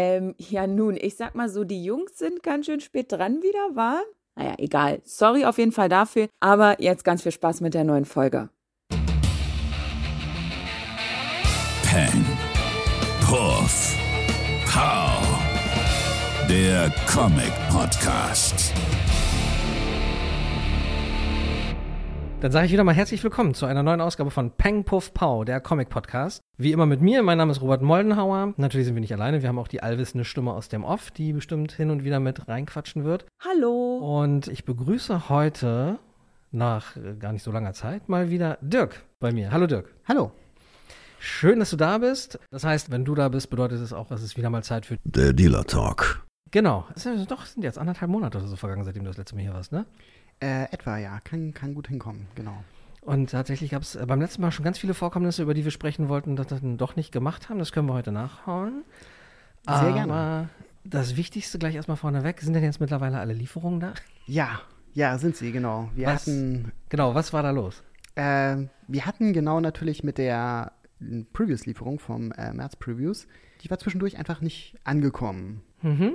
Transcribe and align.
Ähm, 0.00 0.36
ja, 0.38 0.68
nun, 0.68 0.96
ich 0.96 1.16
sag 1.16 1.34
mal 1.34 1.48
so, 1.48 1.64
die 1.64 1.82
Jungs 1.82 2.16
sind 2.16 2.44
ganz 2.44 2.66
schön 2.66 2.78
spät 2.78 3.10
dran 3.10 3.42
wieder, 3.42 3.74
war? 3.74 4.00
Naja, 4.36 4.54
egal. 4.58 5.00
Sorry 5.02 5.44
auf 5.44 5.58
jeden 5.58 5.72
Fall 5.72 5.88
dafür. 5.88 6.28
Aber 6.38 6.80
jetzt 6.80 7.02
ganz 7.02 7.24
viel 7.24 7.32
Spaß 7.32 7.60
mit 7.62 7.74
der 7.74 7.82
neuen 7.82 8.04
Folge. 8.04 8.48
Peng. 11.82 12.24
Puff. 13.26 13.96
Pow. 14.66 15.20
Der 16.48 16.94
Comic 17.08 17.52
Podcast. 17.68 18.72
Dann 22.40 22.52
sage 22.52 22.66
ich 22.66 22.72
wieder 22.72 22.84
mal 22.84 22.94
herzlich 22.94 23.24
willkommen 23.24 23.52
zu 23.52 23.66
einer 23.66 23.82
neuen 23.82 24.00
Ausgabe 24.00 24.30
von 24.30 24.52
Peng 24.52 24.84
Puff 24.84 25.12
Pow, 25.12 25.44
der 25.44 25.60
Comic 25.60 25.88
Podcast. 25.88 26.40
Wie 26.56 26.70
immer 26.70 26.86
mit 26.86 27.00
mir, 27.00 27.24
mein 27.24 27.36
Name 27.36 27.50
ist 27.50 27.60
Robert 27.60 27.82
Moldenhauer. 27.82 28.54
Natürlich 28.56 28.86
sind 28.86 28.94
wir 28.94 29.00
nicht 29.00 29.12
alleine, 29.12 29.42
wir 29.42 29.48
haben 29.48 29.58
auch 29.58 29.66
die 29.66 29.82
allwissende 29.82 30.24
Stimme 30.24 30.52
aus 30.52 30.68
dem 30.68 30.84
Off, 30.84 31.10
die 31.10 31.32
bestimmt 31.32 31.72
hin 31.72 31.90
und 31.90 32.04
wieder 32.04 32.20
mit 32.20 32.46
reinquatschen 32.46 33.02
wird. 33.02 33.26
Hallo. 33.44 34.20
Und 34.20 34.46
ich 34.46 34.64
begrüße 34.64 35.28
heute 35.28 35.98
nach 36.52 36.96
äh, 36.96 37.16
gar 37.18 37.32
nicht 37.32 37.42
so 37.42 37.50
langer 37.50 37.72
Zeit 37.72 38.08
mal 38.08 38.30
wieder 38.30 38.58
Dirk 38.60 39.04
bei 39.18 39.32
mir. 39.32 39.50
Hallo 39.50 39.66
Dirk. 39.66 39.92
Hallo. 40.06 40.30
Schön, 41.18 41.58
dass 41.58 41.70
du 41.70 41.76
da 41.76 41.98
bist. 41.98 42.38
Das 42.52 42.62
heißt, 42.62 42.92
wenn 42.92 43.04
du 43.04 43.16
da 43.16 43.28
bist, 43.30 43.50
bedeutet 43.50 43.80
es 43.80 43.92
auch, 43.92 44.06
dass 44.06 44.22
es 44.22 44.36
wieder 44.36 44.48
mal 44.48 44.62
Zeit 44.62 44.86
für. 44.86 44.96
Der 45.02 45.32
Dealer 45.32 45.64
Talk. 45.64 46.24
Genau. 46.52 46.86
Es 46.94 47.02
sind 47.02 47.28
doch, 47.32 47.42
es 47.42 47.54
sind 47.54 47.64
jetzt 47.64 47.78
anderthalb 47.78 48.12
Monate 48.12 48.38
oder 48.38 48.46
so 48.46 48.54
vergangen, 48.54 48.84
seitdem 48.84 49.02
du 49.02 49.10
das 49.10 49.18
letzte 49.18 49.34
Mal 49.34 49.42
hier 49.42 49.54
warst, 49.54 49.72
ne? 49.72 49.86
Äh, 50.40 50.64
etwa, 50.72 50.98
ja. 50.98 51.20
Kann, 51.20 51.52
kann 51.54 51.74
gut 51.74 51.88
hinkommen, 51.88 52.26
genau. 52.34 52.62
Und 53.00 53.30
tatsächlich 53.30 53.70
gab 53.70 53.82
es 53.82 53.98
beim 54.06 54.20
letzten 54.20 54.42
Mal 54.42 54.50
schon 54.52 54.64
ganz 54.64 54.78
viele 54.78 54.94
Vorkommnisse, 54.94 55.42
über 55.42 55.54
die 55.54 55.64
wir 55.64 55.70
sprechen 55.70 56.08
wollten, 56.08 56.36
das 56.36 56.46
dann 56.48 56.76
doch 56.76 56.94
nicht 56.96 57.10
gemacht 57.12 57.48
haben. 57.48 57.58
Das 57.58 57.72
können 57.72 57.88
wir 57.88 57.94
heute 57.94 58.12
nachhauen. 58.12 58.84
Sehr 59.66 59.74
Aber 59.76 59.92
gerne. 59.92 60.48
das 60.84 61.16
Wichtigste 61.16 61.58
gleich 61.58 61.74
erstmal 61.74 61.96
vorneweg. 61.96 62.40
Sind 62.40 62.52
denn 62.52 62.62
jetzt 62.64 62.80
mittlerweile 62.80 63.18
alle 63.18 63.32
Lieferungen 63.32 63.80
da? 63.80 63.94
Ja, 64.26 64.60
ja, 64.94 65.16
sind 65.18 65.36
sie, 65.36 65.52
genau. 65.52 65.90
Wir 65.94 66.06
Was? 66.08 66.22
hatten, 66.26 66.72
Genau, 66.88 67.14
was 67.14 67.32
war 67.32 67.42
da 67.42 67.50
los? 67.50 67.82
äh, 68.16 68.56
wir 68.88 69.06
hatten 69.06 69.32
genau 69.32 69.60
natürlich 69.60 70.02
mit 70.02 70.18
der 70.18 70.72
äh, 71.00 71.24
Previous-Lieferung 71.32 71.98
vom 72.00 72.32
äh, 72.32 72.52
März 72.52 72.76
Previews, 72.76 73.26
die 73.62 73.70
war 73.70 73.78
zwischendurch 73.78 74.18
einfach 74.18 74.40
nicht 74.40 74.76
angekommen. 74.84 75.62
Mhm. 75.82 76.14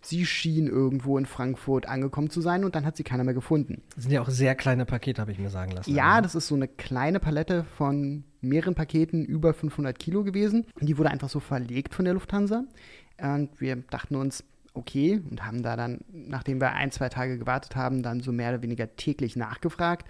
Sie 0.00 0.24
schien 0.24 0.68
irgendwo 0.68 1.18
in 1.18 1.26
Frankfurt 1.26 1.86
angekommen 1.86 2.30
zu 2.30 2.40
sein 2.40 2.64
und 2.64 2.74
dann 2.74 2.86
hat 2.86 2.96
sie 2.96 3.02
keiner 3.02 3.24
mehr 3.24 3.34
gefunden. 3.34 3.82
Das 3.94 4.04
sind 4.04 4.12
ja 4.12 4.20
auch 4.20 4.28
sehr 4.28 4.54
kleine 4.54 4.84
Pakete, 4.84 5.20
habe 5.20 5.32
ich 5.32 5.38
mir 5.38 5.50
sagen 5.50 5.72
lassen. 5.72 5.92
Ja, 5.92 6.20
das 6.20 6.34
ist 6.34 6.46
so 6.46 6.54
eine 6.54 6.68
kleine 6.68 7.18
Palette 7.18 7.64
von 7.76 8.24
mehreren 8.40 8.74
Paketen 8.74 9.24
über 9.24 9.52
500 9.52 9.98
Kilo 9.98 10.22
gewesen. 10.22 10.66
Und 10.80 10.88
die 10.88 10.96
wurde 10.98 11.10
einfach 11.10 11.28
so 11.28 11.40
verlegt 11.40 11.94
von 11.94 12.04
der 12.04 12.14
Lufthansa. 12.14 12.64
Und 13.20 13.60
wir 13.60 13.76
dachten 13.76 14.16
uns, 14.16 14.44
okay, 14.74 15.20
und 15.30 15.44
haben 15.44 15.62
da 15.62 15.76
dann, 15.76 16.00
nachdem 16.12 16.60
wir 16.60 16.72
ein, 16.72 16.90
zwei 16.90 17.08
Tage 17.08 17.38
gewartet 17.38 17.76
haben, 17.76 18.02
dann 18.02 18.20
so 18.20 18.32
mehr 18.32 18.50
oder 18.50 18.62
weniger 18.62 18.94
täglich 18.96 19.36
nachgefragt 19.36 20.06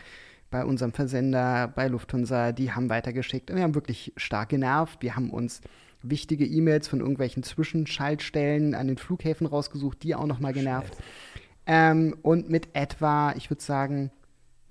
bei 0.51 0.65
unserem 0.65 0.93
Versender, 0.93 1.69
bei 1.69 1.89
Lufthansa. 1.89 2.53
Die 2.53 2.73
haben 2.73 2.91
weitergeschickt. 2.91 3.51
Und 3.51 3.57
wir 3.57 3.63
haben 3.63 3.75
wirklich 3.75 4.13
stark 4.17 4.51
genervt. 4.51 5.03
Wir 5.03 5.17
haben 5.17 5.31
uns 5.31 5.61
wichtige 6.11 6.47
E-Mails 6.47 6.89
von 6.89 7.01
irgendwelchen 7.01 7.43
Zwischenschaltstellen 7.43 8.75
an 8.75 8.89
den 8.89 8.99
Flughäfen 8.99 9.47
rausgesucht, 9.47 10.03
die 10.03 10.15
auch 10.15 10.27
nochmal 10.27 10.53
genervt. 10.53 10.97
Ähm, 11.67 12.17
und 12.23 12.49
mit 12.49 12.69
etwa, 12.75 13.33
ich 13.37 13.51
würde 13.51 13.63
sagen, 13.63 14.11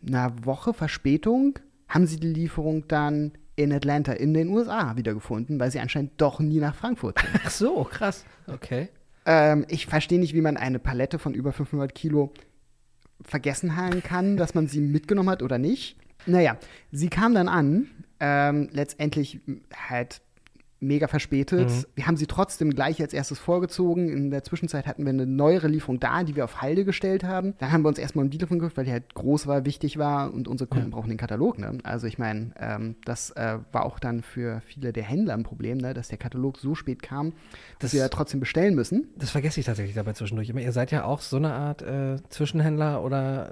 einer 0.05 0.45
Woche 0.45 0.73
Verspätung 0.73 1.59
haben 1.87 2.07
sie 2.07 2.19
die 2.19 2.27
Lieferung 2.33 2.87
dann 2.87 3.33
in 3.55 3.71
Atlanta 3.71 4.13
in 4.13 4.33
den 4.33 4.49
USA 4.49 4.95
wiedergefunden, 4.97 5.59
weil 5.59 5.71
sie 5.71 5.79
anscheinend 5.79 6.13
doch 6.17 6.39
nie 6.39 6.59
nach 6.59 6.75
Frankfurt 6.75 7.19
sind. 7.19 7.41
Ach 7.45 7.49
so, 7.49 7.83
krass. 7.83 8.25
Okay. 8.47 8.89
ähm, 9.25 9.65
ich 9.69 9.85
verstehe 9.85 10.19
nicht, 10.19 10.33
wie 10.33 10.41
man 10.41 10.57
eine 10.57 10.79
Palette 10.79 11.19
von 11.19 11.33
über 11.33 11.53
500 11.53 11.95
Kilo 11.95 12.33
vergessen 13.21 13.75
haben 13.75 14.03
kann, 14.03 14.37
dass 14.37 14.53
man 14.55 14.67
sie 14.67 14.81
mitgenommen 14.81 15.29
hat 15.29 15.41
oder 15.41 15.57
nicht. 15.57 15.97
Naja, 16.25 16.57
sie 16.91 17.09
kam 17.09 17.33
dann 17.33 17.47
an, 17.47 17.87
ähm, 18.19 18.69
letztendlich 18.71 19.39
halt 19.89 20.21
mega 20.79 21.07
verspätet. 21.07 21.69
Mhm. 21.69 21.83
Wir 21.95 22.07
haben 22.07 22.17
sie 22.17 22.27
trotzdem 22.27 22.71
gleich 22.71 23.01
als 23.01 23.13
erstes 23.13 23.39
vorgezogen. 23.39 24.09
In 24.09 24.29
der 24.29 24.43
Zwischenzeit 24.43 24.85
hatten 24.87 25.03
wir 25.03 25.09
eine 25.09 25.25
neuere 25.25 25.67
Lieferung 25.67 25.99
da, 25.99 26.23
die 26.23 26.35
wir 26.35 26.43
auf 26.43 26.61
Halde 26.61 26.85
gestellt 26.85 27.23
haben. 27.23 27.53
Dann 27.59 27.71
haben 27.71 27.83
wir 27.83 27.87
uns 27.89 27.97
erstmal 27.97 28.25
um 28.25 28.29
die 28.31 28.37
Lieferung 28.37 28.59
geguckt, 28.59 28.77
weil 28.77 28.85
die 28.85 28.91
halt 28.91 29.13
groß 29.15 29.47
war, 29.47 29.65
wichtig 29.65 29.97
war 29.97 30.33
und 30.33 30.47
unsere 30.47 30.67
Kunden 30.67 30.91
brauchen 30.91 31.09
den 31.09 31.17
Katalog. 31.17 31.57
Ne? 31.59 31.77
Also 31.83 32.07
ich 32.07 32.17
meine, 32.17 32.51
ähm, 32.59 32.95
das 33.05 33.31
äh, 33.31 33.57
war 33.71 33.85
auch 33.85 33.99
dann 33.99 34.21
für 34.21 34.61
viele 34.65 34.91
der 34.93 35.03
Händler 35.03 35.33
ein 35.33 35.43
Problem, 35.43 35.77
ne? 35.77 35.93
dass 35.93 36.09
der 36.09 36.17
Katalog 36.17 36.57
so 36.59 36.75
spät 36.75 37.01
kam, 37.01 37.31
dass 37.79 37.91
Das- 37.91 37.93
wir 37.93 38.01
ja 38.01 38.09
trotzdem 38.09 38.39
bestellen 38.39 38.75
müssen. 38.75 39.07
Das 39.17 39.29
vergesse 39.31 39.59
ich 39.59 39.65
tatsächlich 39.65 39.95
dabei 39.95 40.13
zwischendurch. 40.13 40.49
Ihr 40.49 40.71
seid 40.71 40.91
ja 40.91 41.05
auch 41.05 41.21
so 41.21 41.37
eine 41.37 41.53
Art 41.53 41.81
äh, 41.81 42.17
Zwischenhändler 42.29 43.03
oder 43.03 43.51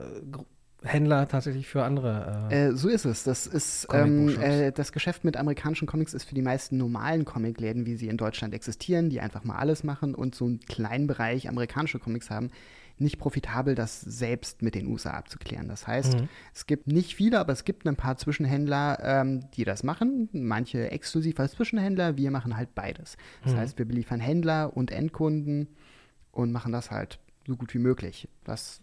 Händler 0.83 1.27
tatsächlich 1.27 1.67
für 1.67 1.83
andere. 1.83 2.47
Äh, 2.51 2.67
Äh, 2.67 2.75
so 2.75 2.89
ist 2.89 3.05
es. 3.05 3.23
Das 3.23 3.47
ist 3.47 3.87
ähm, 3.93 4.37
äh, 4.39 4.71
das 4.71 4.91
Geschäft 4.91 5.23
mit 5.23 5.37
amerikanischen 5.37 5.87
Comics 5.87 6.13
ist 6.13 6.25
für 6.25 6.35
die 6.35 6.41
meisten 6.41 6.77
normalen 6.77 7.25
Comicläden, 7.25 7.85
wie 7.85 7.95
sie 7.95 8.07
in 8.09 8.17
Deutschland 8.17 8.53
existieren, 8.53 9.09
die 9.09 9.21
einfach 9.21 9.43
mal 9.43 9.57
alles 9.57 9.83
machen 9.83 10.13
und 10.13 10.35
so 10.35 10.45
einen 10.45 10.59
kleinen 10.59 11.07
Bereich 11.07 11.47
amerikanische 11.49 11.99
Comics 11.99 12.29
haben, 12.29 12.51
nicht 12.99 13.17
profitabel, 13.17 13.73
das 13.73 14.01
selbst 14.01 14.61
mit 14.61 14.75
den 14.75 14.85
USA 14.85 15.11
abzuklären. 15.11 15.67
Das 15.67 15.87
heißt, 15.87 16.13
Mhm. 16.19 16.29
es 16.53 16.67
gibt 16.67 16.85
nicht 16.87 17.15
viele, 17.15 17.39
aber 17.39 17.51
es 17.51 17.63
gibt 17.65 17.87
ein 17.87 17.95
paar 17.95 18.17
Zwischenhändler, 18.17 18.99
ähm, 19.01 19.49
die 19.55 19.63
das 19.63 19.81
machen. 19.83 20.29
Manche 20.31 20.91
exklusiv 20.91 21.39
als 21.39 21.53
Zwischenhändler, 21.53 22.17
wir 22.17 22.29
machen 22.29 22.55
halt 22.55 22.75
beides. 22.75 23.17
Das 23.43 23.53
Mhm. 23.53 23.57
heißt, 23.57 23.77
wir 23.79 23.85
beliefern 23.87 24.19
Händler 24.19 24.77
und 24.77 24.91
Endkunden 24.91 25.69
und 26.31 26.51
machen 26.51 26.71
das 26.71 26.91
halt 26.91 27.17
so 27.47 27.55
gut 27.55 27.73
wie 27.73 27.79
möglich. 27.79 28.27
Was 28.45 28.81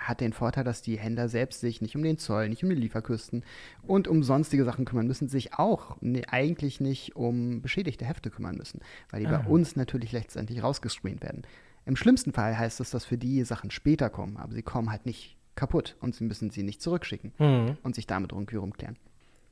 hat 0.00 0.20
den 0.20 0.32
Vorteil, 0.32 0.64
dass 0.64 0.80
die 0.82 0.98
Händler 0.98 1.28
selbst 1.28 1.60
sich 1.60 1.82
nicht 1.82 1.94
um 1.94 2.02
den 2.02 2.18
Zoll, 2.18 2.48
nicht 2.48 2.64
um 2.64 2.70
die 2.70 2.76
Lieferküsten 2.76 3.44
und 3.82 4.08
um 4.08 4.22
sonstige 4.22 4.64
Sachen 4.64 4.86
kümmern 4.86 5.06
müssen, 5.06 5.28
sich 5.28 5.54
auch 5.54 6.00
ne, 6.00 6.22
eigentlich 6.28 6.80
nicht 6.80 7.16
um 7.16 7.60
beschädigte 7.60 8.06
Hefte 8.06 8.30
kümmern 8.30 8.56
müssen, 8.56 8.80
weil 9.10 9.20
die 9.20 9.26
Ah. 9.26 9.38
bei 9.38 9.46
uns 9.46 9.76
natürlich 9.76 10.12
letztendlich 10.12 10.62
rausgescreent 10.62 11.22
werden. 11.22 11.42
Im 11.84 11.96
schlimmsten 11.96 12.32
Fall 12.32 12.58
heißt 12.58 12.80
es, 12.80 12.90
dass 12.90 13.04
für 13.04 13.18
die 13.18 13.44
Sachen 13.44 13.70
später 13.70 14.10
kommen, 14.10 14.36
aber 14.38 14.54
sie 14.54 14.62
kommen 14.62 14.90
halt 14.90 15.06
nicht 15.06 15.36
kaputt 15.54 15.96
und 16.00 16.14
sie 16.14 16.24
müssen 16.24 16.50
sie 16.50 16.62
nicht 16.62 16.80
zurückschicken 16.80 17.32
mhm. 17.38 17.76
und 17.82 17.94
sich 17.94 18.06
damit 18.06 18.32
rumklären. 18.32 18.96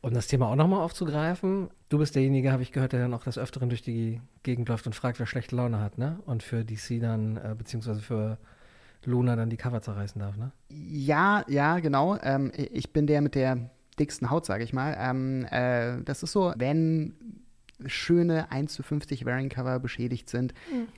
Um 0.00 0.15
das 0.15 0.28
Thema 0.28 0.48
auch 0.48 0.54
nochmal 0.54 0.80
aufzugreifen, 0.80 1.69
du 1.88 1.98
bist 1.98 2.15
derjenige, 2.15 2.53
habe 2.53 2.62
ich 2.62 2.70
gehört, 2.70 2.92
der 2.92 3.00
dann 3.00 3.15
auch 3.15 3.25
des 3.25 3.36
Öfteren 3.36 3.69
durch 3.69 3.82
die 3.82 4.20
Gegend 4.44 4.69
läuft 4.69 4.86
und 4.86 4.94
fragt, 4.94 5.19
wer 5.19 5.26
schlechte 5.26 5.56
Laune 5.56 5.80
hat, 5.80 5.98
ne? 5.98 6.20
Und 6.25 6.44
für 6.44 6.65
DC 6.65 7.00
dann, 7.00 7.36
äh, 7.36 7.54
beziehungsweise 7.59 8.00
für 8.00 8.38
Luna 9.04 9.36
dann 9.36 9.50
die 9.50 9.56
Cover 9.56 9.81
zerreißen 9.81 10.20
darf, 10.20 10.36
ne? 10.36 10.53
Ja, 10.69 11.44
ja, 11.48 11.78
genau. 11.78 12.19
Ähm, 12.22 12.53
ich 12.54 12.92
bin 12.92 13.06
der 13.06 13.20
mit 13.20 13.34
der 13.34 13.70
dicksten 13.98 14.31
Haut, 14.31 14.47
sage 14.47 14.64
ich 14.64 14.72
mal. 14.72 14.97
Ähm, 14.98 15.47
äh, 15.50 16.03
das 16.04 16.22
ist 16.22 16.32
so, 16.32 16.53
wenn 16.56 17.14
schöne 17.86 18.50
1 18.50 18.72
zu 18.72 18.82
50 18.82 19.25
Variant-Cover 19.25 19.78
beschädigt 19.78 20.28
sind, 20.28 20.53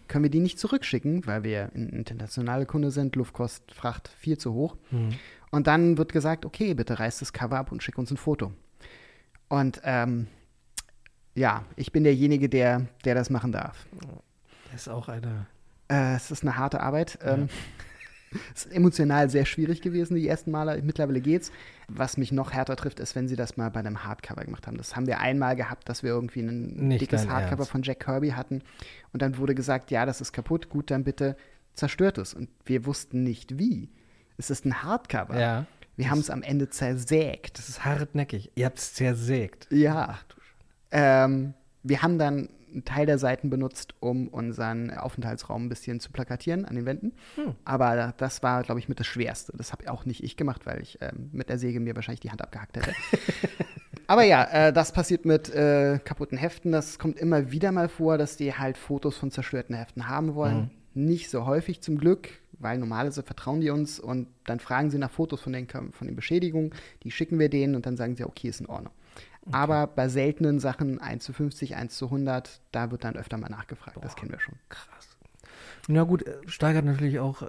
können 0.09 0.25
wir 0.25 0.31
die 0.31 0.41
nicht 0.41 0.59
zurückschicken, 0.59 1.27
weil 1.27 1.43
wir 1.43 1.71
ein 1.75 1.91
internationale 1.91 2.65
Kunde 2.65 2.91
sind, 2.91 3.17
Luftkost, 3.17 3.73
Fracht 3.75 4.09
viel 4.09 4.39
zu 4.39 4.55
hoch. 4.55 4.77
Mhm. 4.91 5.11
Und 5.51 5.67
dann 5.67 5.99
wird 5.99 6.13
gesagt, 6.13 6.47
okay, 6.47 6.75
bitte 6.75 6.99
reiß 6.99 7.19
das 7.19 7.33
Cover 7.33 7.59
ab 7.59 7.73
und 7.73 7.83
schick 7.83 7.99
uns 7.99 8.11
ein 8.11 8.17
Foto. 8.17 8.53
Und 9.49 9.81
ähm, 9.85 10.29
ja, 11.35 11.65
ich 11.77 11.93
bin 11.93 12.05
derjenige, 12.05 12.49
der, 12.49 12.87
der 13.05 13.15
das 13.15 13.31
machen 13.31 13.53
darf. 13.53 13.87
Das 14.73 14.83
ist 14.83 14.89
auch 14.89 15.09
eine. 15.09 15.47
Äh, 15.89 16.15
es 16.15 16.31
ist 16.31 16.43
eine 16.43 16.57
harte 16.57 16.81
Arbeit. 16.81 17.19
Ähm, 17.23 17.49
es 18.55 18.65
ist 18.67 18.73
emotional 18.73 19.29
sehr 19.31 19.45
schwierig 19.45 19.81
gewesen, 19.83 20.15
die 20.15 20.29
ersten 20.29 20.51
Male. 20.51 20.81
Mittlerweile 20.83 21.21
geht's. 21.21 21.51
Was 21.89 22.17
mich 22.17 22.33
noch 22.33 22.53
härter 22.53 22.77
trifft, 22.77 23.01
ist, 23.01 23.17
wenn 23.17 23.29
sie 23.29 23.37
das 23.37 23.57
mal 23.57 23.71
bei 23.71 23.81
einem 23.81 24.05
Hardcover 24.05 24.45
gemacht 24.45 24.67
haben. 24.67 24.77
Das 24.77 24.95
haben 24.95 25.07
wir 25.07 25.19
einmal 25.19 25.57
gehabt, 25.57 25.89
dass 25.89 26.03
wir 26.03 26.11
irgendwie 26.11 26.41
ein 26.41 26.89
Nicht 26.89 27.01
dickes 27.03 27.29
Hardcover 27.29 27.59
Ernst. 27.59 27.71
von 27.71 27.83
Jack 27.83 28.01
Kirby 28.01 28.31
hatten. 28.31 28.63
Und 29.13 29.23
dann 29.23 29.39
wurde 29.39 29.55
gesagt, 29.55 29.91
ja, 29.91 30.07
das 30.07 30.21
ist 30.21 30.33
kaputt, 30.33 30.69
gut, 30.69 30.91
dann 30.91 31.05
bitte 31.05 31.37
zerstört 31.75 32.19
es. 32.19 32.35
Und 32.35 32.49
wir 32.65 32.87
wussten 32.87 33.23
nicht 33.23 33.59
wie. 33.59 33.91
Es 34.37 34.51
ist 34.51 34.65
ein 34.65 34.83
Hardcover. 34.83 35.39
Ja. 35.39 35.67
Wir 35.97 36.11
haben 36.11 36.21
es 36.21 36.31
am 36.31 36.43
Ende 36.43 36.71
zersägt. 36.71 37.59
Das 37.59 37.69
ist 37.69 37.85
hartnäckig. 37.85 38.53
Ihr 38.55 38.67
habt 38.67 38.79
es 38.79 38.95
zersägt. 38.95 39.67
Ja. 39.71 40.19
Ähm, 40.93 41.55
wir 41.83 42.03
haben 42.03 42.19
dann 42.19 42.49
einen 42.73 42.85
Teil 42.85 43.07
der 43.07 43.19
Seiten 43.19 43.51
benutzt, 43.51 43.95
um 44.01 44.29
unseren 44.29 44.91
Aufenthaltsraum 44.91 45.67
ein 45.67 45.69
bisschen 45.69 46.01
zu 46.01 46.11
plakatieren 46.11 46.65
an 46.65 46.77
den 46.77 46.87
Wänden. 46.87 47.13
Hm. 47.37 47.55
Aber 47.65 48.15
das 48.17 48.43
war, 48.43 48.63
glaube 48.63 48.81
ich, 48.81 48.89
mit 48.89 49.01
das 49.01 49.07
Schwerste. 49.07 49.53
Das 49.57 49.73
habe 49.73 49.91
auch 49.91 50.05
nicht 50.05 50.23
ich 50.23 50.37
gemacht, 50.37 50.67
weil 50.67 50.81
ich 50.81 50.99
ähm, 51.01 51.31
mit 51.33 51.49
der 51.49 51.59
Säge 51.59 51.81
mir 51.81 51.95
wahrscheinlich 51.97 52.21
die 52.21 52.31
Hand 52.31 52.43
abgehackt 52.43 52.77
hätte. 52.77 52.93
Aber 54.07 54.25
ja, 54.25 54.45
äh, 54.45 54.73
das 54.73 54.93
passiert 54.93 55.25
mit 55.25 55.55
äh, 55.55 56.01
kaputten 56.05 56.37
Heften. 56.37 56.73
Das 56.73 56.99
kommt 56.99 57.17
immer 57.19 57.53
wieder 57.53 57.71
mal 57.71 57.89
vor, 57.89 58.19
dass 58.19 58.37
die 58.37 58.53
halt 58.53 58.77
Fotos 58.77 59.17
von 59.17 59.31
zerstörten 59.31 59.77
Heften 59.77 60.09
haben 60.09 60.35
wollen. 60.35 60.71
Nicht 60.95 61.31
so 61.31 61.47
häufig 61.47 61.81
zum 61.81 61.97
Glück, 61.97 62.29
weil 62.59 62.79
normalerweise 62.79 63.23
vertrauen 63.23 63.61
die 63.61 63.71
uns 63.71 64.01
und 64.01 64.27
dann 64.45 64.59
fragen 64.59 64.91
sie 64.91 64.99
nach 64.99 65.13
Fotos 65.13 65.41
von 65.41 65.53
den, 65.53 65.69
von 65.69 66.07
den 66.09 66.17
Beschädigungen. 66.17 66.73
Die 67.05 67.13
schicken 67.13 67.39
wir 67.39 67.49
denen 67.49 67.77
und 67.77 67.87
dann 67.87 67.97
sagen 67.97 68.17
sie, 68.17 68.25
okay, 68.25 68.49
ist 68.49 68.61
in 68.61 68.67
Ordnung. 68.67 68.93
Aber 69.53 69.87
bei 69.87 70.09
seltenen 70.09 70.59
Sachen 70.61 71.01
1 71.01 71.25
zu 71.25 71.33
50, 71.33 71.75
1 71.77 71.97
zu 71.97 72.07
100, 72.07 72.61
da 72.73 72.91
wird 72.91 73.05
dann 73.05 73.17
öfter 73.17 73.37
mal 73.39 73.49
nachgefragt. 73.49 73.97
Das 74.03 74.15
kennen 74.17 74.31
wir 74.33 74.41
schon. 74.41 74.55
Krass. 74.69 75.09
Na 75.89 76.03
gut, 76.05 76.27
äh, 76.27 76.37
steigert 76.47 76.85
natürlich 76.85 77.19
auch 77.21 77.43
äh, 77.43 77.47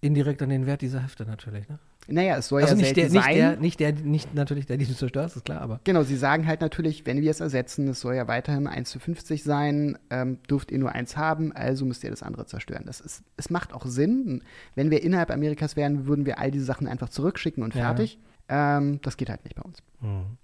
indirekt 0.00 0.40
an 0.42 0.48
den 0.50 0.66
Wert 0.66 0.82
dieser 0.82 1.02
Hefte 1.02 1.24
natürlich, 1.26 1.68
ne? 1.68 1.78
Naja, 2.06 2.36
es 2.36 2.48
soll 2.48 2.60
Also 2.62 2.74
ja 2.74 2.82
nicht 2.82 2.94
selten 2.94 3.00
der, 3.00 3.10
nicht 3.12 3.24
sein. 3.24 3.34
der, 3.34 3.56
nicht 3.56 3.80
der, 3.80 3.92
nicht 3.94 4.34
natürlich 4.34 4.66
der, 4.66 4.76
die 4.76 4.84
du 4.84 4.94
zerstörst, 4.94 5.36
ist 5.36 5.46
klar, 5.46 5.62
aber. 5.62 5.80
Genau, 5.84 6.02
sie 6.02 6.16
sagen 6.16 6.46
halt 6.46 6.60
natürlich, 6.60 7.06
wenn 7.06 7.22
wir 7.22 7.30
es 7.30 7.40
ersetzen, 7.40 7.88
es 7.88 8.00
soll 8.00 8.14
ja 8.14 8.28
weiterhin 8.28 8.66
1 8.66 8.90
zu 8.90 8.98
50 8.98 9.42
sein, 9.42 9.96
ähm, 10.10 10.38
dürft 10.50 10.70
ihr 10.70 10.78
nur 10.78 10.92
eins 10.92 11.16
haben, 11.16 11.52
also 11.52 11.86
müsst 11.86 12.04
ihr 12.04 12.10
das 12.10 12.22
andere 12.22 12.44
zerstören. 12.44 12.84
Das 12.84 13.00
ist, 13.00 13.22
es 13.38 13.48
macht 13.48 13.72
auch 13.72 13.86
Sinn. 13.86 14.42
Wenn 14.74 14.90
wir 14.90 15.02
innerhalb 15.02 15.30
Amerikas 15.30 15.76
wären, 15.76 16.06
würden 16.06 16.26
wir 16.26 16.38
all 16.38 16.50
diese 16.50 16.66
Sachen 16.66 16.86
einfach 16.86 17.08
zurückschicken 17.08 17.62
und 17.62 17.74
Ja. 17.74 17.84
fertig. 17.86 18.18
Ähm, 18.50 19.00
das 19.00 19.16
geht 19.16 19.30
halt 19.30 19.42
nicht 19.44 19.56
bei 19.56 19.62
uns. 19.62 19.78
Hm. 20.02 20.36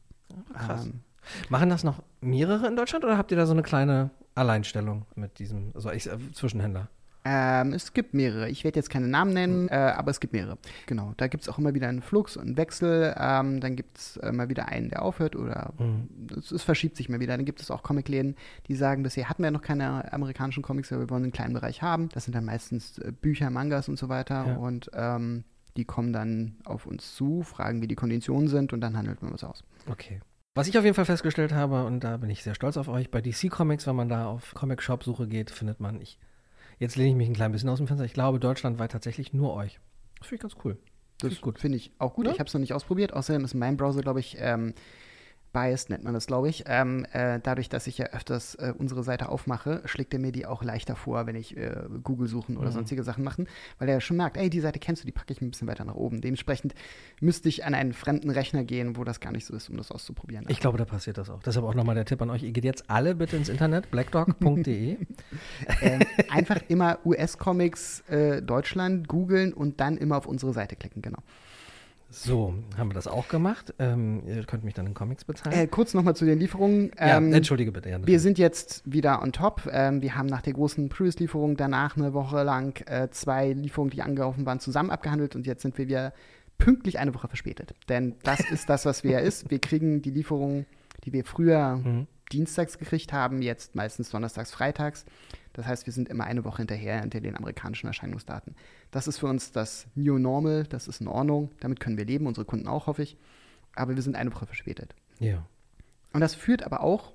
Krass. 0.54 0.86
Ähm, 0.86 1.00
Machen 1.48 1.68
das 1.68 1.84
noch 1.84 2.02
mehrere 2.20 2.66
in 2.66 2.76
Deutschland 2.76 3.04
oder 3.04 3.18
habt 3.18 3.30
ihr 3.30 3.36
da 3.36 3.46
so 3.46 3.52
eine 3.52 3.62
kleine 3.62 4.10
Alleinstellung 4.34 5.04
mit 5.14 5.38
diesem, 5.38 5.70
also 5.74 5.90
ich, 5.90 6.06
äh, 6.10 6.16
Zwischenhändler? 6.32 6.88
ähm, 7.26 7.74
es 7.74 7.92
gibt 7.92 8.14
mehrere. 8.14 8.48
Ich 8.48 8.64
werde 8.64 8.78
jetzt 8.78 8.88
keine 8.88 9.06
Namen 9.06 9.34
nennen, 9.34 9.68
äh, 9.68 9.74
aber 9.74 10.10
es 10.10 10.20
gibt 10.20 10.32
mehrere. 10.32 10.56
Genau, 10.86 11.12
da 11.18 11.26
gibt 11.28 11.42
es 11.42 11.50
auch 11.50 11.58
immer 11.58 11.74
wieder 11.74 11.86
einen 11.88 12.00
Flux 12.00 12.38
und 12.38 12.46
einen 12.46 12.56
Wechsel. 12.56 13.14
Ähm, 13.18 13.60
dann 13.60 13.76
gibt 13.76 13.98
es 13.98 14.16
äh, 14.16 14.32
mal 14.32 14.48
wieder 14.48 14.68
einen, 14.68 14.88
der 14.88 15.02
aufhört 15.02 15.36
oder 15.36 15.74
Mhm. 15.78 16.08
es, 16.38 16.50
es 16.50 16.62
verschiebt 16.62 16.96
sich 16.96 17.10
mal 17.10 17.20
wieder. 17.20 17.36
Dann 17.36 17.44
gibt 17.44 17.60
es 17.60 17.70
auch 17.70 17.82
Comicläden, 17.82 18.36
die 18.68 18.74
sagen, 18.74 19.02
bisher 19.02 19.28
hatten 19.28 19.42
wir 19.42 19.50
noch 19.50 19.60
keine 19.60 20.10
amerikanischen 20.14 20.62
Comics, 20.62 20.90
aber 20.92 21.02
wir 21.02 21.10
wollen 21.10 21.24
einen 21.24 21.32
kleinen 21.32 21.52
Bereich 21.52 21.82
haben. 21.82 22.08
Das 22.14 22.24
sind 22.24 22.34
dann 22.34 22.46
meistens 22.46 22.96
äh, 22.98 23.12
Bücher, 23.12 23.50
Mangas 23.50 23.90
und 23.90 23.98
so 23.98 24.08
weiter. 24.08 24.46
Ja. 24.46 24.54
Und 24.56 24.90
ähm, 24.94 25.44
die 25.76 25.84
kommen 25.84 26.12
dann 26.12 26.56
auf 26.64 26.86
uns 26.86 27.14
zu, 27.14 27.42
fragen, 27.42 27.82
wie 27.82 27.88
die 27.88 27.94
Konditionen 27.94 28.48
sind 28.48 28.72
und 28.72 28.80
dann 28.80 28.96
handelt 28.96 29.22
man 29.22 29.32
was 29.32 29.44
aus. 29.44 29.64
Okay. 29.88 30.20
Was 30.54 30.66
ich 30.66 30.76
auf 30.76 30.84
jeden 30.84 30.96
Fall 30.96 31.04
festgestellt 31.04 31.52
habe, 31.52 31.84
und 31.84 32.00
da 32.00 32.16
bin 32.16 32.28
ich 32.28 32.42
sehr 32.42 32.54
stolz 32.54 32.76
auf 32.76 32.88
euch, 32.88 33.10
bei 33.10 33.20
DC 33.20 33.50
Comics, 33.50 33.86
wenn 33.86 33.96
man 33.96 34.08
da 34.08 34.26
auf 34.26 34.54
Comic-Shop-Suche 34.54 35.28
geht, 35.28 35.50
findet 35.50 35.80
man, 35.80 36.00
ich, 36.00 36.18
jetzt 36.78 36.96
lehne 36.96 37.10
ich 37.10 37.16
mich 37.16 37.28
ein 37.28 37.34
klein 37.34 37.52
bisschen 37.52 37.68
aus 37.68 37.78
dem 37.78 37.86
Fenster, 37.86 38.04
ich 38.04 38.14
glaube 38.14 38.40
deutschlandweit 38.40 38.90
tatsächlich 38.90 39.32
nur 39.32 39.54
euch. 39.54 39.78
Das 40.18 40.28
finde 40.28 40.36
ich 40.36 40.42
ganz 40.42 40.64
cool. 40.64 40.76
Das 41.18 41.32
ist 41.32 41.40
gut. 41.40 41.58
Finde 41.58 41.76
ich 41.76 41.92
auch 41.98 42.14
gut. 42.14 42.26
Ja? 42.26 42.32
Ich 42.32 42.40
habe 42.40 42.48
es 42.48 42.54
noch 42.54 42.60
nicht 42.60 42.72
ausprobiert. 42.72 43.12
Außerdem 43.12 43.44
ist 43.44 43.54
mein 43.54 43.76
Browser, 43.76 44.00
glaube 44.00 44.20
ich, 44.20 44.36
ähm, 44.38 44.74
biased, 45.52 45.90
nennt 45.90 46.04
man 46.04 46.14
das, 46.14 46.26
glaube 46.26 46.48
ich. 46.48 46.64
Ähm, 46.66 47.04
äh, 47.12 47.40
dadurch, 47.42 47.68
dass 47.68 47.86
ich 47.86 47.98
ja 47.98 48.06
öfters 48.06 48.54
äh, 48.54 48.72
unsere 48.76 49.02
Seite 49.02 49.28
aufmache, 49.28 49.82
schlägt 49.84 50.12
er 50.14 50.20
mir 50.20 50.32
die 50.32 50.46
auch 50.46 50.62
leichter 50.62 50.94
vor, 50.96 51.26
wenn 51.26 51.34
ich 51.36 51.56
äh, 51.56 51.72
Google 52.02 52.28
suchen 52.28 52.56
oder 52.56 52.68
Mhm. 52.70 52.74
sonstige 52.74 53.02
Sachen 53.02 53.24
machen, 53.24 53.48
weil 53.78 53.88
er 53.88 53.94
ja 53.94 54.00
schon 54.00 54.16
merkt, 54.16 54.36
ey, 54.36 54.48
die 54.50 54.60
Seite 54.60 54.78
kennst 54.78 55.02
du, 55.02 55.06
die 55.06 55.12
packe 55.12 55.32
ich 55.32 55.40
ein 55.40 55.50
bisschen 55.50 55.66
weiter 55.68 55.84
nach 55.84 55.94
oben. 55.96 56.20
Dementsprechend 56.20 56.74
müsste 57.20 57.48
ich 57.48 57.64
an 57.64 57.74
einen 57.74 57.92
fremden 57.92 58.30
Rechner 58.30 58.64
gehen, 58.64 58.96
wo 58.96 59.04
das 59.04 59.20
gar 59.20 59.32
nicht 59.32 59.44
so 59.46 59.54
ist, 59.56 59.68
um 59.68 59.76
das 59.76 59.90
auszuprobieren. 59.90 60.44
Ich 60.48 60.60
glaube, 60.60 60.78
da 60.78 60.84
passiert 60.84 61.18
das 61.18 61.28
auch. 61.30 61.42
Deshalb 61.42 61.66
auch 61.66 61.74
nochmal 61.74 61.94
der 61.94 62.04
Tipp 62.04 62.22
an 62.22 62.30
euch. 62.30 62.42
Ihr 62.42 62.52
geht 62.52 62.64
jetzt 62.64 62.88
alle 62.88 63.14
bitte 63.14 63.36
ins 63.36 63.48
Internet, 63.48 63.90
blackdog.de. 63.90 64.96
ähm, 65.82 66.00
einfach 66.30 66.58
immer 66.68 66.98
US-Comics 67.04 68.00
äh, 68.08 68.40
Deutschland 68.42 69.08
googeln 69.08 69.52
und 69.52 69.80
dann 69.80 69.96
immer 69.96 70.16
auf 70.16 70.26
unsere 70.26 70.52
Seite 70.52 70.76
klicken, 70.76 71.02
genau. 71.02 71.18
So, 72.10 72.54
haben 72.76 72.90
wir 72.90 72.94
das 72.94 73.06
auch 73.06 73.28
gemacht. 73.28 73.72
Ähm, 73.78 74.22
ihr 74.26 74.44
könnt 74.44 74.64
mich 74.64 74.74
dann 74.74 74.86
in 74.86 74.94
Comics 74.94 75.24
bezahlen. 75.24 75.56
Äh, 75.56 75.66
kurz 75.68 75.94
nochmal 75.94 76.16
zu 76.16 76.24
den 76.24 76.38
Lieferungen. 76.40 76.90
ja, 76.98 77.18
Ähm, 77.18 77.32
entschuldige 77.32 77.70
bitte. 77.72 77.88
Ja, 77.88 78.04
Wir 78.04 78.18
sind 78.20 78.36
jetzt 78.38 78.82
wieder 78.84 79.22
on 79.22 79.32
top. 79.32 79.68
Ähm, 79.72 80.02
wir 80.02 80.16
haben 80.16 80.26
nach 80.26 80.42
der 80.42 80.52
großen 80.54 80.88
Previous-Lieferung 80.88 81.56
danach 81.56 81.96
eine 81.96 82.12
Woche 82.12 82.42
lang 82.42 82.80
äh, 82.86 83.08
zwei 83.10 83.52
Lieferungen, 83.52 83.90
die 83.90 84.02
angelaufen 84.02 84.44
waren, 84.46 84.58
zusammen 84.60 84.90
abgehandelt 84.90 85.36
und 85.36 85.46
jetzt 85.46 85.62
sind 85.62 85.78
wir 85.78 85.86
wieder 85.88 86.12
pünktlich 86.58 86.98
eine 86.98 87.14
Woche 87.14 87.28
verspätet. 87.28 87.74
Denn 87.88 88.16
das 88.24 88.40
ist 88.50 88.68
das, 88.68 88.84
was 88.86 89.04
wir 89.04 89.12
ja 89.12 89.18
ist. 89.20 89.50
Wir 89.50 89.60
kriegen 89.60 90.02
die 90.02 90.10
Lieferungen, 90.10 90.66
die 91.04 91.12
wir 91.12 91.24
früher 91.24 91.76
Mhm. 91.76 92.06
Dienstags 92.32 92.78
gekriegt 92.78 93.12
haben, 93.12 93.42
jetzt 93.42 93.74
meistens 93.74 94.10
donnerstags, 94.10 94.52
freitags. 94.52 95.04
Das 95.52 95.66
heißt, 95.66 95.86
wir 95.86 95.92
sind 95.92 96.08
immer 96.08 96.24
eine 96.24 96.44
Woche 96.44 96.58
hinterher 96.58 97.00
hinter 97.00 97.20
den 97.20 97.36
amerikanischen 97.36 97.86
Erscheinungsdaten. 97.88 98.54
Das 98.92 99.08
ist 99.08 99.18
für 99.18 99.26
uns 99.26 99.50
das 99.52 99.86
New 99.94 100.18
Normal, 100.18 100.64
das 100.64 100.86
ist 100.88 101.00
in 101.00 101.08
Ordnung. 101.08 101.50
Damit 101.60 101.80
können 101.80 101.98
wir 101.98 102.04
leben, 102.04 102.26
unsere 102.26 102.44
Kunden 102.44 102.68
auch, 102.68 102.86
hoffe 102.86 103.02
ich. 103.02 103.16
Aber 103.74 103.94
wir 103.96 104.02
sind 104.02 104.16
eine 104.16 104.32
Woche 104.34 104.46
verspätet. 104.46 104.94
ja. 105.18 105.44
Und 106.12 106.20
das 106.20 106.34
führt 106.34 106.64
aber 106.64 106.80
auch 106.82 107.12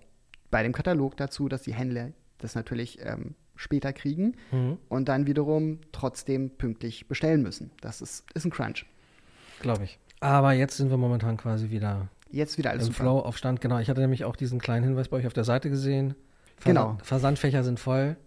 bei 0.52 0.64
dem 0.64 0.72
Katalog 0.72 1.18
dazu, 1.18 1.50
dass 1.50 1.64
die 1.64 1.74
Händler 1.74 2.14
das 2.38 2.56
natürlich 2.56 3.00
ähm, 3.02 3.36
später 3.58 3.92
kriegen 3.92 4.36
Mhm. 4.52 4.78
und 4.88 5.10
dann 5.10 5.28
wiederum 5.28 5.80
trotzdem 5.92 6.50
pünktlich 6.52 7.06
bestellen 7.10 7.42
müssen. 7.42 7.72
Das 7.82 8.02
ist, 8.02 8.24
ist 8.34 8.46
ein 8.46 8.52
Crunch. 8.52 8.86
Glaube 9.60 9.84
ich. 9.84 10.00
Aber 10.22 10.54
jetzt 10.54 10.78
sind 10.78 10.90
wir 10.92 10.96
momentan 10.98 11.36
quasi 11.36 11.70
wieder 11.72 12.08
Jetzt 12.32 12.58
wieder 12.58 12.72
alles 12.72 12.88
im 12.88 12.94
super. 12.94 13.04
Flow 13.04 13.20
auf 13.20 13.38
Stand. 13.38 13.62
Genau, 13.62 13.80
ich 13.80 13.90
hatte 13.90 14.02
nämlich 14.02 14.26
auch 14.26 14.36
diesen 14.36 14.60
kleinen 14.60 14.84
Hinweis 14.84 15.10
bei 15.10 15.18
euch 15.18 15.28
auf 15.28 15.34
der 15.34 15.44
Seite 15.44 15.70
gesehen. 15.70 16.16
Genau. 16.64 16.98
Versandfächer 17.04 17.64
sind 17.64 17.80
voll. 17.80 18.18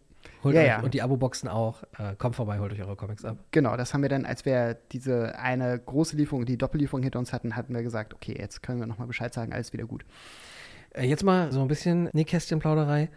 Holt 0.45 0.55
Ja, 0.55 0.61
euch, 0.61 0.67
ja. 0.67 0.81
Und 0.81 0.95
die 0.95 1.03
Abo-Boxen 1.03 1.49
auch. 1.49 1.83
Äh, 1.99 2.15
kommt 2.17 2.37
vorbei, 2.37 2.59
holt 2.59 2.73
euch 2.73 2.81
eure 2.81 2.97
Comics 2.97 3.25
ab. 3.25 3.39
Genau, 3.51 3.77
das 3.77 3.93
haben 3.93 4.03
wir 4.03 4.09
dann, 4.09 4.25
als 4.25 4.45
wir 4.45 4.77
diese 4.93 5.39
eine 5.39 5.79
große 5.79 6.17
Lieferung, 6.17 6.45
die 6.45 6.57
Doppellieferung 6.57 7.03
hinter 7.03 7.19
uns 7.19 7.33
hatten, 7.33 7.57
hatten 7.57 7.75
wir 7.75 7.83
gesagt, 7.83 8.15
okay, 8.15 8.37
jetzt 8.39 8.63
können 8.63 8.79
wir 8.81 8.87
nochmal 8.87 9.07
Bescheid 9.07 9.33
sagen, 9.35 9.53
alles 9.53 9.73
wieder 9.73 9.85
gut. 9.85 10.05
Äh, 10.91 11.07
jetzt 11.07 11.25
mal 11.25 11.53
so 11.53 11.61
ein 11.61 11.69
bisschen 11.69 12.09
Nähkästchenplauderei. 12.13 13.11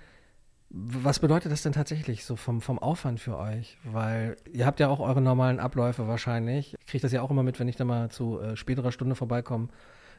Was 0.74 1.20
bedeutet 1.20 1.52
das 1.52 1.64
denn 1.64 1.74
tatsächlich 1.74 2.24
so 2.24 2.38
vom, 2.38 2.62
vom 2.62 2.80
Aufwand 2.80 3.20
für 3.20 3.38
euch? 3.38 3.78
Weil 3.84 4.38
ihr 4.52 4.66
habt 4.66 4.80
ja 4.80 4.88
auch 4.88 5.02
eure 5.02 5.22
normalen 5.22 5.60
Abläufe 5.60 6.08
wahrscheinlich. 6.08 6.78
Ich 6.80 6.86
kriege 6.88 7.02
das 7.02 7.12
ja 7.12 7.22
auch 7.22 7.30
immer 7.30 7.44
mit, 7.44 7.60
wenn 7.60 7.68
ich 7.68 7.76
da 7.76 7.84
mal 7.84 8.10
zu 8.10 8.40
äh, 8.40 8.56
späterer 8.56 8.92
Stunde 8.92 9.16
vorbeikomme. 9.16 9.68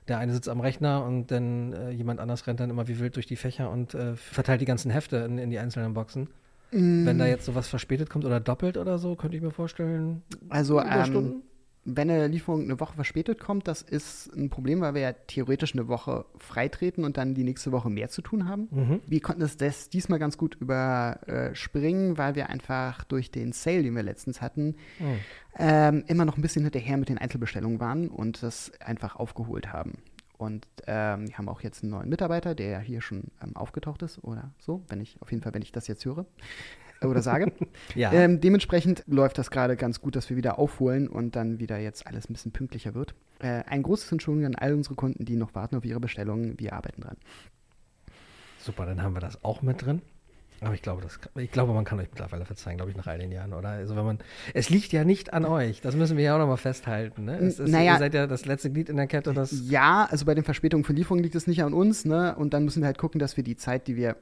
Der 0.08 0.18
eine 0.18 0.32
sitzt 0.32 0.48
am 0.48 0.60
Rechner 0.60 1.04
und 1.04 1.30
dann 1.30 1.72
äh, 1.72 1.90
jemand 1.90 2.20
anders 2.20 2.46
rennt 2.46 2.60
dann 2.60 2.70
immer 2.70 2.88
wie 2.88 2.98
wild 2.98 3.16
durch 3.16 3.26
die 3.26 3.36
Fächer 3.36 3.70
und 3.70 3.94
äh, 3.94 4.16
verteilt 4.16 4.60
die 4.60 4.66
ganzen 4.66 4.90
Hefte 4.90 5.18
in, 5.18 5.38
in 5.38 5.50
die 5.50 5.58
einzelnen 5.58 5.94
Boxen. 5.94 6.28
Wenn 7.04 7.18
da 7.18 7.26
jetzt 7.26 7.44
sowas 7.44 7.68
verspätet 7.68 8.08
kommt 8.08 8.24
oder 8.24 8.40
doppelt 8.40 8.78
oder 8.78 8.98
so, 8.98 9.14
könnte 9.14 9.36
ich 9.36 9.42
mir 9.42 9.50
vorstellen. 9.50 10.22
Also, 10.48 10.80
ähm? 10.80 11.42
Wenn 11.84 12.08
eine 12.10 12.28
Lieferung 12.28 12.62
eine 12.62 12.78
Woche 12.78 12.94
verspätet 12.94 13.40
kommt, 13.40 13.66
das 13.66 13.82
ist 13.82 14.32
ein 14.36 14.50
Problem, 14.50 14.80
weil 14.80 14.94
wir 14.94 15.00
ja 15.00 15.12
theoretisch 15.12 15.74
eine 15.74 15.88
Woche 15.88 16.24
freitreten 16.38 17.04
und 17.04 17.16
dann 17.16 17.34
die 17.34 17.42
nächste 17.42 17.72
Woche 17.72 17.90
mehr 17.90 18.08
zu 18.08 18.22
tun 18.22 18.48
haben. 18.48 18.68
Mhm. 18.70 19.00
Wir 19.06 19.20
konnten 19.20 19.42
es 19.42 19.56
das 19.56 19.88
diesmal 19.88 20.18
ganz 20.20 20.38
gut 20.38 20.54
überspringen, 20.60 22.18
weil 22.18 22.34
wir 22.34 22.48
einfach 22.50 23.04
durch 23.04 23.30
den 23.30 23.52
Sale, 23.52 23.82
den 23.82 23.94
wir 23.96 24.02
letztens 24.02 24.40
hatten, 24.40 24.76
Mhm. 25.00 25.18
ähm, 25.58 26.04
immer 26.06 26.24
noch 26.24 26.36
ein 26.36 26.42
bisschen 26.42 26.62
hinterher 26.62 26.96
mit 26.96 27.08
den 27.08 27.18
Einzelbestellungen 27.18 27.80
waren 27.80 28.08
und 28.08 28.42
das 28.42 28.72
einfach 28.80 29.16
aufgeholt 29.16 29.72
haben. 29.72 29.98
Und 30.38 30.66
ähm, 30.88 31.28
wir 31.28 31.38
haben 31.38 31.48
auch 31.48 31.60
jetzt 31.60 31.82
einen 31.84 31.92
neuen 31.92 32.08
Mitarbeiter, 32.08 32.56
der 32.56 32.80
hier 32.80 33.00
schon 33.00 33.24
ähm, 33.42 33.54
aufgetaucht 33.56 34.02
ist 34.02 34.22
oder 34.24 34.52
so, 34.58 34.82
wenn 34.88 35.00
ich, 35.00 35.16
auf 35.20 35.30
jeden 35.30 35.42
Fall, 35.42 35.54
wenn 35.54 35.62
ich 35.62 35.70
das 35.70 35.86
jetzt 35.86 36.04
höre 36.04 36.20
äh, 36.20 36.24
oder 37.08 37.22
sage. 37.22 37.52
Ja. 37.94 38.12
ähm, 38.12 38.40
dementsprechend 38.40 39.02
läuft 39.06 39.38
das 39.38 39.50
gerade 39.50 39.76
ganz 39.76 40.00
gut, 40.00 40.16
dass 40.16 40.28
wir 40.30 40.36
wieder 40.36 40.58
aufholen 40.58 41.08
und 41.08 41.36
dann 41.36 41.58
wieder 41.58 41.78
jetzt 41.78 42.06
alles 42.06 42.28
ein 42.28 42.32
bisschen 42.32 42.52
pünktlicher 42.52 42.94
wird. 42.94 43.14
Äh, 43.40 43.62
ein 43.66 43.82
großes 43.82 44.10
Entschuldigung 44.12 44.46
an 44.46 44.54
all 44.54 44.74
unsere 44.74 44.94
Kunden, 44.94 45.24
die 45.24 45.36
noch 45.36 45.54
warten 45.54 45.76
auf 45.76 45.84
ihre 45.84 46.00
Bestellungen. 46.00 46.58
Wir 46.58 46.72
arbeiten 46.74 47.02
dran. 47.02 47.16
Super, 48.58 48.86
dann 48.86 49.02
haben 49.02 49.14
wir 49.14 49.20
das 49.20 49.42
auch 49.44 49.62
mit 49.62 49.84
drin. 49.84 50.02
Aber 50.60 50.74
ich 50.74 50.82
glaube, 50.82 51.02
das, 51.02 51.18
ich 51.34 51.50
glaube, 51.50 51.72
man 51.72 51.84
kann 51.84 51.98
euch 51.98 52.08
mittlerweile 52.08 52.44
verzeihen, 52.44 52.76
glaube 52.76 52.92
ich, 52.92 52.96
nach 52.96 53.08
all 53.08 53.18
den 53.18 53.32
Jahren, 53.32 53.52
oder? 53.52 53.70
Also 53.70 53.96
wenn 53.96 54.04
man, 54.04 54.18
es 54.54 54.70
liegt 54.70 54.92
ja 54.92 55.02
nicht 55.02 55.32
an 55.34 55.44
euch. 55.44 55.80
Das 55.80 55.96
müssen 55.96 56.16
wir 56.16 56.22
ja 56.22 56.34
auch 56.36 56.38
nochmal 56.38 56.56
festhalten. 56.56 57.24
Ne? 57.24 57.36
Es 57.38 57.58
ist, 57.58 57.68
Naja. 57.68 57.94
ihr 57.94 57.98
seid 57.98 58.14
ja 58.14 58.28
das 58.28 58.44
letzte 58.46 58.70
Glied 58.70 58.88
in 58.88 58.96
der 58.96 59.08
Kette, 59.08 59.32
das. 59.34 59.68
Ja, 59.68 60.06
also 60.08 60.24
bei 60.24 60.36
den 60.36 60.44
Verspätungen 60.44 60.84
von 60.84 60.94
Lieferungen 60.94 61.24
liegt 61.24 61.34
es 61.34 61.48
nicht 61.48 61.64
an 61.64 61.72
uns, 61.72 62.04
ne? 62.04 62.36
Und 62.36 62.54
dann 62.54 62.64
müssen 62.64 62.80
wir 62.80 62.86
halt 62.86 62.98
gucken, 62.98 63.18
dass 63.18 63.36
wir 63.36 63.42
die 63.42 63.56
Zeit, 63.56 63.88
die 63.88 63.96
wir 63.96 64.16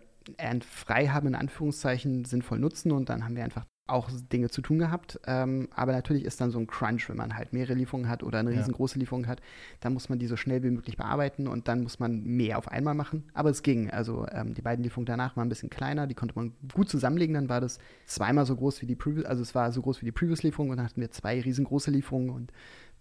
frei 0.62 1.08
haben, 1.08 1.28
in 1.28 1.34
Anführungszeichen, 1.34 2.24
sinnvoll 2.24 2.58
nutzen 2.58 2.92
und 2.92 3.08
dann 3.08 3.24
haben 3.24 3.36
wir 3.36 3.44
einfach 3.44 3.66
auch 3.86 4.08
Dinge 4.32 4.48
zu 4.50 4.62
tun 4.62 4.78
gehabt. 4.78 5.18
Ähm, 5.26 5.68
aber 5.74 5.90
natürlich 5.92 6.24
ist 6.24 6.40
dann 6.40 6.52
so 6.52 6.60
ein 6.60 6.68
Crunch, 6.68 7.08
wenn 7.08 7.16
man 7.16 7.36
halt 7.36 7.52
mehrere 7.52 7.74
Lieferungen 7.74 8.08
hat 8.08 8.22
oder 8.22 8.38
eine 8.38 8.52
Ja. 8.52 8.58
riesengroße 8.58 8.98
Lieferung 9.00 9.26
hat. 9.26 9.40
Dann 9.80 9.92
muss 9.94 10.08
man 10.08 10.20
die 10.20 10.28
so 10.28 10.36
schnell 10.36 10.62
wie 10.62 10.70
möglich 10.70 10.96
bearbeiten 10.96 11.48
und 11.48 11.66
dann 11.66 11.82
muss 11.82 11.98
man 11.98 12.22
mehr 12.22 12.58
auf 12.58 12.68
einmal 12.68 12.94
machen. 12.94 13.28
Aber 13.34 13.50
es 13.50 13.62
ging. 13.62 13.90
Also 13.90 14.26
ähm, 14.30 14.54
die 14.54 14.62
beiden 14.62 14.84
Lieferungen 14.84 15.06
danach 15.06 15.36
waren 15.36 15.46
ein 15.46 15.48
bisschen 15.48 15.70
kleiner, 15.70 16.06
die 16.06 16.14
konnte 16.14 16.36
man 16.36 16.52
gut 16.72 16.88
zusammenlegen. 16.88 17.34
Dann 17.34 17.48
war 17.48 17.60
das 17.60 17.78
zweimal 18.06 18.46
so 18.46 18.54
groß 18.54 18.80
wie 18.82 18.86
die 18.86 18.94
Previous, 18.94 19.26
also 19.26 19.42
es 19.42 19.54
war 19.56 19.72
so 19.72 19.82
groß 19.82 20.00
wie 20.02 20.04
die 20.06 20.12
Previous-Lieferung 20.12 20.70
und 20.70 20.76
dann 20.76 20.86
hatten 20.86 21.00
wir 21.00 21.10
zwei 21.10 21.40
riesengroße 21.40 21.90
Lieferungen 21.90 22.30
und 22.30 22.52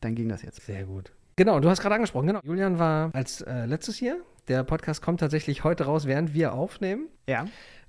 dann 0.01 0.15
ging 0.15 0.27
das 0.27 0.41
jetzt. 0.41 0.65
Sehr 0.65 0.85
gut. 0.85 1.11
Genau, 1.35 1.59
du 1.59 1.69
hast 1.69 1.81
gerade 1.81 1.95
angesprochen, 1.95 2.27
genau. 2.27 2.39
Julian 2.43 2.79
war 2.79 3.11
als 3.13 3.41
äh, 3.41 3.65
letztes 3.65 3.95
hier. 3.95 4.17
Der 4.49 4.63
Podcast 4.63 5.03
kommt 5.03 5.19
tatsächlich 5.19 5.63
heute 5.63 5.85
raus, 5.85 6.07
während 6.07 6.33
wir 6.33 6.53
aufnehmen. 6.53 7.07
Ja. 7.27 7.45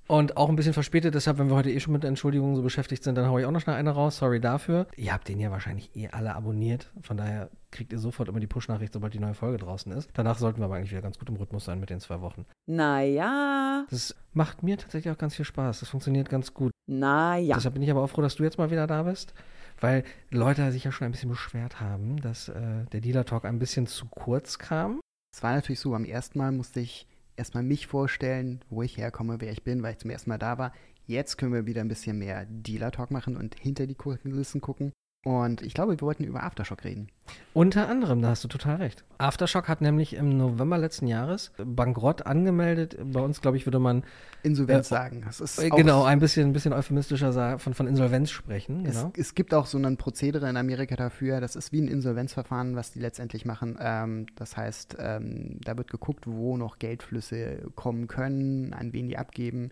Und 0.06 0.36
auch 0.36 0.48
ein 0.50 0.56
bisschen 0.56 0.74
verspätet, 0.74 1.14
deshalb, 1.14 1.38
wenn 1.38 1.48
wir 1.48 1.54
heute 1.54 1.70
eh 1.70 1.80
schon 1.80 1.92
mit 1.94 2.04
Entschuldigungen 2.04 2.54
so 2.56 2.62
beschäftigt 2.62 3.02
sind, 3.02 3.14
dann 3.14 3.28
haue 3.28 3.40
ich 3.40 3.46
auch 3.46 3.50
noch 3.50 3.60
schnell 3.60 3.76
eine 3.76 3.92
raus. 3.92 4.18
Sorry 4.18 4.40
dafür. 4.40 4.86
Ihr 4.96 5.14
habt 5.14 5.28
den 5.28 5.38
ja 5.40 5.50
wahrscheinlich 5.50 5.94
eh 5.96 6.08
alle 6.08 6.34
abonniert. 6.34 6.90
Von 7.00 7.16
daher 7.16 7.48
kriegt 7.70 7.92
ihr 7.92 7.98
sofort 7.98 8.28
immer 8.28 8.40
die 8.40 8.46
Push-Nachricht, 8.48 8.92
sobald 8.92 9.14
die 9.14 9.20
neue 9.20 9.32
Folge 9.34 9.56
draußen 9.56 9.90
ist. 9.92 10.10
Danach 10.12 10.36
sollten 10.36 10.58
wir 10.60 10.66
aber 10.66 10.74
eigentlich 10.74 10.90
wieder 10.90 11.00
ganz 11.00 11.18
gut 11.18 11.28
im 11.30 11.36
Rhythmus 11.36 11.64
sein 11.64 11.80
mit 11.80 11.88
den 11.88 12.00
zwei 12.00 12.20
Wochen. 12.20 12.44
Naja, 12.66 13.86
Das 13.88 14.14
macht 14.34 14.62
mir 14.62 14.76
tatsächlich 14.76 15.10
auch 15.14 15.18
ganz 15.18 15.36
viel 15.36 15.46
Spaß. 15.46 15.80
Das 15.80 15.88
funktioniert 15.88 16.28
ganz 16.28 16.52
gut. 16.52 16.72
naja. 16.86 17.54
Deshalb 17.54 17.72
bin 17.74 17.82
ich 17.82 17.90
aber 17.90 18.02
auch 18.02 18.10
froh, 18.10 18.20
dass 18.20 18.34
du 18.34 18.42
jetzt 18.42 18.58
mal 18.58 18.70
wieder 18.70 18.86
da 18.86 19.04
bist. 19.04 19.32
Weil 19.80 20.04
Leute 20.30 20.70
sich 20.72 20.84
ja 20.84 20.92
schon 20.92 21.06
ein 21.06 21.12
bisschen 21.12 21.30
beschwert 21.30 21.80
haben, 21.80 22.20
dass 22.20 22.48
äh, 22.50 22.84
der 22.92 23.00
Dealer 23.00 23.24
Talk 23.24 23.46
ein 23.46 23.58
bisschen 23.58 23.86
zu 23.86 24.06
kurz 24.06 24.58
kam. 24.58 25.00
Es 25.32 25.42
war 25.42 25.54
natürlich 25.54 25.80
so, 25.80 25.94
am 25.94 26.04
ersten 26.04 26.38
Mal 26.38 26.52
musste 26.52 26.80
ich 26.80 27.06
erstmal 27.36 27.62
mich 27.62 27.86
vorstellen, 27.86 28.62
wo 28.68 28.82
ich 28.82 28.98
herkomme, 28.98 29.40
wer 29.40 29.52
ich 29.52 29.62
bin, 29.62 29.82
weil 29.82 29.92
ich 29.92 29.98
zum 29.98 30.10
ersten 30.10 30.30
Mal 30.30 30.38
da 30.38 30.58
war. 30.58 30.72
Jetzt 31.06 31.38
können 31.38 31.52
wir 31.52 31.66
wieder 31.66 31.80
ein 31.80 31.88
bisschen 31.88 32.18
mehr 32.18 32.46
Dealer-Talk 32.46 33.10
machen 33.10 33.36
und 33.36 33.54
hinter 33.58 33.86
die 33.86 33.94
Kulissen 33.94 34.60
gucken. 34.60 34.92
Und 35.22 35.60
ich 35.60 35.74
glaube, 35.74 35.92
wir 35.92 36.00
wollten 36.00 36.24
über 36.24 36.42
Aftershock 36.44 36.82
reden. 36.82 37.08
Unter 37.52 37.88
anderem, 37.90 38.22
da 38.22 38.28
hast 38.30 38.42
du 38.42 38.48
total 38.48 38.76
recht. 38.76 39.04
Aftershock 39.18 39.68
hat 39.68 39.82
nämlich 39.82 40.14
im 40.14 40.38
November 40.38 40.78
letzten 40.78 41.06
Jahres 41.06 41.52
Bankrott 41.62 42.24
angemeldet. 42.24 42.96
Bei 43.04 43.20
uns, 43.20 43.42
glaube 43.42 43.58
ich, 43.58 43.66
würde 43.66 43.78
man 43.80 44.02
Insolvenz 44.42 44.86
Äh, 44.86 44.88
sagen. 44.88 45.22
Das 45.26 45.40
ist 45.40 45.58
äh, 45.58 45.68
genau 45.68 46.04
ein 46.04 46.20
bisschen, 46.20 46.48
ein 46.48 46.52
bisschen 46.54 46.72
euphemistischer 46.72 47.58
von, 47.58 47.74
von 47.74 47.86
Insolvenz 47.86 48.30
sprechen. 48.30 48.86
Es, 48.86 48.96
Genau. 48.96 49.12
es 49.14 49.34
gibt 49.34 49.52
auch 49.52 49.66
so 49.66 49.76
ein 49.76 49.96
Prozedere 49.98 50.48
in 50.48 50.56
Amerika 50.56 50.96
dafür. 50.96 51.42
Das 51.42 51.54
ist 51.54 51.70
wie 51.70 51.82
ein 51.82 51.88
Insolvenzverfahren, 51.88 52.74
was 52.74 52.92
die 52.92 53.00
letztendlich 53.00 53.44
machen. 53.44 53.76
Ähm, 53.78 54.24
das 54.36 54.56
heißt, 54.56 54.96
ähm, 54.98 55.58
da 55.62 55.76
wird 55.76 55.90
geguckt, 55.90 56.26
wo 56.26 56.56
noch 56.56 56.78
Geldflüsse 56.78 57.68
kommen 57.74 58.06
können, 58.08 58.72
an 58.72 58.94
wen 58.94 59.06
die 59.06 59.18
abgeben. 59.18 59.70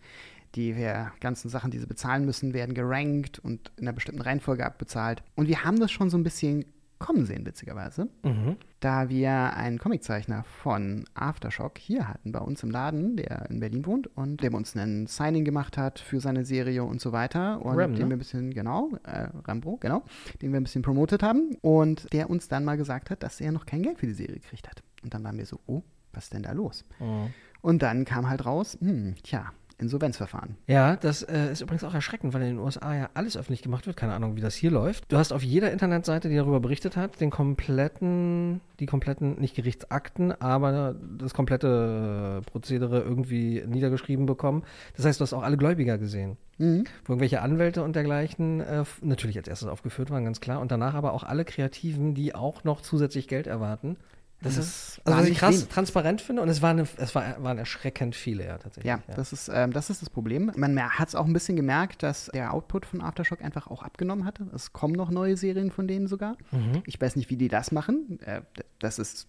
Die 0.54 0.76
wir- 0.76 1.12
ganzen 1.20 1.48
Sachen, 1.48 1.70
die 1.70 1.78
sie 1.78 1.86
bezahlen 1.86 2.24
müssen, 2.24 2.54
werden 2.54 2.74
gerankt 2.74 3.38
und 3.38 3.70
in 3.76 3.84
einer 3.86 3.94
bestimmten 3.94 4.22
Reihenfolge 4.22 4.64
abbezahlt. 4.64 5.22
Und 5.36 5.48
wir 5.48 5.64
haben 5.64 5.78
das 5.78 5.90
schon 5.92 6.10
so 6.10 6.16
ein 6.16 6.24
bisschen 6.24 6.64
kommen 6.98 7.26
sehen, 7.26 7.46
witzigerweise. 7.46 8.08
Mhm. 8.24 8.56
da 8.80 9.08
wir 9.08 9.30
einen 9.56 9.78
Comiczeichner 9.78 10.42
von 10.44 11.04
Aftershock 11.14 11.78
hier 11.78 12.06
hatten 12.08 12.30
bei 12.32 12.38
uns 12.40 12.62
im 12.64 12.70
Laden, 12.70 13.16
der 13.16 13.48
in 13.50 13.58
Berlin 13.60 13.84
wohnt 13.86 14.06
und 14.16 14.40
der 14.42 14.52
uns 14.54 14.76
ein 14.76 15.06
Signing 15.08 15.44
gemacht 15.44 15.76
hat 15.78 15.98
für 16.00 16.20
seine 16.20 16.44
Serie 16.44 16.82
und 16.84 17.00
so 17.00 17.10
weiter 17.12 17.60
und 17.64 17.76
Ram, 17.78 17.94
den 17.94 18.04
ne? 18.04 18.10
wir 18.10 18.16
ein 18.16 18.18
bisschen, 18.18 18.52
genau, 18.54 18.90
äh, 19.04 19.28
Rambro, 19.44 19.76
genau, 19.78 20.02
den 20.42 20.52
wir 20.52 20.58
ein 20.60 20.62
bisschen 20.64 20.82
promotet 20.82 21.22
haben 21.24 21.56
und 21.60 22.12
der 22.12 22.30
uns 22.30 22.46
dann 22.48 22.64
mal 22.64 22.76
gesagt 22.76 23.10
hat, 23.10 23.22
dass 23.24 23.40
er 23.40 23.50
noch 23.52 23.66
kein 23.66 23.82
Geld 23.82 23.98
für 23.98 24.06
die 24.06 24.12
Serie 24.12 24.36
gekriegt 24.36 24.68
hat. 24.68 24.82
Und 25.02 25.12
dann 25.14 25.22
waren 25.24 25.38
wir 25.38 25.46
so, 25.46 25.58
oh, 25.66 25.82
was 26.12 26.24
ist 26.24 26.34
denn 26.34 26.42
da 26.44 26.52
los? 26.52 26.84
Mhm. 27.00 27.32
Und 27.60 27.82
dann 27.82 28.04
kam 28.04 28.28
halt 28.28 28.44
raus, 28.46 28.76
hm, 28.80 29.14
tja, 29.24 29.52
Insolvenzverfahren. 29.78 30.56
Ja, 30.66 30.96
das 30.96 31.22
äh, 31.22 31.52
ist 31.52 31.60
übrigens 31.60 31.84
auch 31.84 31.94
erschreckend, 31.94 32.34
weil 32.34 32.42
in 32.42 32.48
den 32.48 32.58
USA 32.58 32.94
ja 32.96 33.10
alles 33.14 33.36
öffentlich 33.36 33.62
gemacht 33.62 33.86
wird. 33.86 33.96
Keine 33.96 34.14
Ahnung, 34.14 34.34
wie 34.36 34.40
das 34.40 34.54
hier 34.54 34.70
läuft. 34.70 35.10
Du 35.10 35.16
hast 35.16 35.32
auf 35.32 35.42
jeder 35.42 35.70
Internetseite, 35.70 36.28
die 36.28 36.36
darüber 36.36 36.58
berichtet 36.58 36.96
hat, 36.96 37.20
den 37.20 37.30
kompletten, 37.30 38.60
die 38.80 38.86
kompletten, 38.86 39.40
nicht 39.40 39.54
Gerichtsakten, 39.54 40.32
aber 40.40 40.96
das 41.16 41.32
komplette 41.32 42.42
äh, 42.42 42.50
Prozedere 42.50 43.00
irgendwie 43.00 43.62
niedergeschrieben 43.66 44.26
bekommen. 44.26 44.64
Das 44.96 45.04
heißt, 45.04 45.20
du 45.20 45.22
hast 45.22 45.32
auch 45.32 45.42
alle 45.42 45.56
Gläubiger 45.56 45.96
gesehen. 45.96 46.36
Mhm. 46.58 46.84
Wo 47.04 47.12
irgendwelche 47.12 47.40
Anwälte 47.40 47.84
und 47.84 47.94
dergleichen 47.94 48.60
äh, 48.60 48.84
natürlich 49.00 49.36
als 49.38 49.46
erstes 49.46 49.68
aufgeführt 49.68 50.10
waren, 50.10 50.24
ganz 50.24 50.40
klar. 50.40 50.60
Und 50.60 50.72
danach 50.72 50.94
aber 50.94 51.12
auch 51.12 51.22
alle 51.22 51.44
Kreativen, 51.44 52.14
die 52.14 52.34
auch 52.34 52.64
noch 52.64 52.80
zusätzlich 52.80 53.28
Geld 53.28 53.46
erwarten. 53.46 53.96
Das 54.40 54.54
Das 54.54 54.66
ist, 54.66 55.00
war 55.04 55.14
also 55.14 55.24
was 55.24 55.30
ich 55.32 55.38
krass 55.38 55.54
wenig. 55.56 55.68
transparent 55.68 56.20
finde 56.20 56.42
und 56.42 56.48
es, 56.48 56.62
war 56.62 56.70
eine, 56.70 56.86
es 56.98 57.14
war, 57.14 57.42
waren 57.42 57.58
erschreckend 57.58 58.14
viele, 58.14 58.46
ja, 58.46 58.58
tatsächlich. 58.58 58.88
Ja, 58.88 59.02
das 59.16 59.32
ist, 59.32 59.50
ähm, 59.52 59.72
das 59.72 59.90
ist 59.90 60.00
das 60.00 60.10
Problem. 60.10 60.52
Man 60.56 60.80
hat 60.80 61.08
es 61.08 61.14
auch 61.16 61.26
ein 61.26 61.32
bisschen 61.32 61.56
gemerkt, 61.56 62.02
dass 62.04 62.26
der 62.26 62.52
Output 62.54 62.86
von 62.86 63.00
Aftershock 63.00 63.42
einfach 63.42 63.66
auch 63.66 63.82
abgenommen 63.82 64.24
hatte. 64.24 64.46
Es 64.54 64.72
kommen 64.72 64.94
noch 64.94 65.10
neue 65.10 65.36
Serien 65.36 65.70
von 65.72 65.88
denen 65.88 66.06
sogar. 66.06 66.36
Mhm. 66.52 66.82
Ich 66.86 67.00
weiß 67.00 67.16
nicht, 67.16 67.30
wie 67.30 67.36
die 67.36 67.48
das 67.48 67.72
machen. 67.72 68.20
Äh, 68.20 68.42
das 68.78 68.98
ist 69.00 69.26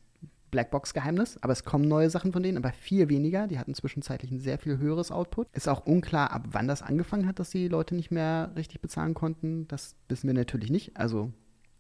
Blackbox-Geheimnis, 0.51 1.38
aber 1.42 1.54
es 1.54 1.63
kommen 1.63 1.88
neue 1.88 2.10
Sachen 2.10 2.32
von 2.34 2.42
denen, 2.44 2.58
aber 2.58 2.72
viel 2.72 3.10
weniger. 3.10 3.48
Die 3.48 3.60
hatten 3.60 3.74
zwischenzeitlich 3.74 4.32
ein 4.32 4.39
sehr 4.39 4.58
viel 4.60 4.78
höheres 4.80 5.12
Output. 5.12 5.48
Ist 5.54 5.70
auch 5.70 5.86
unklar, 5.86 6.32
ab 6.32 6.46
wann 6.51 6.68
das 6.68 6.82
angefangen 6.82 7.28
hat, 7.28 7.39
dass 7.39 7.50
die 7.51 7.68
Leute 7.68 7.96
nicht 7.96 8.12
mehr 8.12 8.51
richtig 8.56 8.82
bezahlen 8.82 9.13
konnten. 9.13 9.68
Das 9.68 9.96
wissen 10.08 10.28
wir 10.28 10.34
natürlich 10.34 10.72
nicht. 10.72 10.98
Also, 10.98 11.32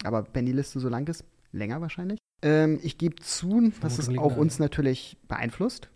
aber 0.03 0.25
wenn 0.33 0.45
die 0.45 0.51
Liste 0.51 0.79
so 0.79 0.87
lang 0.89 1.07
ist, 1.07 1.25
länger 1.51 1.81
wahrscheinlich. 1.81 2.19
Ähm, 2.41 2.79
ich 2.83 2.97
gebe 2.97 3.15
zu, 3.17 3.71
dass 3.81 3.99
es 3.99 4.09
auch 4.17 4.37
uns 4.37 4.59
natürlich 4.59 5.17
beeinflusst 5.27 5.89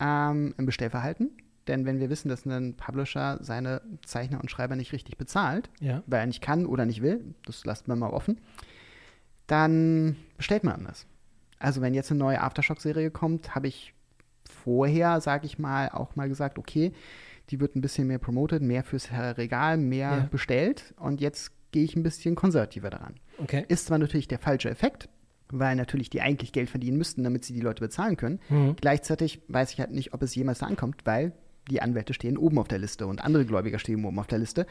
ähm, 0.00 0.54
im 0.58 0.66
Bestellverhalten. 0.66 1.30
Denn 1.66 1.84
wenn 1.84 2.00
wir 2.00 2.08
wissen, 2.08 2.28
dass 2.30 2.46
ein 2.46 2.74
Publisher 2.76 3.38
seine 3.42 3.82
Zeichner 4.06 4.40
und 4.40 4.50
Schreiber 4.50 4.74
nicht 4.76 4.92
richtig 4.92 5.18
bezahlt, 5.18 5.68
Ja. 5.80 6.02
weil 6.06 6.20
er 6.20 6.26
nicht 6.26 6.40
kann 6.42 6.64
oder 6.66 6.86
nicht 6.86 7.02
will, 7.02 7.34
das 7.44 7.64
lassen 7.66 7.88
wir 7.88 7.96
mal 7.96 8.10
offen, 8.10 8.40
dann 9.46 10.16
bestellt 10.36 10.64
man 10.64 10.74
anders. 10.74 11.06
Also 11.58 11.80
wenn 11.80 11.94
jetzt 11.94 12.10
eine 12.10 12.18
neue 12.20 12.40
Aftershock-Serie 12.40 13.10
kommt, 13.10 13.54
habe 13.54 13.66
ich 13.68 13.94
vorher, 14.48 15.20
sage 15.20 15.46
ich 15.46 15.58
mal, 15.58 15.88
auch 15.90 16.16
mal 16.16 16.28
gesagt, 16.28 16.58
okay, 16.58 16.92
die 17.50 17.60
wird 17.60 17.76
ein 17.76 17.80
bisschen 17.80 18.06
mehr 18.06 18.18
promoted, 18.18 18.62
mehr 18.62 18.84
fürs 18.84 19.10
Regal, 19.12 19.76
mehr 19.78 20.10
Ja. 20.10 20.28
bestellt 20.30 20.94
und 20.98 21.20
jetzt 21.20 21.52
gehe 21.72 21.84
ich 21.84 21.96
ein 21.96 22.02
bisschen 22.02 22.34
konservativer 22.34 22.90
daran. 22.90 23.14
Okay. 23.38 23.64
Ist 23.68 23.86
zwar 23.86 23.98
natürlich 23.98 24.28
der 24.28 24.38
falsche 24.38 24.70
Effekt, 24.70 25.08
weil 25.50 25.76
natürlich 25.76 26.10
die 26.10 26.20
eigentlich 26.20 26.52
Geld 26.52 26.70
verdienen 26.70 26.98
müssten, 26.98 27.24
damit 27.24 27.44
sie 27.44 27.52
die 27.52 27.60
Leute 27.60 27.80
bezahlen 27.80 28.16
können. 28.16 28.40
Mhm. 28.48 28.76
Gleichzeitig 28.80 29.42
weiß 29.48 29.72
ich 29.72 29.80
halt 29.80 29.92
nicht, 29.92 30.14
ob 30.14 30.22
es 30.22 30.34
jemals 30.34 30.60
da 30.60 30.66
ankommt, 30.66 31.02
weil 31.04 31.32
die 31.70 31.82
Anwälte 31.82 32.14
stehen 32.14 32.38
oben 32.38 32.58
auf 32.58 32.68
der 32.68 32.78
Liste 32.78 33.06
und 33.06 33.22
andere 33.22 33.44
Gläubiger 33.44 33.78
stehen 33.78 34.04
oben 34.04 34.18
auf 34.18 34.26
der 34.26 34.38
Liste. 34.38 34.66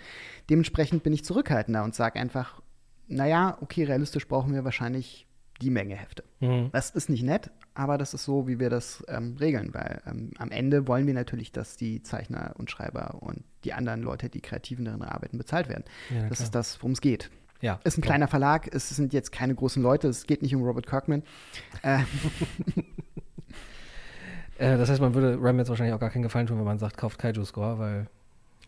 Dementsprechend 0.50 1.03
bin 1.03 1.13
ich 1.13 1.24
zurückhaltender 1.24 1.84
und 1.84 1.96
sage 1.96 2.19
einfach, 2.19 2.62
naja, 3.07 3.57
okay, 3.62 3.84
realistisch 3.84 4.27
brauchen 4.27 4.53
wir 4.53 4.63
wahrscheinlich 4.63 5.27
die 5.62 5.69
Menge 5.69 5.96
Hefte. 5.96 6.24
Mhm. 6.39 6.69
Das 6.72 6.91
ist 6.91 7.10
nicht 7.10 7.24
nett, 7.24 7.50
aber 7.74 7.98
das 7.98 8.13
ist 8.13 8.25
so, 8.25 8.48
wie 8.48 8.60
wir 8.60 8.69
das 8.69 9.03
ähm, 9.07 9.38
regeln, 9.39 9.74
weil 9.74 10.01
ähm, 10.05 10.31
am 10.38 10.51
Ende 10.51 10.88
wollen 10.88 11.07
wir 11.07 11.13
natürlich, 11.13 11.51
dass 11.51 11.77
die 11.77 12.03
Zeichner 12.03 12.53
und 12.57 12.69
Schreiber 12.69 13.17
und 13.22 13.43
die 13.63 13.74
anderen 13.74 14.01
Leute, 14.01 14.29
die 14.29 14.41
kreativen 14.41 14.86
darin 14.86 15.01
arbeiten, 15.01 15.38
bezahlt 15.38 15.67
werden. 15.69 15.84
Ja, 16.13 16.27
das 16.29 16.41
ist 16.41 16.53
das, 16.53 16.77
worum 16.81 16.91
es 16.91 17.01
geht. 17.01 17.31
Ja. 17.62 17.80
Ist 17.84 17.98
ein 17.98 18.02
kleiner 18.02 18.28
Verlag, 18.28 18.74
es 18.74 18.90
sind 18.90 19.14
jetzt 19.14 19.32
keine 19.32 19.56
großen 19.56 19.82
Leute, 19.82 20.08
es 20.08 20.26
geht 20.28 20.42
nicht 20.42 20.54
um 20.56 20.64
Robert 20.64 20.86
Kirkman. 20.88 21.24
Äh, 21.84 22.00
Äh, 24.60 24.78
das 24.78 24.90
heißt, 24.90 25.02
man 25.02 25.14
würde 25.14 25.38
Ram 25.40 25.60
jetzt 25.60 25.70
wahrscheinlich 25.70 25.94
auch 25.94 26.00
gar 26.00 26.10
keinen 26.10 26.24
Gefallen 26.24 26.48
tun, 26.48 26.58
wenn 26.58 26.66
man 26.66 26.80
sagt, 26.80 26.98
kauft 26.98 27.20
Kaiju 27.20 27.46
Score, 27.46 27.78
weil. 27.78 28.08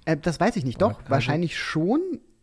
Äh, 0.05 0.17
das 0.17 0.39
weiß 0.39 0.55
ich 0.55 0.63
nicht. 0.65 0.81
Doch, 0.81 0.99
Kaiju? 0.99 1.09
wahrscheinlich 1.09 1.57
schon, 1.57 1.99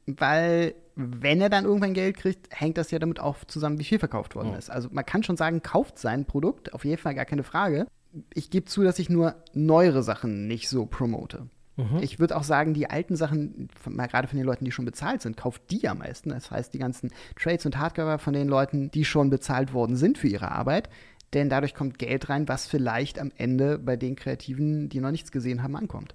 weil 0.07 0.75
wenn 0.97 1.41
er 1.41 1.49
dann 1.51 1.65
irgendwann 1.65 1.95
Geld 1.95 2.17
kriegt, 2.17 2.49
hängt 2.51 2.79
das 2.79 2.91
ja 2.91 2.99
damit 2.99 3.21
auch 3.21 3.45
zusammen, 3.45 3.79
wie 3.79 3.85
viel 3.85 3.99
verkauft 3.99 4.35
worden 4.35 4.51
Ja. 4.53 4.57
ist. 4.59 4.71
Also 4.71 4.89
man 4.91 5.05
kann 5.07 5.23
schon 5.23 5.37
sagen, 5.37 5.63
kauft 5.63 5.99
sein 5.99 6.25
Produkt, 6.25 6.73
auf 6.75 6.85
jeden 6.85 7.01
Fall 7.01 7.15
gar 7.15 7.25
keine 7.25 7.43
Frage. 7.45 7.87
Ich 8.35 8.51
gebe 8.51 8.67
zu, 8.67 8.83
dass 8.83 8.99
ich 8.99 9.11
nur 9.11 9.37
neuere 9.53 10.03
Sachen 10.03 10.49
nicht 10.49 10.69
so 10.69 10.87
promote. 10.87 11.47
Mhm. 11.77 11.99
Ich 12.01 12.19
würde 12.19 12.37
auch 12.37 12.43
sagen, 12.43 12.75
die 12.75 12.89
alten 12.89 13.17
Sachen, 13.17 13.69
von, 13.81 13.95
mal 13.95 14.07
gerade 14.07 14.29
von 14.29 14.37
den 14.37 14.47
Leuten, 14.47 14.65
die 14.65 14.73
schon 14.73 14.85
bezahlt 14.85 15.23
sind, 15.23 15.37
kauft 15.37 15.63
die 15.71 15.89
am 15.89 15.99
meisten. 15.99 16.31
Das 16.31 16.51
heißt, 16.51 16.73
die 16.75 16.79
ganzen 16.79 17.11
Trades 17.39 17.67
und 17.67 17.79
Hardcover 17.79 18.19
von 18.19 18.33
den 18.33 18.49
Leuten, 18.49 18.91
die 18.91 19.05
schon 19.05 19.31
bezahlt 19.31 19.73
worden 19.73 19.97
sind 19.97 20.19
für 20.19 20.29
ihre 20.29 20.51
Arbeit. 20.51 20.89
Denn 21.35 21.49
dadurch 21.49 21.75
kommt 21.75 21.99
Geld 21.99 22.29
rein, 22.29 22.49
was 22.49 22.67
vielleicht 22.67 23.19
am 23.19 23.31
Ende 23.37 23.79
bei 23.79 23.97
den 23.97 24.17
Kreativen, 24.17 24.89
die 24.89 25.01
noch 25.01 25.11
nichts 25.11 25.33
gesehen 25.33 25.63
haben, 25.63 25.77
ankommt. 25.77 26.15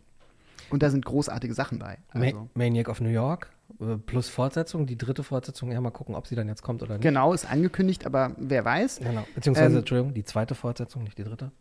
Und 0.69 0.83
da 0.83 0.89
sind 0.89 1.05
großartige 1.05 1.53
Sachen 1.53 1.79
bei. 1.79 1.97
Also, 2.09 2.49
Maniac 2.53 2.87
of 2.87 3.01
New 3.01 3.09
York 3.09 3.51
äh, 3.79 3.97
plus 3.97 4.29
Fortsetzung, 4.29 4.85
die 4.85 4.97
dritte 4.97 5.23
Fortsetzung, 5.23 5.71
ja, 5.71 5.81
mal 5.81 5.91
gucken, 5.91 6.15
ob 6.15 6.27
sie 6.27 6.35
dann 6.35 6.47
jetzt 6.47 6.61
kommt 6.61 6.81
oder 6.81 6.93
nicht. 6.93 7.03
genau, 7.03 7.33
ist 7.33 7.49
angekündigt, 7.49 8.05
aber 8.05 8.31
wer 8.37 8.63
weiß. 8.65 8.99
Genau. 8.99 9.25
Beziehungsweise, 9.35 9.73
Ähm, 9.73 9.79
Entschuldigung, 9.79 10.13
die 10.13 10.23
zweite 10.23 10.55
Fortsetzung, 10.55 11.03
nicht 11.03 11.17
die 11.17 11.23
dritte. 11.23 11.51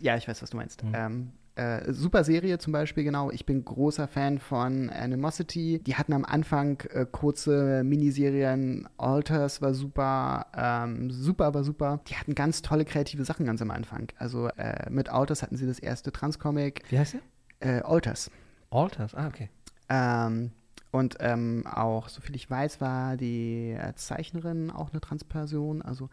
Ja, 0.00 0.16
ich 0.16 0.28
weiß, 0.28 0.42
was 0.42 0.50
du 0.50 0.56
meinst. 0.58 0.84
Mhm. 0.84 0.92
Ähm, 0.94 1.32
äh, 1.56 1.92
super 1.92 2.24
Serie 2.24 2.58
zum 2.58 2.72
Beispiel, 2.72 3.04
genau. 3.04 3.30
Ich 3.30 3.46
bin 3.46 3.64
großer 3.64 4.08
Fan 4.08 4.38
von 4.38 4.90
Animosity. 4.90 5.80
Die 5.86 5.94
hatten 5.94 6.12
am 6.12 6.24
Anfang 6.24 6.80
äh, 6.90 7.06
kurze 7.10 7.84
Miniserien. 7.84 8.88
Alters 8.96 9.62
war 9.62 9.72
super. 9.72 10.46
Ähm, 10.56 11.10
super 11.10 11.54
war 11.54 11.62
super. 11.62 12.00
Die 12.08 12.16
hatten 12.16 12.34
ganz 12.34 12.62
tolle 12.62 12.84
kreative 12.84 13.24
Sachen 13.24 13.46
ganz 13.46 13.62
am 13.62 13.70
Anfang. 13.70 14.08
Also 14.16 14.48
äh, 14.48 14.90
mit 14.90 15.08
Alters 15.08 15.42
hatten 15.42 15.56
sie 15.56 15.66
das 15.66 15.78
erste 15.78 16.10
Transcomic. 16.10 16.82
Wie 16.90 16.98
heißt 16.98 17.14
der? 17.60 17.78
Äh, 17.78 17.82
Alters. 17.82 18.32
Alters, 18.70 19.14
ah, 19.14 19.28
okay. 19.28 19.48
Ähm, 19.88 20.50
und 20.90 21.16
ähm, 21.20 21.66
auch, 21.66 22.08
soviel 22.08 22.34
ich 22.34 22.50
weiß, 22.50 22.80
war 22.80 23.16
die 23.16 23.76
äh, 23.78 23.94
Zeichnerin 23.94 24.70
auch 24.70 24.90
eine 24.90 25.00
Transperson. 25.00 25.82
Also, 25.82 26.10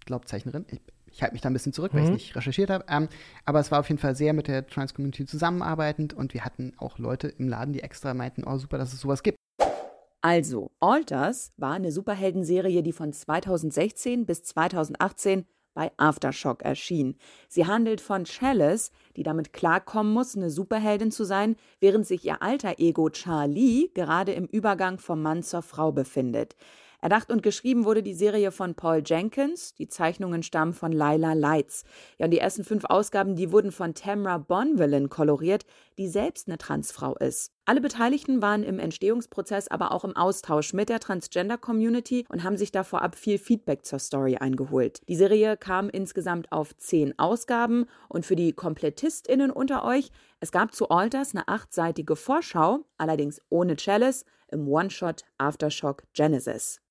ich 0.00 0.06
glaube, 0.06 0.24
Zeichnerin. 0.24 0.64
Ich, 0.68 0.80
ich 1.12 1.22
halte 1.22 1.34
mich 1.34 1.42
da 1.42 1.50
ein 1.50 1.52
bisschen 1.52 1.72
zurück, 1.72 1.92
weil 1.94 2.00
ich 2.02 2.08
Mhm. 2.08 2.14
es 2.16 2.22
nicht 2.22 2.36
recherchiert 2.36 2.70
habe. 2.70 2.84
Ähm, 2.88 3.08
aber 3.44 3.60
es 3.60 3.70
war 3.70 3.80
auf 3.80 3.88
jeden 3.88 4.00
Fall 4.00 4.16
sehr 4.16 4.32
mit 4.32 4.48
der 4.48 4.66
Trans-Community 4.66 5.26
zusammenarbeitend 5.26 6.14
und 6.14 6.34
wir 6.34 6.44
hatten 6.44 6.72
auch 6.78 6.98
Leute 6.98 7.28
im 7.28 7.48
Laden, 7.48 7.72
die 7.72 7.82
extra 7.82 8.14
meinten, 8.14 8.44
oh 8.44 8.56
super, 8.58 8.78
dass 8.78 8.92
es 8.92 9.00
sowas 9.00 9.22
gibt. 9.22 9.36
Also, 10.20 10.70
Alters 10.78 11.52
war 11.56 11.72
eine 11.74 11.90
Superheldenserie, 11.90 12.82
die 12.82 12.92
von 12.92 13.12
2016 13.12 14.24
bis 14.24 14.44
2018 14.44 15.46
bei 15.74 15.90
Aftershock 15.96 16.62
erschien. 16.62 17.16
Sie 17.48 17.66
handelt 17.66 18.00
von 18.00 18.24
Chalice, 18.24 18.92
die 19.16 19.22
damit 19.22 19.52
klarkommen 19.52 20.12
muss, 20.12 20.36
eine 20.36 20.50
Superheldin 20.50 21.10
zu 21.10 21.24
sein, 21.24 21.56
während 21.80 22.06
sich 22.06 22.24
ihr 22.24 22.42
alter 22.42 22.78
Ego 22.78 23.08
Charlie 23.10 23.90
gerade 23.94 24.32
im 24.32 24.44
Übergang 24.46 24.98
vom 24.98 25.22
Mann 25.22 25.42
zur 25.42 25.62
Frau 25.62 25.90
befindet. 25.90 26.56
Erdacht 27.02 27.32
und 27.32 27.42
geschrieben 27.42 27.84
wurde 27.84 28.04
die 28.04 28.14
Serie 28.14 28.52
von 28.52 28.76
Paul 28.76 29.02
Jenkins. 29.04 29.74
Die 29.74 29.88
Zeichnungen 29.88 30.44
stammen 30.44 30.72
von 30.72 30.92
Lila 30.92 31.32
Lights. 31.32 31.82
Ja, 32.16 32.26
und 32.26 32.30
die 32.30 32.38
ersten 32.38 32.62
fünf 32.62 32.84
Ausgaben, 32.84 33.34
die 33.34 33.50
wurden 33.50 33.72
von 33.72 33.92
Tamra 33.92 34.38
Bonvillain 34.38 35.08
koloriert, 35.08 35.66
die 35.98 36.06
selbst 36.06 36.46
eine 36.46 36.58
Transfrau 36.58 37.16
ist. 37.16 37.50
Alle 37.64 37.80
Beteiligten 37.80 38.40
waren 38.40 38.62
im 38.62 38.78
Entstehungsprozess, 38.78 39.66
aber 39.66 39.90
auch 39.90 40.04
im 40.04 40.14
Austausch 40.14 40.74
mit 40.74 40.88
der 40.88 41.00
Transgender-Community 41.00 42.24
und 42.28 42.44
haben 42.44 42.56
sich 42.56 42.70
da 42.70 42.84
vorab 42.84 43.16
viel 43.16 43.38
Feedback 43.38 43.84
zur 43.84 43.98
Story 43.98 44.36
eingeholt. 44.36 45.00
Die 45.08 45.16
Serie 45.16 45.56
kam 45.56 45.90
insgesamt 45.90 46.52
auf 46.52 46.76
zehn 46.76 47.18
Ausgaben 47.18 47.86
und 48.08 48.24
für 48.24 48.36
die 48.36 48.52
KomplettistInnen 48.52 49.50
unter 49.50 49.84
euch, 49.84 50.12
es 50.38 50.52
gab 50.52 50.72
zu 50.72 50.88
Alters 50.88 51.34
eine 51.34 51.48
achtseitige 51.48 52.14
Vorschau, 52.14 52.84
allerdings 52.96 53.40
ohne 53.48 53.74
Chalice, 53.74 54.24
im 54.52 54.68
One-Shot 54.68 55.24
Aftershock 55.38 56.04
Genesis. 56.12 56.81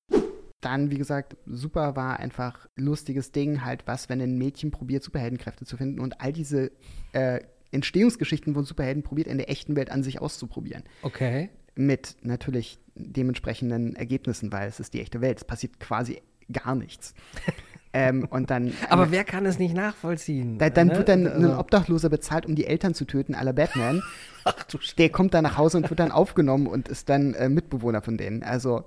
Dann, 0.62 0.90
wie 0.90 0.96
gesagt, 0.96 1.36
super 1.44 1.96
war 1.96 2.18
einfach 2.20 2.66
lustiges 2.76 3.32
Ding, 3.32 3.64
halt 3.64 3.82
was, 3.86 4.08
wenn 4.08 4.20
ein 4.22 4.38
Mädchen 4.38 4.70
probiert, 4.70 5.02
Superheldenkräfte 5.02 5.64
zu 5.66 5.76
finden 5.76 6.00
und 6.00 6.20
all 6.20 6.32
diese 6.32 6.70
äh, 7.12 7.40
Entstehungsgeschichten 7.72 8.54
von 8.54 8.64
Superhelden 8.64 9.02
probiert, 9.02 9.26
in 9.26 9.38
der 9.38 9.50
echten 9.50 9.76
Welt 9.76 9.90
an 9.90 10.02
sich 10.02 10.20
auszuprobieren. 10.22 10.84
Okay. 11.02 11.50
Mit 11.74 12.16
natürlich 12.22 12.78
dementsprechenden 12.94 13.96
Ergebnissen, 13.96 14.52
weil 14.52 14.68
es 14.68 14.78
ist 14.78 14.94
die 14.94 15.00
echte 15.00 15.20
Welt. 15.20 15.38
Es 15.38 15.44
passiert 15.44 15.80
quasi 15.80 16.22
gar 16.52 16.74
nichts. 16.76 17.14
ähm, 17.92 18.28
und 18.30 18.50
dann, 18.50 18.72
Aber 18.88 19.10
wer 19.10 19.24
kann 19.24 19.46
es 19.46 19.58
nicht 19.58 19.74
nachvollziehen? 19.74 20.58
da, 20.58 20.70
dann 20.70 20.88
ne? 20.88 20.96
wird 20.96 21.08
dann 21.08 21.26
Also- 21.26 21.50
ein 21.50 21.58
Obdachloser 21.58 22.08
bezahlt, 22.08 22.46
um 22.46 22.54
die 22.54 22.66
Eltern 22.66 22.94
zu 22.94 23.04
töten, 23.04 23.34
aller 23.34 23.52
Batman. 23.52 24.00
Ach 24.44 24.62
du 24.64 24.78
Der 24.98 25.08
kommt 25.10 25.34
dann 25.34 25.42
nach 25.42 25.56
Hause 25.56 25.78
und 25.78 25.90
wird 25.90 25.98
dann 25.98 26.12
aufgenommen 26.12 26.66
und 26.68 26.88
ist 26.88 27.08
dann 27.08 27.34
äh, 27.34 27.48
Mitbewohner 27.48 28.00
von 28.02 28.16
denen. 28.16 28.44
Also 28.44 28.84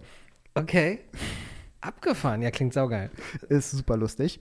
Okay. 0.57 0.99
Abgefahren, 1.85 2.41
ja, 2.41 2.49
klingt 2.49 2.73
saugeil. 2.73 3.11
ist 3.49 3.71
super 3.71 3.95
lustig. 3.95 4.39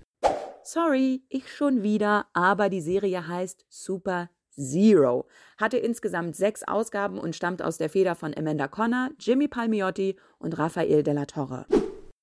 Sorry, 0.63 1.23
ich 1.29 1.53
schon 1.53 1.83
wieder, 1.83 2.25
aber 2.33 2.71
die 2.71 2.81
Serie 2.81 3.29
heißt 3.29 3.67
Super 3.69 4.31
Zero. 4.51 5.27
Hatte 5.59 5.77
insgesamt 5.77 6.37
sechs 6.37 6.63
Ausgaben 6.63 7.19
und 7.19 7.37
stammt 7.37 7.61
aus 7.61 7.77
der 7.77 7.91
Feder 7.91 8.15
von 8.15 8.35
Amanda 8.35 8.67
Connor, 8.67 9.11
Jimmy 9.19 9.47
Palmiotti 9.47 10.17
und 10.39 10.57
Rafael 10.59 11.03
Della 11.03 11.27
Torre. 11.27 11.67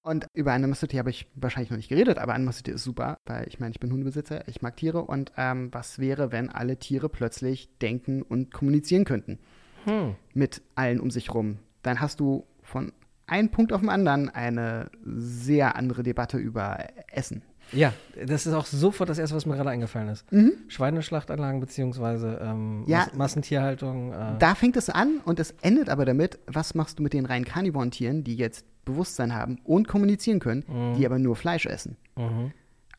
Und 0.03 0.25
über 0.33 0.53
Animosity 0.53 0.97
habe 0.97 1.11
ich 1.11 1.27
wahrscheinlich 1.35 1.69
noch 1.69 1.77
nicht 1.77 1.89
geredet, 1.89 2.17
aber 2.17 2.33
Animosity 2.33 2.71
ist 2.71 2.83
super, 2.83 3.17
weil 3.25 3.47
ich 3.47 3.59
meine, 3.59 3.73
ich 3.73 3.79
bin 3.79 3.91
Hundebesitzer, 3.91 4.47
ich 4.47 4.63
mag 4.63 4.75
Tiere 4.75 5.03
und 5.03 5.31
ähm, 5.37 5.69
was 5.71 5.99
wäre, 5.99 6.31
wenn 6.31 6.49
alle 6.49 6.77
Tiere 6.77 7.09
plötzlich 7.09 7.69
denken 7.77 8.23
und 8.23 8.51
kommunizieren 8.51 9.05
könnten 9.05 9.37
Hm. 9.85 10.15
mit 10.33 10.63
allen 10.73 10.99
um 10.99 11.11
sich 11.11 11.31
rum? 11.31 11.59
Dann 11.83 12.01
hast 12.01 12.19
du 12.19 12.47
von 12.63 12.91
einem 13.31 13.49
Punkt 13.49 13.73
auf 13.73 13.81
den 13.81 13.89
anderen 13.89 14.29
eine 14.29 14.89
sehr 15.03 15.75
andere 15.75 16.03
Debatte 16.03 16.37
über 16.37 16.77
Essen. 17.11 17.41
Ja, 17.73 17.93
das 18.25 18.45
ist 18.45 18.53
auch 18.53 18.65
sofort 18.65 19.09
das 19.09 19.17
erste, 19.17 19.35
was 19.35 19.45
mir 19.45 19.55
gerade 19.55 19.69
eingefallen 19.69 20.09
ist. 20.09 20.25
Schweineschlachtanlagen 20.67 21.61
beziehungsweise 21.61 22.39
ähm, 22.43 22.83
Ja. 22.85 23.05
Mas 23.07 23.15
Massentierhaltung. 23.15 24.11
Äh, 24.11 24.37
Da 24.39 24.55
fängt 24.55 24.75
es 24.75 24.89
an 24.89 25.19
und 25.23 25.39
es 25.39 25.51
endet 25.61 25.87
aber 25.89 26.03
damit, 26.03 26.39
was 26.47 26.75
machst 26.75 26.99
du 26.99 27.03
mit 27.03 27.13
den 27.13 27.25
rein 27.25 27.45
Carnivoren-Tieren, 27.45 28.23
die 28.25 28.35
jetzt 28.35 28.65
Bewusstsein 28.83 29.33
haben 29.33 29.59
und 29.63 29.87
kommunizieren 29.87 30.39
können, 30.39 30.95
die 30.97 31.05
aber 31.05 31.19
nur 31.19 31.35
Fleisch 31.35 31.65
essen. 31.65 31.97
mhm. 32.17 32.51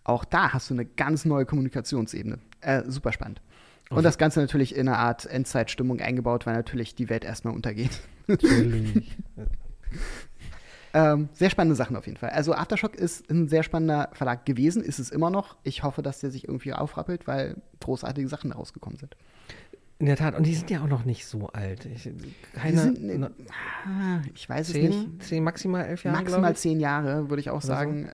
Auch 0.04 0.24
da 0.24 0.52
hast 0.52 0.68
du 0.70 0.74
eine 0.74 0.84
ganz 0.84 1.24
neue 1.24 1.44
Kommunikationsebene. 1.46 2.38
Äh, 2.60 2.82
super 2.88 3.12
spannend. 3.12 3.40
Und 3.90 4.04
das 4.04 4.16
Ganze 4.18 4.40
natürlich 4.40 4.74
in 4.74 4.88
eine 4.88 4.96
Art 4.98 5.26
Endzeitstimmung 5.26 6.00
eingebaut, 6.00 6.46
weil 6.46 6.54
natürlich 6.54 6.94
die 6.94 7.08
Welt 7.10 7.24
erstmal 7.24 7.54
untergeht. 7.54 8.00
Natürlich. 8.26 9.16
Ähm, 10.94 11.30
sehr 11.32 11.48
spannende 11.48 11.74
Sachen 11.74 11.96
auf 11.96 12.06
jeden 12.06 12.18
Fall. 12.18 12.30
Also 12.30 12.52
Aftershock 12.52 12.94
ist 12.94 13.30
ein 13.30 13.48
sehr 13.48 13.62
spannender 13.62 14.10
Verlag 14.12 14.44
gewesen, 14.44 14.82
ist 14.82 14.98
es 14.98 15.10
immer 15.10 15.30
noch. 15.30 15.56
Ich 15.62 15.82
hoffe, 15.82 16.02
dass 16.02 16.20
der 16.20 16.30
sich 16.30 16.48
irgendwie 16.48 16.74
aufrappelt, 16.74 17.26
weil 17.26 17.56
großartige 17.80 18.28
Sachen 18.28 18.50
daraus 18.50 18.74
gekommen 18.74 18.98
sind. 18.98 19.16
In 19.98 20.06
der 20.06 20.16
Tat, 20.16 20.34
und 20.34 20.46
die 20.46 20.54
sind 20.54 20.68
ja 20.68 20.82
auch 20.82 20.88
noch 20.88 21.04
nicht 21.04 21.26
so 21.26 21.46
alt. 21.48 21.86
Ich, 21.86 22.10
keine, 22.54 22.78
sind, 22.78 23.04
ne, 23.04 23.30
ah, 23.86 24.20
ich 24.34 24.48
weiß 24.48 24.68
es 24.68 24.74
nicht. 24.74 24.92
zehn, 24.92 25.20
zehn, 25.20 25.44
maximal 25.44 25.84
elf 25.84 26.04
Jahre, 26.04 26.18
Maximal 26.18 26.56
zehn 26.56 26.80
Jahre, 26.80 27.30
würde 27.30 27.40
ich 27.40 27.50
auch 27.50 27.62
so. 27.62 27.68
sagen. 27.68 28.10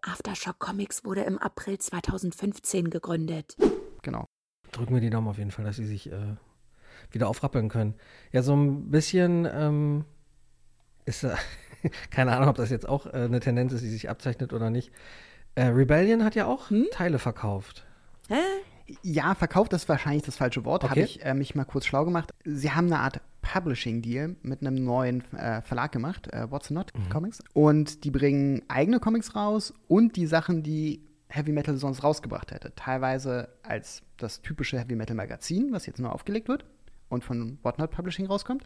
Aftershock 0.00 0.58
Comics 0.58 1.04
wurde 1.04 1.22
im 1.22 1.38
April 1.38 1.78
2015 1.78 2.90
gegründet. 2.90 3.56
Genau. 4.02 4.26
Drücken 4.72 4.94
wir 4.94 5.00
die 5.00 5.10
Daumen 5.10 5.28
auf 5.28 5.38
jeden 5.38 5.50
Fall, 5.50 5.64
dass 5.64 5.76
sie 5.76 5.86
sich 5.86 6.10
äh, 6.10 6.34
wieder 7.10 7.28
aufrappeln 7.28 7.68
können. 7.68 7.94
Ja, 8.32 8.42
so 8.42 8.56
ein 8.56 8.90
bisschen 8.90 9.46
ähm, 9.52 10.04
ist, 11.04 11.24
äh, 11.24 11.34
keine 12.10 12.36
Ahnung, 12.36 12.48
ob 12.48 12.56
das 12.56 12.70
jetzt 12.70 12.88
auch 12.88 13.06
äh, 13.06 13.10
eine 13.12 13.40
Tendenz 13.40 13.72
ist, 13.72 13.82
die 13.82 13.88
sich 13.90 14.08
abzeichnet 14.10 14.52
oder 14.52 14.70
nicht. 14.70 14.92
Äh, 15.54 15.64
Rebellion 15.66 16.24
hat 16.24 16.34
ja 16.34 16.46
auch 16.46 16.70
Hm? 16.70 16.86
Teile 16.92 17.18
verkauft. 17.18 17.84
Hä? 18.28 18.40
Ja, 19.02 19.34
verkauft 19.34 19.72
ist 19.72 19.88
wahrscheinlich 19.88 20.22
das 20.22 20.36
falsche 20.36 20.64
Wort. 20.64 20.82
Habe 20.82 20.92
Okay. 20.92 21.02
ich 21.04 21.24
äh, 21.24 21.34
mich 21.34 21.54
mal 21.54 21.64
kurz 21.64 21.86
schlau 21.86 22.04
gemacht. 22.04 22.32
Sie 22.44 22.72
haben 22.72 22.86
eine 22.86 22.98
Art 22.98 23.20
Publishing-Deal 23.42 24.36
mit 24.42 24.60
einem 24.60 24.84
neuen 24.84 25.24
äh, 25.34 25.62
Verlag 25.62 25.92
gemacht, 25.92 26.32
äh, 26.32 26.50
What's 26.50 26.70
Not 26.70 26.92
Comics. 27.10 27.42
Und 27.54 28.04
die 28.04 28.10
bringen 28.10 28.62
eigene 28.68 29.00
Comics 29.00 29.34
raus 29.34 29.72
und 29.88 30.16
die 30.16 30.26
Sachen, 30.26 30.62
die 30.62 31.02
Heavy 31.28 31.52
Metal 31.52 31.76
sonst 31.76 32.02
rausgebracht 32.04 32.50
hätte. 32.52 32.72
Teilweise 32.76 33.48
als 33.62 34.02
das 34.18 34.42
typische 34.42 34.78
Heavy 34.78 34.94
Metal 34.94 35.16
Magazin, 35.16 35.68
was 35.72 35.86
jetzt 35.86 35.98
nur 35.98 36.12
aufgelegt 36.12 36.48
wird 36.48 36.64
und 37.08 37.24
von 37.24 37.58
What 37.62 37.78
Not 37.78 37.90
Publishing 37.90 38.26
rauskommt. 38.26 38.64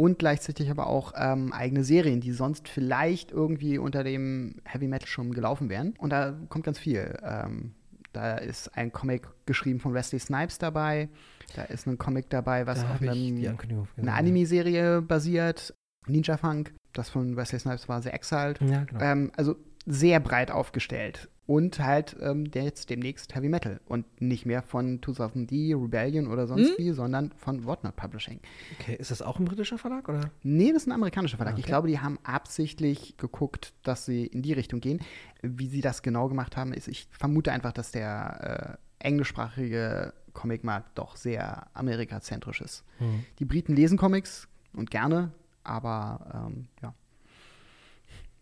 Und 0.00 0.18
gleichzeitig 0.18 0.70
aber 0.70 0.86
auch 0.86 1.12
ähm, 1.14 1.52
eigene 1.52 1.84
Serien, 1.84 2.22
die 2.22 2.32
sonst 2.32 2.70
vielleicht 2.70 3.32
irgendwie 3.32 3.76
unter 3.76 4.02
dem 4.02 4.54
Heavy 4.64 4.88
Metal 4.88 5.06
schon 5.06 5.34
gelaufen 5.34 5.68
wären. 5.68 5.92
Und 5.98 6.08
da 6.08 6.34
kommt 6.48 6.64
ganz 6.64 6.78
viel. 6.78 7.18
Ähm, 7.22 7.74
da 8.14 8.38
ist 8.38 8.74
ein 8.78 8.92
Comic 8.92 9.28
geschrieben 9.44 9.78
von 9.78 9.92
Wesley 9.92 10.18
Snipes 10.18 10.56
dabei. 10.56 11.10
Da 11.54 11.64
ist 11.64 11.86
ein 11.86 11.98
Comic 11.98 12.30
dabei, 12.30 12.66
was 12.66 12.80
Da 12.80 12.94
auf 12.94 13.02
einem, 13.02 13.58
einer 13.98 14.14
Anime-Serie 14.14 15.02
basiert. 15.02 15.74
Ninja 16.06 16.38
Funk. 16.38 16.72
Das 16.94 17.10
von 17.10 17.36
Wesley 17.36 17.60
Snipes 17.60 17.86
war 17.86 18.00
The 18.00 18.08
Exiled. 18.08 18.58
Ja, 18.62 18.84
genau. 18.84 19.04
Ähm, 19.04 19.32
also 19.36 19.56
sehr 19.84 20.18
breit 20.20 20.50
aufgestellt. 20.50 21.28
Und 21.50 21.80
halt 21.80 22.16
ähm, 22.20 22.48
der 22.48 22.62
jetzt 22.62 22.90
demnächst 22.90 23.34
Heavy 23.34 23.48
Metal. 23.48 23.80
Und 23.86 24.06
nicht 24.22 24.46
mehr 24.46 24.62
von 24.62 25.00
2000D, 25.00 25.74
Rebellion 25.82 26.28
oder 26.28 26.46
sonst 26.46 26.78
wie, 26.78 26.92
sondern 26.92 27.32
von 27.32 27.64
Whatnot 27.64 27.96
Publishing. 27.96 28.38
Okay, 28.78 28.94
ist 28.94 29.10
das 29.10 29.20
auch 29.20 29.40
ein 29.40 29.46
britischer 29.46 29.76
Verlag 29.76 30.08
oder? 30.08 30.30
Nee, 30.44 30.72
das 30.72 30.82
ist 30.82 30.86
ein 30.88 30.92
amerikanischer 30.92 31.38
Verlag. 31.38 31.54
Ich 31.54 31.64
Okay. 31.64 31.70
glaube, 31.70 31.88
die 31.88 31.98
haben 31.98 32.20
absichtlich 32.22 33.16
geguckt, 33.16 33.72
dass 33.82 34.04
sie 34.04 34.26
in 34.26 34.42
die 34.42 34.52
Richtung 34.52 34.78
gehen. 34.80 35.00
Wie 35.42 35.66
sie 35.66 35.80
das 35.80 36.02
genau 36.02 36.28
gemacht 36.28 36.56
haben, 36.56 36.72
ist, 36.72 36.86
ich 36.86 37.08
vermute 37.10 37.50
einfach, 37.50 37.72
dass 37.72 37.90
der 37.90 38.78
äh, 39.00 39.04
englischsprachige 39.08 40.14
Comicmarkt 40.34 40.96
doch 40.96 41.16
sehr 41.16 41.66
amerikazentrisch 41.74 42.60
ist. 42.60 42.84
Hm. 42.98 43.24
Die 43.40 43.44
Briten 43.44 43.74
lesen 43.74 43.98
Comics 43.98 44.46
und 44.72 44.92
gerne, 44.92 45.32
aber 45.64 46.46
ähm, 46.48 46.68
ja. 46.80 46.94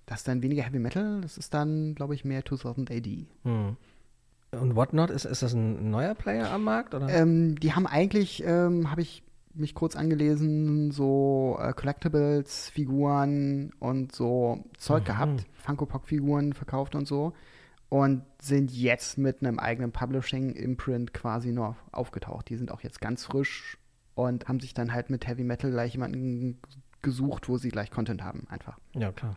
Das 0.08 0.20
ist 0.20 0.28
dann 0.28 0.42
weniger 0.42 0.62
Heavy 0.62 0.78
Metal, 0.78 1.20
das 1.20 1.36
ist 1.36 1.52
dann, 1.52 1.94
glaube 1.94 2.14
ich, 2.14 2.24
mehr 2.24 2.42
2000 2.42 2.90
AD. 2.90 3.26
Hm. 3.44 3.76
Und 4.52 4.74
Whatnot, 4.74 5.10
ist, 5.10 5.26
ist 5.26 5.42
das 5.42 5.52
ein 5.52 5.90
neuer 5.90 6.14
Player 6.14 6.50
am 6.50 6.64
Markt? 6.64 6.94
Oder? 6.94 7.10
Ähm, 7.10 7.56
die 7.60 7.74
haben 7.74 7.86
eigentlich, 7.86 8.42
ähm, 8.46 8.90
habe 8.90 9.02
ich 9.02 9.22
mich 9.52 9.74
kurz 9.74 9.96
angelesen, 9.96 10.92
so 10.92 11.58
äh, 11.60 11.74
Collectibles, 11.74 12.70
Figuren 12.70 13.72
und 13.80 14.14
so 14.14 14.64
Zeug 14.78 15.02
Mhm. 15.02 15.06
gehabt, 15.06 15.46
Funko 15.52 15.84
Pop 15.84 16.06
Figuren 16.06 16.54
verkauft 16.54 16.94
und 16.94 17.06
so 17.06 17.34
und 17.90 18.22
sind 18.40 18.70
jetzt 18.70 19.18
mit 19.18 19.42
einem 19.42 19.58
eigenen 19.58 19.92
Publishing 19.92 20.50
Imprint 20.54 21.12
quasi 21.12 21.52
nur 21.52 21.76
aufgetaucht. 21.92 22.48
Die 22.48 22.56
sind 22.56 22.70
auch 22.70 22.80
jetzt 22.80 23.02
ganz 23.02 23.24
frisch 23.26 23.76
und 24.14 24.48
haben 24.48 24.60
sich 24.60 24.72
dann 24.72 24.94
halt 24.94 25.10
mit 25.10 25.26
Heavy 25.26 25.44
Metal 25.44 25.70
gleich 25.70 25.92
jemanden 25.92 26.58
gesucht, 27.02 27.48
wo 27.48 27.58
sie 27.58 27.68
gleich 27.70 27.90
Content 27.90 28.22
haben, 28.22 28.46
einfach. 28.48 28.78
ja, 28.94 29.12
klar. 29.12 29.36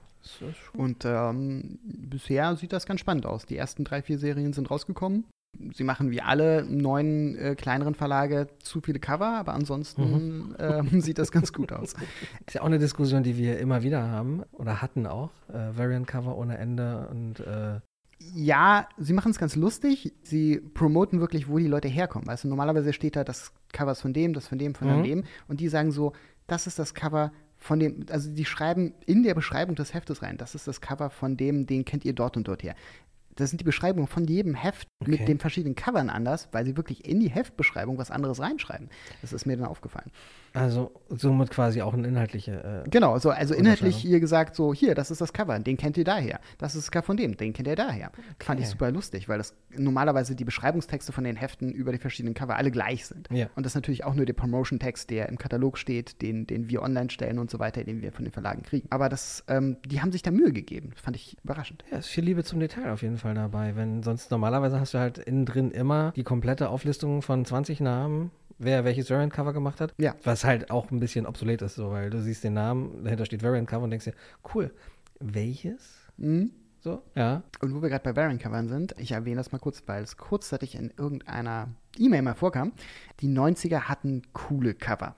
Und 0.74 1.04
ähm, 1.04 1.80
bisher 1.84 2.56
sieht 2.56 2.74
das 2.74 2.86
ganz 2.86 3.00
spannend 3.00 3.26
aus. 3.26 3.48
Die 3.48 3.58
ersten 3.58 3.84
drei, 3.84 4.04
vier 4.04 4.20
Serien 4.20 4.54
sind 4.54 4.70
rausgekommen. 4.70 5.26
Sie 5.74 5.84
machen 5.84 6.12
wie 6.12 6.22
alle 6.22 6.64
neuen 6.64 7.36
äh, 7.38 7.56
kleineren 7.56 7.96
Verlage 7.96 8.48
zu 8.64 8.82
viele 8.82 9.00
Cover, 9.00 9.38
aber 9.40 9.54
ansonsten 9.54 10.56
ähm, 10.60 11.02
sieht 11.02 11.18
das 11.18 11.32
ganz 11.32 11.52
gut 11.52 11.72
aus. 11.72 11.94
Ist 12.46 12.54
ja 12.54 12.62
auch 12.62 12.68
eine 12.68 12.78
Diskussion, 12.80 13.24
die 13.24 13.36
wir 13.36 13.58
immer 13.60 13.82
wieder 13.84 14.04
haben 14.10 14.44
oder 14.54 14.82
hatten 14.82 15.08
auch. 15.08 15.32
Äh, 15.50 15.76
Variant-Cover 15.76 16.38
ohne 16.38 16.58
Ende 16.60 17.08
und 17.10 17.40
äh, 17.42 17.80
Ja, 18.36 18.88
sie 19.00 19.14
machen 19.14 19.32
es 19.32 19.40
ganz 19.40 19.56
lustig. 19.56 20.14
Sie 20.22 20.58
promoten 20.60 21.20
wirklich, 21.20 21.50
wo 21.50 21.58
die 21.58 21.68
Leute 21.68 21.88
herkommen. 21.88 22.28
Weißt 22.28 22.44
du, 22.44 22.48
normalerweise 22.48 22.94
steht 22.94 23.16
da 23.16 23.24
das 23.24 23.52
Cover 23.74 23.92
ist 23.94 24.02
von 24.02 24.14
dem, 24.14 24.34
das 24.34 24.48
von 24.48 24.60
dem, 24.60 24.76
von 24.76 25.00
Mhm. 25.00 25.04
dem. 25.04 25.24
Und 25.48 25.60
die 25.60 25.68
sagen 25.68 25.92
so, 25.92 26.14
das 26.48 26.68
ist 26.68 26.78
das 26.80 26.94
Cover 26.94 27.32
von 27.62 27.80
dem, 27.80 28.06
also 28.10 28.30
die 28.32 28.44
schreiben 28.44 28.94
in 29.06 29.24
der 29.24 29.36
Beschreibung 29.36 29.76
des 29.76 29.94
Heftes 29.94 30.22
rein, 30.24 30.36
das 30.38 30.56
ist 30.56 30.68
das 30.68 30.82
Cover 30.82 31.10
von 31.12 31.38
dem, 31.38 31.68
den 31.68 31.86
kennt 31.86 32.04
ihr 32.04 32.14
dort 32.14 32.36
und 32.36 32.48
dort 32.48 32.64
her. 32.64 32.76
da 33.36 33.48
sind 33.48 33.62
die 33.62 33.66
Beschreibungen 33.66 34.08
von 34.08 34.26
jedem 34.26 34.56
Heft 34.56 34.88
Okay. 35.02 35.12
mit 35.12 35.28
den 35.28 35.40
verschiedenen 35.40 35.74
Covern 35.76 36.12
anders, 36.12 36.48
weil 36.52 36.64
sie 36.64 36.78
wirklich 36.78 37.06
in 37.06 37.20
die 37.20 37.30
Heftbeschreibung 37.32 37.98
was 37.98 38.12
anderes 38.12 38.40
reinschreiben. 38.40 38.88
Das 39.22 39.34
ist 39.34 39.48
mir 39.48 39.58
dann 39.58 39.66
aufgefallen. 39.66 40.12
Also 40.54 40.92
somit 41.10 41.50
quasi 41.50 41.82
auch 41.82 41.94
eine 41.94 42.08
inhaltliche. 42.08 42.84
Äh, 42.86 42.90
Genau, 42.90 43.18
so, 43.20 43.30
also 43.30 43.54
inhaltlich 43.54 43.96
hier 43.96 44.20
gesagt, 44.20 44.56
so, 44.56 44.74
hier, 44.74 44.96
das 44.96 45.10
ist 45.12 45.22
das 45.22 45.32
Cover, 45.34 45.58
den 45.60 45.78
kennt 45.78 45.98
ihr 45.98 46.04
daher. 46.04 46.40
Das 46.58 46.76
ist 46.76 46.88
das 46.88 46.92
Cover 46.92 47.04
von 47.06 47.18
dem, 47.18 47.38
den 47.38 47.54
kennt 47.54 47.68
ihr 47.68 47.76
daher. 47.76 48.12
Fand 48.40 48.60
ich 48.60 48.66
Okay. 48.66 48.72
super 48.72 48.92
lustig, 48.92 49.30
weil 49.30 49.38
das 49.38 49.56
normalerweise 49.76 50.36
die 50.36 50.44
Beschreibungstexte 50.44 51.12
von 51.12 51.24
den 51.24 51.36
Heften 51.38 51.72
über 51.72 51.92
die 51.92 51.98
verschiedenen 51.98 52.34
Cover 52.34 52.56
alle 52.58 52.70
gleich 52.72 53.06
sind. 53.06 53.30
Ja. 53.32 53.48
Und 53.56 53.66
das 53.66 53.72
ist 53.72 53.76
natürlich 53.76 54.04
auch 54.04 54.14
nur 54.14 54.26
der 54.26 54.34
Promotion-Text, 54.34 55.10
der 55.10 55.30
im 55.30 55.38
Katalog 55.38 55.78
steht, 55.78 56.22
den, 56.22 56.48
den 56.48 56.70
wir 56.70 56.82
online 56.82 57.10
stellen 57.10 57.40
und 57.40 57.50
so 57.50 57.60
weiter, 57.60 57.84
den 57.84 58.02
wir 58.02 58.12
von 58.12 58.26
den 58.26 58.32
Verlagen 58.34 58.64
kriegen. 58.64 58.88
Aber 58.90 59.08
das, 59.10 59.44
ähm, 59.48 59.78
die 59.86 60.02
haben 60.02 60.12
sich 60.12 60.22
da 60.22 60.32
Mühe 60.32 60.52
gegeben. 60.52 60.92
Fand 61.02 61.16
ich 61.16 61.38
überraschend. 61.44 61.84
Ja, 61.92 61.98
ist 62.00 62.08
viel 62.08 62.24
Liebe 62.26 62.44
zum 62.44 62.60
Detail 62.60 62.92
auf 62.92 63.02
jeden 63.02 63.18
Fall 63.18 63.36
dabei. 63.36 63.76
Wenn 63.78 64.04
sonst 64.04 64.32
normalerweise 64.32 64.80
hast 64.80 64.94
du 64.94 64.98
halt 65.00 65.18
innen 65.18 65.46
drin 65.46 65.72
immer 65.72 66.12
die 66.16 66.24
komplette 66.24 66.70
Auflistung 66.70 67.22
von 67.22 67.46
20 67.46 67.80
Namen, 67.80 68.32
wer 68.64 68.86
welches 68.86 69.10
Variant-Cover 69.10 69.54
gemacht 69.54 69.82
hat. 69.82 69.94
Ja. 69.98 70.16
Was 70.24 70.44
halt 70.44 70.72
auch 70.72 70.92
ein 70.92 71.00
bisschen 71.00 71.26
obsolet 71.26 71.62
ist, 71.62 71.76
so, 71.76 71.92
weil 71.92 72.10
du 72.10 72.22
siehst 72.22 72.44
den 72.44 72.54
Namen, 72.54 73.04
dahinter 73.04 73.26
steht 73.26 73.44
Variant-Cover 73.44 73.84
und 73.84 73.90
denkst 73.90 74.06
dir, 74.06 74.14
cool, 74.54 74.72
welches? 75.20 76.08
Mhm. 76.18 76.52
So, 76.80 77.04
ja. 77.16 77.44
Und 77.60 77.76
wo 77.76 77.82
wir 77.82 77.90
gerade 77.90 78.04
bei 78.04 78.16
Variant-Covern 78.16 78.68
sind, 78.68 78.96
ich 78.98 79.12
erwähne 79.12 79.38
das 79.38 79.52
mal 79.52 79.60
kurz, 79.60 79.84
weil 79.86 80.02
es 80.02 80.18
kurzzeitig 80.18 80.76
in 80.76 80.92
irgendeiner 80.98 81.70
E-Mail 81.98 82.24
mal 82.24 82.34
vorkam. 82.34 82.72
Die 83.20 83.28
90er 83.28 83.82
hatten 83.82 84.24
coole 84.34 84.74
Cover. 84.74 85.16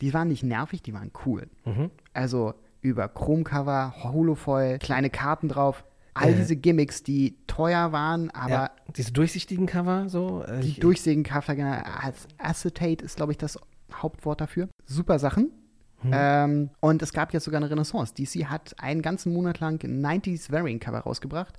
Die 0.00 0.12
waren 0.12 0.28
nicht 0.28 0.42
nervig, 0.42 0.82
die 0.82 0.92
waren 0.92 1.10
cool. 1.24 1.48
Mhm. 1.64 1.90
Also 2.12 2.54
über 2.80 3.08
Chromcover, 3.08 3.94
Holofoil, 4.02 4.78
kleine 4.78 5.08
Karten 5.08 5.48
drauf. 5.48 5.84
All 6.14 6.30
Äh. 6.30 6.34
diese 6.34 6.56
Gimmicks, 6.56 7.02
die 7.02 7.36
teuer 7.46 7.92
waren, 7.92 8.30
aber 8.30 8.50
ja. 8.50 8.70
Diese 8.96 9.12
durchsichtigen 9.12 9.66
Cover, 9.66 10.08
so. 10.08 10.42
Äh, 10.42 10.60
die 10.60 10.68
ich- 10.68 10.80
durchsägen 10.80 11.22
Cover, 11.24 11.54
genau, 11.54 11.72
als 12.02 12.26
Acetate 12.38 13.04
ist, 13.04 13.16
glaube 13.16 13.32
ich, 13.32 13.38
das 13.38 13.58
Hauptwort 13.94 14.40
dafür. 14.40 14.68
Super 14.84 15.18
Sachen. 15.18 15.50
Hm. 16.02 16.10
Ähm, 16.12 16.70
und 16.80 17.00
es 17.02 17.12
gab 17.12 17.32
jetzt 17.32 17.44
sogar 17.44 17.60
eine 17.60 17.70
Renaissance. 17.70 18.12
DC 18.14 18.46
hat 18.46 18.74
einen 18.78 19.02
ganzen 19.02 19.32
Monat 19.32 19.60
lang 19.60 19.82
90s 19.84 20.50
Variant 20.50 20.82
Cover 20.82 20.98
rausgebracht. 20.98 21.54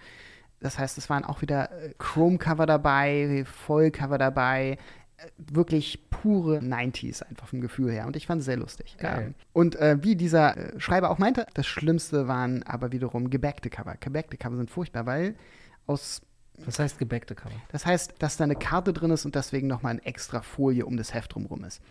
Das 0.59 0.77
heißt, 0.79 0.97
es 0.97 1.09
waren 1.09 1.23
auch 1.25 1.41
wieder 1.41 1.71
äh, 1.71 1.93
Chrome-Cover 1.97 2.65
dabei, 2.65 3.43
Voll-Cover 3.45 4.17
dabei. 4.17 4.77
Äh, 5.25 5.29
Wirklich 5.55 6.09
pure 6.09 6.59
90s, 6.59 7.21
einfach 7.23 7.47
vom 7.47 7.61
Gefühl 7.61 7.91
her. 7.91 8.07
Und 8.07 8.15
ich 8.15 8.27
fand 8.27 8.39
es 8.39 8.45
sehr 8.45 8.57
lustig. 8.57 8.95
Geil. 8.97 9.33
Und 9.51 9.75
äh, 9.75 9.97
wie 10.01 10.15
dieser 10.15 10.55
äh, 10.75 10.79
Schreiber 10.79 11.09
auch 11.09 11.17
meinte, 11.17 11.45
das 11.53 11.65
Schlimmste 11.67 12.27
waren 12.27 12.63
aber 12.63 12.91
wiederum 12.91 13.29
gebackte 13.29 13.69
Cover. 13.69 13.95
Gebackte 13.99 14.37
Cover 14.37 14.55
sind 14.57 14.69
furchtbar, 14.69 15.05
weil 15.05 15.35
aus 15.85 16.21
Was 16.65 16.79
heißt 16.79 16.97
gebäckte 16.99 17.35
Cover? 17.35 17.53
das 17.69 17.85
heißt, 17.85 18.13
dass 18.19 18.37
da 18.37 18.45
eine 18.45 18.55
Karte 18.55 18.93
drin 18.93 19.11
ist 19.11 19.25
und 19.25 19.35
deswegen 19.35 19.67
nochmal 19.67 19.91
eine 19.93 20.05
extra 20.05 20.41
Folie 20.41 20.85
um 20.85 20.95
das 20.97 21.13
Heft 21.13 21.33
drumherum 21.35 21.63
ist. 21.65 21.81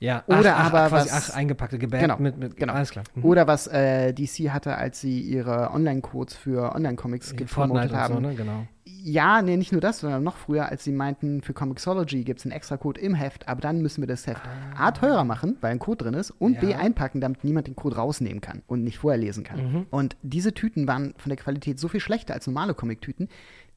Ja, 0.00 0.22
Oder 0.26 0.56
ach, 0.56 0.66
aber 0.66 0.80
ach, 0.84 0.88
quasi, 0.88 1.10
was- 1.10 1.30
ach, 1.32 1.36
eingepackte 1.36 1.78
gebackt 1.78 2.02
Genau, 2.02 2.16
mit, 2.18 2.38
mit, 2.38 2.56
genau. 2.56 2.72
alles 2.72 2.90
klar. 2.90 3.04
Mhm. 3.14 3.24
Oder 3.24 3.46
was 3.46 3.66
äh, 3.66 4.12
DC 4.14 4.50
hatte, 4.50 4.76
als 4.76 5.00
sie 5.00 5.20
ihre 5.20 5.70
Online-Codes 5.72 6.34
für 6.34 6.74
Online-Comics 6.74 7.36
gepromotet 7.36 7.92
haben. 7.92 8.14
so, 8.14 8.20
ne? 8.20 8.34
Genau. 8.34 8.66
Ja, 9.04 9.42
nee, 9.42 9.56
nicht 9.56 9.72
nur 9.72 9.80
das, 9.80 10.00
sondern 10.00 10.22
noch 10.22 10.36
früher, 10.36 10.66
als 10.68 10.84
sie 10.84 10.92
meinten, 10.92 11.42
für 11.42 11.52
Comixology 11.52 12.22
gibt 12.24 12.40
es 12.40 12.46
einen 12.46 12.52
extra 12.52 12.76
Code 12.76 13.00
im 13.00 13.14
Heft, 13.14 13.48
aber 13.48 13.60
dann 13.60 13.82
müssen 13.82 14.00
wir 14.02 14.06
das 14.06 14.26
Heft 14.26 14.42
A 14.76 14.92
teurer 14.92 15.24
machen, 15.24 15.56
weil 15.60 15.72
ein 15.72 15.78
Code 15.78 16.04
drin 16.04 16.14
ist, 16.14 16.30
und 16.30 16.60
B 16.60 16.66
Ah. 16.68 16.70
Ja. 16.70 16.78
einpacken, 16.78 17.20
damit 17.20 17.42
niemand 17.44 17.66
den 17.66 17.74
Code 17.76 17.96
rausnehmen 17.96 18.40
kann 18.40 18.62
und 18.66 18.84
nicht 18.84 18.98
vorher 18.98 19.18
lesen 19.18 19.42
kann. 19.44 19.72
Mhm. 19.72 19.86
Und 19.90 20.16
diese 20.22 20.54
Tüten 20.54 20.86
waren 20.86 21.14
von 21.18 21.30
der 21.30 21.36
Qualität 21.36 21.78
so 21.80 21.88
viel 21.88 22.00
schlechter 22.00 22.34
als 22.34 22.46
normale 22.46 22.74
Comic-Tüten, 22.74 23.28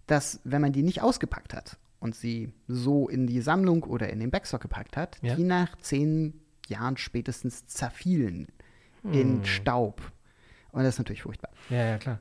dass, 0.07 0.39
wenn 0.43 0.61
man 0.61 0.71
die 0.73 0.83
nicht 0.83 1.01
ausgepackt 1.01 1.53
hat 1.53 1.77
und 1.99 2.13
sie 2.13 2.51
so 2.67 3.09
in 3.09 3.25
die 3.25 3.41
Sammlung 3.41 3.83
oder 3.83 4.09
in 4.09 4.19
den 4.19 4.29
Backstock 4.31 4.61
gepackt 4.61 4.95
hat, 4.97 5.17
Ja. 5.23 5.35
die 5.35 5.43
nach 5.43 5.75
zehn 5.79 6.39
Jahren 6.67 6.97
spätestens 6.97 7.65
zerfielen 7.65 8.47
Hm. 9.03 9.13
in 9.13 9.45
Staub. 9.45 10.01
Und 10.71 10.83
das 10.83 10.95
ist 10.95 10.99
natürlich 10.99 11.23
furchtbar. 11.23 11.49
Ja, 11.69 11.77
ja, 11.85 11.97
klar. 11.97 12.19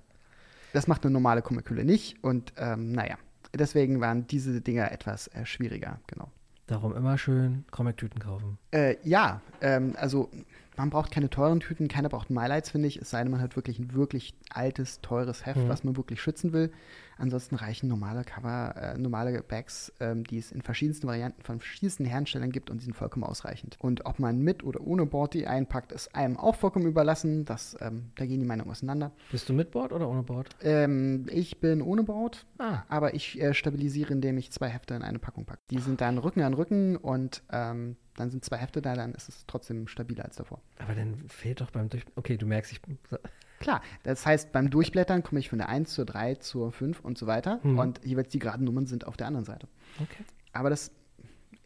Das 0.75 0.89
macht 0.89 1.05
eine 1.05 1.13
normale 1.13 1.41
Comic-Hülle 1.41 1.85
nicht. 1.85 2.23
Und 2.25 2.53
ähm, 2.57 2.91
naja, 2.91 3.17
deswegen 3.55 4.01
waren 4.01 4.27
diese 4.27 4.61
Dinger 4.61 4.91
etwas 4.91 5.29
äh, 5.29 5.47
schwieriger, 5.47 6.01
genau. 6.09 6.33
Darum 6.67 6.97
immer 6.97 7.17
schön 7.17 7.65
Comic-Tüten 7.71 8.19
kaufen. 8.19 8.59
Äh, 8.73 8.97
ja, 9.05 9.41
ähm, 9.61 9.95
also 9.97 10.31
man 10.77 10.91
braucht 10.91 11.11
keine 11.11 11.31
teuren 11.31 11.61
Tüten, 11.61 11.89
keiner 11.89 12.09
braucht 12.09 12.31
Mylights, 12.31 12.71
finde 12.71 12.89
ich, 12.89 12.97
es 13.01 13.11
sei 13.11 13.23
denn, 13.23 13.31
man 13.31 13.41
hat 13.41 13.57
wirklich 13.57 13.79
ein 13.79 13.95
wirklich 13.95 14.35
altes, 14.51 15.01
teures 15.01 15.47
Heft, 15.47 15.65
Mhm. 15.65 15.69
was 15.69 15.85
man 15.85 15.97
wirklich 15.97 16.21
schützen 16.21 16.53
will. 16.53 16.71
Ansonsten 17.17 17.55
reichen 17.55 17.89
normale 17.89 18.25
Cover, 18.25 18.75
äh, 18.77 18.99
normale 18.99 19.41
Bags, 19.43 19.93
ähm, 20.01 20.25
die 20.25 20.39
es 20.39 20.51
in 20.51 20.63
verschiedensten 20.63 21.07
Varianten 21.07 21.43
von 21.43 21.61
verschiedensten 21.61 22.05
Herstellern 22.05 22.51
gibt 22.51 22.71
und 22.71 22.81
die 22.81 22.85
sind 22.85 22.95
vollkommen 22.95 23.25
ausreichend. 23.25 23.77
Und 23.79 24.05
ob 24.05 24.19
man 24.19 24.41
mit 24.41 24.65
oder 24.65 24.81
ohne 24.81 25.07
Board 25.07 25.37
einpackt, 25.37 25.93
ist 25.93 26.15
einem 26.15 26.37
auch 26.37 26.57
vollkommen 26.57 26.87
überlassen. 26.87 27.45
Das, 27.45 27.77
ähm, 27.81 28.11
da 28.17 28.27
gehen 28.27 28.41
die 28.41 28.47
Meinungen 28.47 28.71
auseinander. 28.71 29.13
Bist 29.31 29.49
du 29.49 29.53
mit 29.53 29.71
Board 29.71 29.93
oder 29.93 30.09
ohne 30.09 30.23
Board? 30.25 30.57
Ähm, 30.63 31.27
ich 31.31 31.61
bin 31.61 31.83
ohne 31.83 32.03
Board, 32.03 32.47
Ah. 32.59 32.83
aber 32.89 33.15
ich 33.15 33.41
äh, 33.41 33.55
stabilisiere, 33.55 34.13
indem 34.13 34.37
ich 34.39 34.51
zwei 34.51 34.69
Hefte 34.69 34.95
in 34.95 35.03
eine 35.03 35.19
Packung 35.21 35.45
packe. 35.45 35.61
Die 35.71 35.79
sind 35.79 36.01
dann 36.01 36.19
Rücken 36.19 36.43
an 36.43 36.55
Rücken 36.55 36.97
und 36.97 37.43
ähm, 37.53 37.97
dann 38.17 38.31
sind 38.31 38.45
zwei 38.45 38.57
Hefte 38.59 38.81
da, 38.83 38.95
dann 38.95 39.13
ist 39.15 39.29
es 39.29 39.45
trotzdem 39.47 39.87
stabiler 39.89 40.25
als 40.25 40.37
davor. 40.37 40.61
Aber 40.79 40.95
dann 40.95 41.17
fehlt 41.29 41.61
doch 41.61 41.71
beim 41.71 41.89
Durch... 41.89 42.05
Okay, 42.17 42.37
du 42.37 42.47
merkst, 42.47 42.73
ich... 42.73 42.81
Klar, 43.61 43.83
das 44.03 44.27
heißt, 44.27 44.53
beim 44.53 44.69
Durchblättern 44.71 45.23
komme 45.23 45.39
ich 45.41 45.49
von 45.49 45.59
der 45.59 45.69
1 45.69 45.93
zur 45.95 46.05
3 46.05 46.35
zur 46.37 46.73
5 46.73 47.01
und 47.01 47.17
so 47.17 47.27
weiter 47.27 47.61
Mhm. 47.63 47.79
und 47.79 48.05
jeweils 48.05 48.29
die 48.29 48.39
geraden 48.39 48.65
Nummern 48.65 48.87
sind 48.87 49.07
auf 49.07 49.17
der 49.17 49.27
anderen 49.27 49.45
Seite. 49.47 49.69
Okay. 50.01 50.23
Aber 50.53 50.71
das 50.71 50.91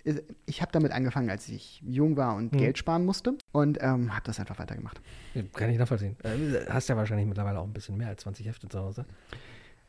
ist, 0.04 0.22
ich 0.46 0.62
habe 0.62 0.70
damit 0.70 0.92
angefangen, 0.92 1.28
als 1.28 1.48
ich 1.48 1.82
jung 1.84 2.16
war 2.16 2.36
und 2.36 2.52
Mhm. 2.52 2.58
Geld 2.58 2.78
sparen 2.78 3.04
musste 3.04 3.36
und 3.52 3.78
ähm, 3.80 4.12
habe 4.14 4.22
das 4.24 4.38
einfach 4.38 4.58
weitergemacht. 4.58 5.00
Kann 5.54 5.70
ich 5.70 5.78
nachvollziehen. 5.78 6.16
Äh, 6.22 6.66
hast 6.70 6.88
ja 6.88 6.96
wahrscheinlich 6.96 7.26
mittlerweile 7.26 7.58
auch 7.58 7.64
ein 7.66 7.72
bisschen 7.72 7.96
mehr 7.96 8.08
als 8.08 8.22
20 8.22 8.46
Hefte 8.46 8.68
zu 8.68 8.78
Hause. 8.78 9.04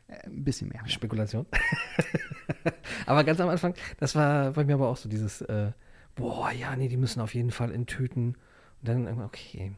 Äh, 0.08 0.26
ein 0.26 0.44
bisschen 0.44 0.70
mehr. 0.70 0.82
Spekulation. 0.88 1.46
aber 3.06 3.24
ganz 3.24 3.40
am 3.40 3.50
Anfang, 3.50 3.74
das 4.00 4.16
war 4.16 4.52
bei 4.52 4.64
mir 4.64 4.74
aber 4.76 4.88
auch 4.88 4.98
so 4.98 5.08
dieses, 5.10 5.42
äh, 5.42 5.72
boah, 6.20 6.52
ja, 6.52 6.76
nee, 6.76 6.88
die 6.88 6.98
müssen 6.98 7.22
auf 7.22 7.34
jeden 7.34 7.52
Fall 7.52 7.72
in 7.72 7.86
Tüten. 7.86 8.30
Und 8.30 8.88
dann 8.88 9.06
irgendwann, 9.06 9.26
okay, 9.26 9.72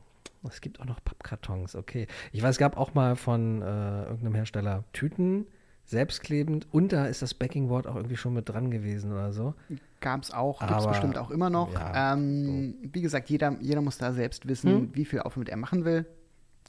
es 0.47 0.61
gibt 0.61 0.79
auch 0.79 0.85
noch 0.85 1.03
Pappkartons, 1.03 1.75
okay. 1.75 2.07
Ich 2.31 2.41
weiß, 2.41 2.51
es 2.51 2.57
gab 2.57 2.77
auch 2.77 2.93
mal 2.93 3.15
von 3.15 3.61
äh, 3.61 4.03
irgendeinem 4.05 4.35
Hersteller 4.35 4.83
Tüten, 4.93 5.45
selbstklebend, 5.85 6.67
und 6.71 6.93
da 6.93 7.05
ist 7.05 7.21
das 7.21 7.33
Backingboard 7.33 7.85
auch 7.87 7.95
irgendwie 7.95 8.15
schon 8.17 8.33
mit 8.33 8.47
dran 8.49 8.71
gewesen 8.71 9.11
oder 9.11 9.33
so. 9.33 9.53
Gab 9.99 10.23
es 10.23 10.31
auch, 10.31 10.59
gibt 10.59 10.71
es 10.79 10.87
bestimmt 10.87 11.17
auch 11.17 11.29
immer 11.31 11.49
noch. 11.49 11.73
ja, 11.73 12.13
ähm, 12.13 12.75
Wie 12.81 13.01
gesagt, 13.01 13.29
jeder, 13.29 13.57
jeder 13.59 13.81
muss 13.81 13.97
da 13.97 14.13
selbst 14.13 14.47
wissen, 14.47 14.71
Hm? 14.71 14.89
wie 14.95 15.05
viel 15.05 15.19
Aufwand 15.19 15.49
er 15.49 15.57
machen 15.57 15.85
will. 15.85 16.05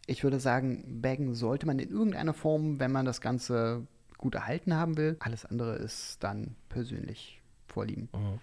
Ich 0.06 0.24
würde 0.24 0.40
sagen, 0.40 1.00
baggen 1.00 1.34
sollte 1.34 1.66
man 1.66 1.78
in 1.78 1.88
irgendeiner 1.90 2.34
Form, 2.34 2.80
wenn 2.80 2.90
man 2.90 3.04
das 3.06 3.20
Ganze 3.20 3.86
gut 4.18 4.34
erhalten 4.34 4.74
haben 4.74 4.96
will. 4.96 5.16
Alles 5.20 5.46
andere 5.46 5.76
ist 5.76 6.22
dann 6.24 6.56
persönlich 6.68 7.40
Vorlieben. 7.68 8.08
Mhm. 8.12 8.38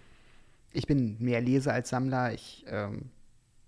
Ich 0.72 0.86
bin 0.86 1.16
mehr 1.18 1.40
Leser 1.40 1.72
als 1.72 1.88
Sammler. 1.88 2.32
Ich 2.32 2.64
ähm, 2.68 3.10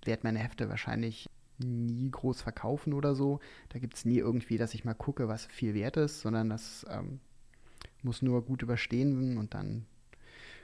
werde 0.05 0.23
meine 0.25 0.39
Hefte 0.39 0.69
wahrscheinlich 0.69 1.29
nie 1.59 2.11
groß 2.11 2.43
verkaufen 2.43 2.93
oder 2.93 3.15
so. 3.15 3.41
Da 3.71 3.79
gibt 3.79 3.95
es 3.95 4.05
nie 4.05 4.19
irgendwie, 4.19 4.59
dass 4.59 4.75
ich 4.75 4.85
mal 4.85 4.95
gucke, 4.95 5.29
was 5.29 5.47
viel 5.47 5.75
wert 5.75 5.97
ist, 5.97 6.21
sondern 6.21 6.49
das 6.51 6.87
ähm, 6.91 7.21
muss 8.03 8.23
nur 8.23 8.45
gut 8.45 8.63
überstehen 8.63 9.37
und 9.39 9.55
dann 9.55 9.87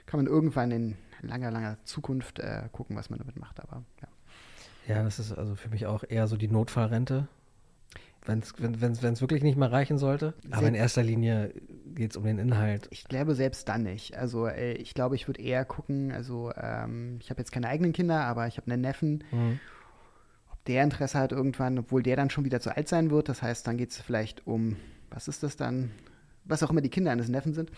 kann 0.05 0.19
man 0.19 0.27
irgendwann 0.27 0.71
in 0.71 0.97
langer, 1.21 1.51
langer 1.51 1.77
Zukunft 1.85 2.39
äh, 2.39 2.67
gucken, 2.71 2.95
was 2.95 3.09
man 3.09 3.19
damit 3.19 3.37
macht. 3.37 3.59
Aber 3.59 3.83
ja. 4.01 4.07
Ja, 4.87 5.03
das 5.03 5.19
ist 5.19 5.31
also 5.31 5.55
für 5.55 5.69
mich 5.69 5.85
auch 5.85 6.03
eher 6.07 6.27
so 6.27 6.35
die 6.35 6.47
Notfallrente. 6.47 7.27
Wenn's, 8.25 8.53
wenn 8.59 9.13
es 9.13 9.21
wirklich 9.21 9.43
nicht 9.43 9.57
mehr 9.57 9.71
reichen 9.71 9.97
sollte. 9.97 10.33
Aber 10.51 10.67
in 10.67 10.75
erster 10.75 11.01
Linie 11.03 11.53
geht 11.95 12.11
es 12.11 12.17
um 12.17 12.23
den 12.25 12.37
Inhalt. 12.37 12.87
Ich 12.91 13.05
glaube 13.05 13.33
selbst 13.33 13.67
dann 13.69 13.83
nicht. 13.83 14.17
Also 14.17 14.45
äh, 14.47 14.73
ich 14.73 14.93
glaube, 14.93 15.15
ich 15.15 15.27
würde 15.27 15.41
eher 15.41 15.65
gucken, 15.65 16.11
also 16.11 16.51
ähm, 16.55 17.17
ich 17.21 17.29
habe 17.29 17.39
jetzt 17.39 17.51
keine 17.51 17.67
eigenen 17.67 17.93
Kinder, 17.93 18.21
aber 18.25 18.47
ich 18.47 18.57
habe 18.57 18.71
einen 18.71 18.81
Neffen, 18.81 19.23
Mhm. 19.31 19.59
ob 20.51 20.63
der 20.65 20.83
Interesse 20.83 21.17
hat 21.17 21.31
irgendwann, 21.31 21.79
obwohl 21.79 22.03
der 22.03 22.15
dann 22.17 22.29
schon 22.29 22.45
wieder 22.45 22.59
zu 22.59 22.75
alt 22.75 22.87
sein 22.87 23.09
wird. 23.09 23.29
Das 23.29 23.41
heißt, 23.41 23.65
dann 23.65 23.77
geht 23.77 23.91
es 23.91 23.97
vielleicht 24.01 24.45
um, 24.45 24.75
was 25.09 25.27
ist 25.27 25.41
das 25.43 25.55
dann? 25.55 25.91
Was 26.49 26.63
auch 26.63 26.69
immer 26.71 26.81
die 26.81 26.89
Kinder 26.89 27.11
eines 27.11 27.29
Neffen 27.29 27.53
sind. 27.53 27.71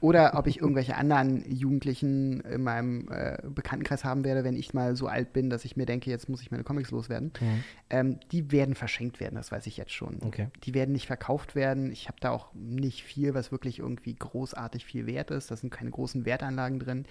Oder 0.00 0.34
ob 0.34 0.46
ich 0.46 0.60
irgendwelche 0.60 0.96
anderen 0.96 1.50
Jugendlichen 1.50 2.40
in 2.40 2.62
meinem 2.62 3.08
äh, 3.10 3.38
Bekanntenkreis 3.48 4.04
haben 4.04 4.24
werde, 4.24 4.44
wenn 4.44 4.54
ich 4.54 4.74
mal 4.74 4.94
so 4.94 5.08
alt 5.08 5.32
bin, 5.32 5.50
dass 5.50 5.64
ich 5.64 5.76
mir 5.76 5.86
denke, 5.86 6.10
jetzt 6.10 6.28
muss 6.28 6.42
ich 6.42 6.50
meine 6.50 6.64
Comics 6.64 6.90
loswerden. 6.90 7.32
Mhm. 7.40 7.64
Ähm, 7.88 8.20
die 8.30 8.52
werden 8.52 8.74
verschenkt 8.74 9.18
werden, 9.20 9.34
das 9.34 9.50
weiß 9.50 9.66
ich 9.66 9.76
jetzt 9.76 9.92
schon. 9.92 10.18
Okay. 10.22 10.48
Die 10.64 10.74
werden 10.74 10.92
nicht 10.92 11.06
verkauft 11.06 11.54
werden. 11.54 11.90
Ich 11.90 12.08
habe 12.08 12.18
da 12.20 12.30
auch 12.30 12.52
nicht 12.54 13.02
viel, 13.02 13.34
was 13.34 13.50
wirklich 13.50 13.78
irgendwie 13.78 14.14
großartig 14.14 14.84
viel 14.84 15.06
wert 15.06 15.30
ist. 15.30 15.50
Da 15.50 15.56
sind 15.56 15.70
keine 15.70 15.90
großen 15.90 16.26
Wertanlagen 16.26 16.78
drin. 16.78 17.06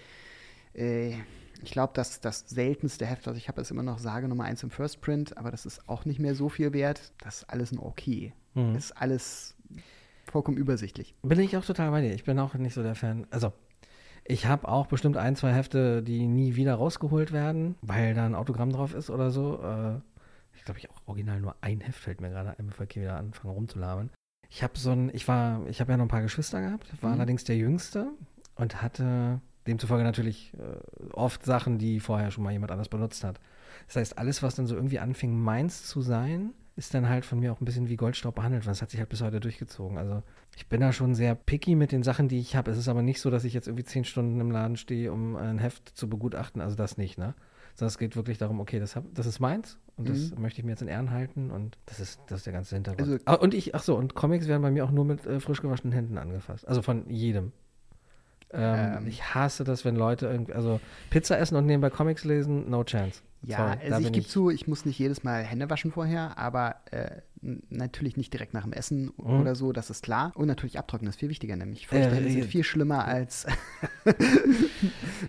Äh, 0.73 1.15
ich 1.63 1.71
glaube, 1.71 1.93
dass 1.93 2.19
das 2.19 2.45
seltenste 2.47 3.05
Heft, 3.05 3.27
was 3.27 3.37
ich 3.37 3.47
habe, 3.47 3.61
ist 3.61 3.71
immer 3.71 3.83
noch 3.83 3.97
Sage 3.97 4.27
Nummer 4.27 4.43
1 4.43 4.63
im 4.63 4.69
First 4.69 5.01
Print, 5.01 5.37
aber 5.37 5.51
das 5.51 5.65
ist 5.65 5.87
auch 5.89 6.05
nicht 6.05 6.19
mehr 6.19 6.35
so 6.35 6.49
viel 6.49 6.73
wert. 6.73 7.13
Das 7.23 7.37
ist 7.37 7.49
alles 7.49 7.71
ein 7.71 7.79
Okay. 7.79 8.33
Mhm. 8.53 8.75
Ist 8.75 8.91
alles 8.91 9.54
vollkommen 10.35 10.57
übersichtlich. 10.57 11.15
Bin 11.23 11.39
ich 11.39 11.55
auch 11.55 11.63
total 11.63 11.91
bei 11.91 12.01
dir. 12.01 12.13
Ich 12.13 12.25
bin 12.25 12.37
auch 12.39 12.53
nicht 12.55 12.73
so 12.73 12.83
der 12.83 12.95
Fan. 12.95 13.25
Also, 13.31 13.53
ich 14.25 14.47
habe 14.47 14.67
auch 14.67 14.87
bestimmt 14.87 15.15
ein, 15.15 15.37
zwei 15.37 15.53
Hefte, 15.53 16.03
die 16.03 16.27
nie 16.27 16.57
wieder 16.57 16.75
rausgeholt 16.75 17.31
werden, 17.31 17.75
weil 17.81 18.13
da 18.13 18.25
ein 18.25 18.35
Autogramm 18.35 18.69
drauf 18.71 18.93
ist 18.93 19.09
oder 19.09 19.31
so. 19.31 19.61
Äh, 19.63 19.95
ich 20.57 20.65
glaube, 20.65 20.79
ich 20.79 20.89
auch 20.91 21.01
original 21.05 21.39
nur 21.39 21.55
ein 21.61 21.79
Heft 21.79 21.99
fällt 21.99 22.19
mir 22.19 22.29
gerade 22.31 22.59
ein, 22.59 22.67
bevor 22.67 22.85
ich 22.85 22.91
hier 22.93 23.03
wieder 23.03 23.15
anfange 23.15 23.53
rumzulabern. 23.53 24.09
Ich 24.49 24.61
habe 24.61 24.77
so 24.77 24.91
ein, 24.91 25.09
ich 25.13 25.25
war, 25.27 25.65
ich 25.67 25.79
habe 25.79 25.91
ja 25.93 25.97
noch 25.97 26.05
ein 26.05 26.09
paar 26.09 26.21
Geschwister 26.21 26.59
gehabt, 26.59 27.01
war 27.01 27.11
Mhm. 27.11 27.15
allerdings 27.15 27.45
der 27.45 27.55
Jüngste 27.55 28.07
und 28.55 28.81
hatte 28.81 29.39
demzufolge 29.67 30.03
natürlich 30.03 30.53
äh, 30.55 31.13
oft 31.13 31.45
Sachen, 31.45 31.77
die 31.77 31.99
vorher 32.01 32.31
schon 32.31 32.43
mal 32.43 32.51
jemand 32.51 32.71
anders 32.71 32.89
benutzt 32.89 33.23
hat. 33.23 33.39
Das 33.87 33.95
heißt, 33.95 34.17
alles, 34.17 34.43
was 34.43 34.55
dann 34.55 34.67
so 34.67 34.75
irgendwie 34.75 34.99
anfing, 34.99 35.33
meins 35.39 35.83
zu 35.85 36.01
sein, 36.01 36.51
ist 36.77 36.93
dann 36.93 37.07
halt 37.07 37.25
von 37.25 37.39
mir 37.39 37.53
auch 37.53 37.61
ein 37.61 37.65
bisschen 37.65 37.87
wie 37.87 37.95
Goldstaub 37.95 38.35
behandelt, 38.35 38.65
weil 38.65 38.71
das 38.71 38.81
hat 38.81 38.89
sich 38.89 38.99
halt 38.99 39.09
bis 39.09 39.21
heute 39.21 39.39
durchgezogen. 39.39 39.97
Also 39.97 40.23
ich 40.57 40.67
bin 40.67 40.81
da 40.81 40.91
schon 40.91 41.15
sehr 41.15 41.33
picky 41.33 41.75
mit 41.75 41.91
den 41.91 42.03
Sachen, 42.03 42.27
die 42.27 42.39
ich 42.39 42.55
habe. 42.55 42.69
Es 42.71 42.77
ist 42.77 42.89
aber 42.89 43.01
nicht 43.01 43.21
so, 43.21 43.29
dass 43.29 43.45
ich 43.45 43.53
jetzt 43.53 43.67
irgendwie 43.67 43.85
zehn 43.85 44.03
Stunden 44.03 44.39
im 44.41 44.51
Laden 44.51 44.75
stehe, 44.75 45.11
um 45.13 45.35
ein 45.37 45.57
Heft 45.57 45.89
zu 45.97 46.09
begutachten. 46.09 46.61
Also 46.61 46.75
das 46.75 46.97
nicht, 46.97 47.17
ne? 47.17 47.33
Sondern 47.75 47.89
es 47.89 47.97
geht 47.97 48.15
wirklich 48.15 48.37
darum, 48.37 48.59
okay, 48.59 48.79
das, 48.79 48.95
hab, 48.95 49.03
das 49.13 49.25
ist 49.25 49.39
meins 49.39 49.77
und 49.97 50.07
das 50.09 50.31
möchte 50.37 50.59
ich 50.59 50.65
mir 50.65 50.71
jetzt 50.71 50.81
in 50.81 50.87
Ehren 50.87 51.11
halten 51.11 51.51
und 51.51 51.77
das 51.85 51.99
ist, 51.99 52.21
das 52.27 52.39
ist 52.39 52.45
der 52.45 52.53
ganze 52.53 52.75
Hintergrund. 52.75 53.09
Also- 53.09 53.23
ah, 53.25 53.33
und 53.35 53.53
ich, 53.53 53.75
ach 53.75 53.83
so, 53.83 53.97
und 53.97 54.13
Comics 54.15 54.47
werden 54.47 54.61
bei 54.61 54.71
mir 54.71 54.85
auch 54.85 54.91
nur 54.91 55.03
mit 55.05 55.25
äh, 55.25 55.39
frisch 55.41 55.61
gewaschenen 55.61 55.93
Händen 55.93 56.17
angefasst. 56.17 56.67
Also 56.67 56.81
von 56.81 57.09
jedem. 57.09 57.51
Ähm, 58.57 58.97
Ähm. 58.99 59.07
ich 59.07 59.33
hasse 59.35 59.63
das, 59.63 59.85
wenn 59.85 59.95
Leute 59.95 60.27
irgendwie, 60.27 60.53
also 60.53 60.79
Pizza 61.09 61.37
essen 61.39 61.55
und 61.55 61.65
nebenbei 61.65 61.89
Comics 61.89 62.23
lesen, 62.23 62.69
no 62.69 62.83
chance. 62.83 63.21
Ja, 63.43 63.57
Sorry, 63.57 63.93
also 63.93 64.07
ich 64.07 64.11
gebe 64.11 64.25
zu, 64.25 64.49
ich 64.49 64.67
muss 64.67 64.85
nicht 64.85 64.97
jedes 64.97 65.23
Mal 65.23 65.43
Hände 65.43 65.69
waschen 65.69 65.91
vorher, 65.91 66.35
aber 66.39 66.77
äh, 66.89 67.21
natürlich 67.69 68.17
nicht 68.17 68.33
direkt 68.33 68.55
nach 68.55 68.63
dem 68.63 68.73
Essen 68.73 69.11
Mhm. 69.17 69.39
oder 69.41 69.53
so, 69.53 69.71
das 69.71 69.91
ist 69.91 70.03
klar. 70.03 70.31
Und 70.33 70.47
natürlich 70.47 70.79
abtrocknen 70.79 71.09
ist 71.09 71.19
viel 71.19 71.29
wichtiger, 71.29 71.55
nämlich 71.55 71.87
feuchte 71.87 72.07
Äh, 72.09 72.29
sind 72.29 72.39
äh, 72.39 72.47
viel 72.47 72.63
schlimmer 72.63 73.05
als. 73.05 73.45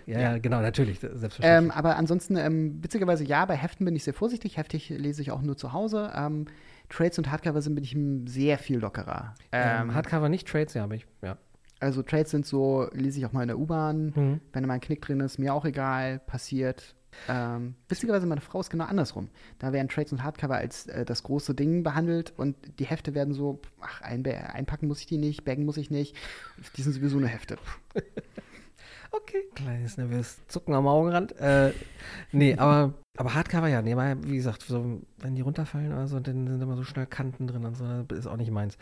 Ja, 0.05 0.19
ja, 0.19 0.37
genau, 0.37 0.61
natürlich, 0.61 0.99
selbstverständlich. 0.99 1.71
ähm, 1.71 1.71
aber 1.71 1.97
ansonsten, 1.97 2.37
ähm, 2.37 2.81
witzigerweise 2.81 3.23
ja, 3.23 3.45
bei 3.45 3.55
Heften 3.55 3.85
bin 3.85 3.95
ich 3.95 4.03
sehr 4.03 4.13
vorsichtig. 4.13 4.57
Heftig 4.57 4.89
lese 4.89 5.21
ich 5.21 5.31
auch 5.31 5.41
nur 5.41 5.57
zu 5.57 5.73
Hause. 5.73 6.11
Ähm, 6.15 6.45
Trades 6.89 7.17
und 7.17 7.29
Hardcover 7.29 7.61
sind 7.61 7.75
bin 7.75 7.83
ich 7.83 7.97
sehr 8.31 8.57
viel 8.57 8.79
lockerer. 8.79 9.33
ähm, 9.51 9.89
Ähm, 9.89 9.93
Hardcover 9.95 10.29
nicht, 10.29 10.47
Trades, 10.47 10.73
ja, 10.73 10.83
aber 10.85 10.95
ich, 10.95 11.05
ja. 11.21 11.37
Also 11.79 12.01
Trades 12.01 12.31
sind 12.31 12.45
so, 12.45 12.87
lese 12.93 13.19
ich 13.19 13.25
auch 13.25 13.33
mal 13.33 13.43
in 13.43 13.47
der 13.47 13.59
U-Bahn. 13.59 14.13
Mhm. 14.15 14.41
Wenn 14.51 14.63
da 14.63 14.67
mal 14.67 14.75
ein 14.75 14.81
Knick 14.81 15.01
drin 15.01 15.19
ist, 15.19 15.37
mir 15.37 15.53
auch 15.53 15.65
egal, 15.65 16.19
passiert. 16.19 16.95
Ähm, 17.27 17.75
witzigerweise, 17.87 18.27
meine 18.27 18.41
Frau 18.41 18.59
ist 18.59 18.69
genau 18.69 18.85
andersrum. 18.85 19.29
Da 19.59 19.73
werden 19.73 19.89
Trades 19.89 20.11
und 20.11 20.23
Hardcover 20.23 20.55
als 20.55 20.87
äh, 20.87 21.05
das 21.05 21.23
große 21.23 21.55
Ding 21.55 21.83
behandelt 21.83 22.33
und 22.37 22.55
die 22.79 22.85
Hefte 22.85 23.15
werden 23.15 23.33
so, 23.33 23.61
ach, 23.81 24.01
einpacken 24.01 24.87
muss 24.87 24.99
ich 24.99 25.07
die 25.07 25.17
nicht, 25.17 25.43
baggen 25.43 25.65
muss 25.65 25.77
ich 25.77 25.89
nicht. 25.89 26.15
Die 26.75 26.81
sind 26.81 26.93
sowieso 26.93 27.19
nur 27.19 27.29
Hefte. 27.29 27.57
Okay, 29.11 29.43
kleines 29.55 29.97
nervös 29.97 30.45
Zucken 30.47 30.73
am 30.73 30.87
Augenrand. 30.87 31.35
Äh, 31.39 31.71
nee, 32.31 32.55
aber, 32.57 32.93
aber 33.15 33.33
Hardcover 33.33 33.67
ja. 33.67 33.81
Nee, 33.81 33.95
wie 33.95 34.35
gesagt, 34.35 34.63
so, 34.63 35.01
wenn 35.17 35.35
die 35.35 35.41
runterfallen 35.41 35.91
oder 35.91 36.07
so, 36.07 36.19
dann 36.19 36.47
sind 36.47 36.61
immer 36.61 36.75
so 36.75 36.83
schnell 36.83 37.05
Kanten 37.05 37.47
drin 37.47 37.65
und 37.65 37.75
so, 37.75 38.03
das 38.03 38.19
ist 38.19 38.27
auch 38.27 38.37
nicht 38.37 38.51
meins. 38.51 38.77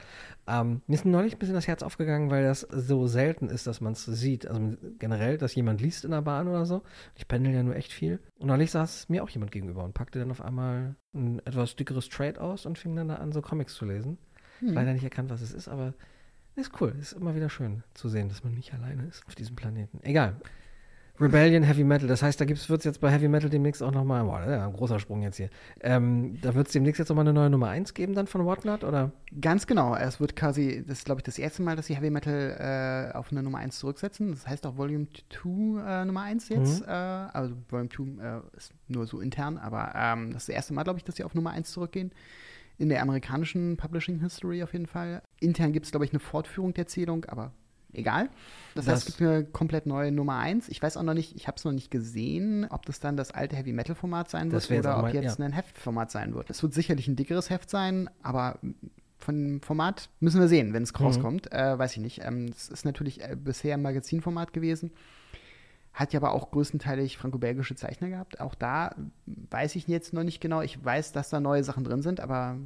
Ähm, 0.48 0.82
mir 0.88 0.96
ist 0.96 1.06
neulich 1.06 1.34
ein 1.34 1.40
bisschen 1.40 1.56
das 1.56 1.68
Herz 1.68 1.84
aufgegangen, 1.84 2.32
weil 2.32 2.44
das 2.44 2.62
so 2.62 3.08
selten 3.08 3.50
ist, 3.50 3.68
dass 3.68 3.82
man 3.82 3.94
es 3.94 4.06
sieht. 4.06 4.48
Also 4.48 4.76
generell, 5.00 5.38
dass 5.38 5.56
jemand 5.56 5.82
liest 5.82 6.06
in 6.06 6.12
der 6.12 6.22
Bahn 6.22 6.48
oder 6.48 6.66
so. 6.66 6.82
Ich 7.16 7.28
pendel 7.28 7.54
ja 7.54 7.64
nur 7.64 7.76
echt 7.76 7.94
viel. 7.94 8.20
Und 8.38 8.48
neulich 8.48 8.72
saß 8.72 9.10
mir 9.10 9.24
auch 9.24 9.30
jemand 9.30 9.52
gegenüber 9.52 9.84
und 9.84 9.94
packte 9.94 10.20
dann 10.20 10.32
auf 10.32 10.42
einmal 10.42 10.96
ein 11.14 11.40
etwas 11.46 11.76
dickeres 11.76 12.10
Trade 12.10 12.42
aus 12.42 12.66
und 12.66 12.78
fing 12.78 12.96
dann 12.96 13.08
da 13.08 13.16
an, 13.16 13.32
so 13.32 13.42
Comics 13.42 13.76
zu 13.76 13.86
lesen. 13.86 14.18
Hm. 14.60 14.74
Leider 14.74 14.94
nicht 14.94 15.04
erkannt, 15.04 15.30
was 15.30 15.42
es 15.42 15.54
ist, 15.54 15.68
aber 15.68 15.94
ist 16.56 16.72
cool. 16.82 16.96
Ist 17.00 17.14
immer 17.14 17.36
wieder 17.36 17.50
schön 17.50 17.84
zu 17.94 18.10
sehen, 18.10 18.30
dass 18.30 18.44
man 18.44 18.54
nicht 18.54 18.74
alleine 18.74 19.06
ist 19.06 19.26
auf 19.28 19.36
diesem 19.36 19.56
Planeten. 19.56 20.00
Egal. 20.04 20.36
Rebellion 21.20 21.64
Heavy 21.64 21.86
Metal, 21.86 22.10
das 22.10 22.22
heißt, 22.22 22.42
da 22.42 22.48
wird 22.48 22.60
es 22.60 22.84
jetzt 22.84 23.00
bei 23.00 23.10
Heavy 23.10 23.30
Metal 23.30 23.50
demnächst 23.50 23.82
auch 23.82 23.92
nochmal, 23.92 24.26
boah, 24.26 24.40
das 24.40 24.48
ist 24.50 24.54
ja 24.54 24.68
ein 24.68 24.74
großer 24.74 25.00
Sprung 25.00 25.22
jetzt 25.22 25.38
hier. 25.38 25.50
Ähm, 25.80 26.38
da 26.42 26.54
wird 26.56 26.68
es 26.68 26.74
demnächst 26.74 27.00
jetzt 27.00 27.08
nochmal 27.08 27.24
eine 27.24 27.32
neue 27.32 27.50
Nummer 27.50 27.70
1 27.70 27.94
geben 27.94 28.16
dann 28.16 28.28
von 28.28 28.46
Whatnot, 28.46 28.84
oder? 28.84 29.12
Ganz 29.40 29.66
genau. 29.66 29.96
Es 29.96 30.20
wird 30.20 30.36
quasi, 30.36 30.84
das 30.86 31.00
ist 31.00 31.06
glaube 31.06 31.20
ich 31.20 31.24
das 31.24 31.40
erste 31.40 31.62
Mal, 31.62 31.78
dass 31.78 31.86
sie 31.86 31.96
Heavy 31.96 32.10
Metal 32.10 33.12
äh, 33.14 33.16
auf 33.16 33.32
eine 33.32 33.44
Nummer 33.44 33.60
1 33.60 33.80
zurücksetzen. 33.80 34.32
Das 34.32 34.46
heißt 34.46 34.66
auch 34.68 34.76
Volume 34.76 35.08
2 35.30 36.02
äh, 36.02 36.06
Nummer 36.06 36.24
1 36.24 36.50
jetzt. 36.50 36.82
Mhm. 36.82 36.88
Äh, 36.88 36.92
also 36.92 37.56
Volume 37.70 37.90
2 37.90 38.04
äh, 38.04 38.42
ist 38.58 38.74
nur 38.90 39.08
so 39.08 39.22
intern, 39.22 39.58
aber 39.58 39.94
ähm, 39.96 40.34
das 40.34 40.44
ist 40.44 40.50
das 40.50 40.56
erste 40.56 40.74
Mal, 40.74 40.84
glaube 40.84 41.00
ich, 41.00 41.06
dass 41.06 41.16
sie 41.16 41.24
auf 41.24 41.34
Nummer 41.34 41.52
1 41.52 41.72
zurückgehen. 41.72 42.12
In 42.78 42.90
der 42.90 43.02
amerikanischen 43.02 43.78
Publishing 43.78 44.20
History 44.20 44.62
auf 44.64 44.74
jeden 44.74 44.88
Fall. 44.88 45.22
Intern 45.40 45.72
gibt 45.74 45.86
es, 45.86 45.92
glaube 45.92 46.06
ich, 46.06 46.12
eine 46.12 46.20
Fortführung 46.20 46.74
der 46.74 46.84
Erzählung, 46.84 47.26
aber 47.26 47.54
egal. 47.94 48.30
Das, 48.74 48.86
Das- 48.86 48.96
heißt, 48.96 49.10
es 49.10 49.18
gibt 49.18 49.30
eine 49.30 49.46
komplett 49.46 49.86
neue 49.86 50.12
Nummer 50.12 50.38
1. 50.40 50.68
Ich 50.70 50.82
weiß 50.82 50.98
auch 50.98 51.04
noch 51.04 51.14
nicht, 51.14 51.36
ich 51.36 51.48
habe 51.48 51.56
es 51.58 51.64
noch 51.64 51.72
nicht 51.72 51.90
gesehen, 51.92 52.66
ob 52.70 52.86
das 52.86 53.00
dann 53.00 53.16
das 53.16 53.32
alte 53.32 53.56
Heavy 53.56 53.72
Metal 53.72 53.96
Format 53.96 54.30
sein 54.30 54.52
wird 54.52 54.70
oder 54.70 54.96
auch 54.96 55.00
ob 55.00 55.04
mein- 55.06 55.16
jetzt 55.24 55.40
ja. 55.40 55.46
ein 55.46 55.54
Heftformat 55.54 56.12
sein 56.12 56.34
wird. 56.36 56.50
Es 56.50 56.62
wird 56.62 56.74
sicherlich 56.74 57.08
ein 57.08 57.16
dickeres 57.16 57.50
Heft 57.50 57.70
sein, 57.70 58.10
aber 58.22 58.60
von 59.18 59.36
dem 59.36 59.62
Format 59.62 60.10
müssen 60.20 60.42
wir 60.42 60.50
sehen, 60.50 60.74
wenn 60.74 60.84
es 60.84 60.92
Mhm. 60.94 61.06
rauskommt. 61.06 61.52
Äh, 61.54 61.80
weiß 61.80 61.94
ich 61.94 62.00
nicht. 62.02 62.22
Ähm, 62.24 62.48
Es 62.50 62.68
ist 62.68 62.84
natürlich 62.86 63.22
äh, 63.24 63.36
bisher 63.42 63.76
ein 63.76 63.82
Magazinformat 63.82 64.52
gewesen. 64.52 64.92
Hat 65.96 66.12
ja 66.12 66.20
aber 66.20 66.34
auch 66.34 66.52
größtenteils 66.52 67.14
franco-belgische 67.14 67.74
Zeichner 67.76 68.10
gehabt. 68.10 68.42
Auch 68.42 68.54
da 68.54 68.94
weiß 69.26 69.78
ich 69.78 69.88
jetzt 69.88 70.12
noch 70.12 70.24
nicht 70.24 70.42
genau. 70.42 70.60
Ich 70.60 70.84
weiß, 70.84 71.14
dass 71.14 71.30
da 71.30 71.40
neue 71.40 71.64
Sachen 71.64 71.86
drin 71.86 72.02
sind, 72.02 72.20
aber 72.20 72.58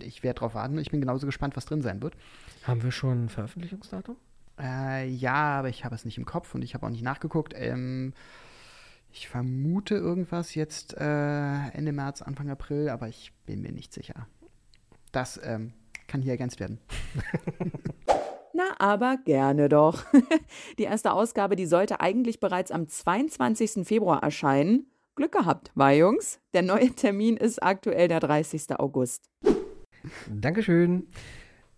ich 0.00 0.22
werde 0.22 0.38
drauf 0.38 0.54
warten. 0.54 0.78
Ich 0.78 0.90
bin 0.90 1.02
genauso 1.02 1.26
gespannt, 1.26 1.54
was 1.54 1.66
drin 1.66 1.82
sein 1.82 2.00
wird. 2.00 2.16
Haben 2.64 2.82
wir 2.82 2.90
schon 2.90 3.26
ein 3.26 3.28
Veröffentlichungsdatum? 3.28 4.16
Äh, 4.58 5.06
ja, 5.06 5.58
aber 5.58 5.68
ich 5.68 5.84
habe 5.84 5.94
es 5.94 6.06
nicht 6.06 6.16
im 6.16 6.24
Kopf 6.24 6.54
und 6.54 6.62
ich 6.62 6.72
habe 6.72 6.86
auch 6.86 6.90
nicht 6.90 7.04
nachgeguckt. 7.04 7.52
Ähm, 7.54 8.14
ich 9.12 9.28
vermute 9.28 9.94
irgendwas 9.94 10.54
jetzt 10.54 10.96
äh, 10.96 11.68
Ende 11.68 11.92
März, 11.92 12.22
Anfang 12.22 12.48
April, 12.48 12.88
aber 12.88 13.06
ich 13.06 13.34
bin 13.44 13.60
mir 13.60 13.72
nicht 13.72 13.92
sicher. 13.92 14.26
Das 15.12 15.38
ähm, 15.44 15.74
kann 16.06 16.22
hier 16.22 16.32
ergänzt 16.32 16.58
werden. 16.58 16.78
Na, 18.58 18.74
aber 18.80 19.18
gerne 19.18 19.68
doch. 19.68 20.04
Die 20.78 20.82
erste 20.82 21.12
Ausgabe, 21.12 21.54
die 21.54 21.66
sollte 21.66 22.00
eigentlich 22.00 22.40
bereits 22.40 22.72
am 22.72 22.88
22. 22.88 23.86
Februar 23.86 24.20
erscheinen. 24.20 24.90
Glück 25.14 25.30
gehabt, 25.30 25.70
war 25.76 25.92
Jungs. 25.92 26.40
Der 26.54 26.62
neue 26.62 26.90
Termin 26.90 27.36
ist 27.36 27.62
aktuell 27.62 28.08
der 28.08 28.18
30. 28.18 28.76
August. 28.80 29.30
Dankeschön. 30.28 31.06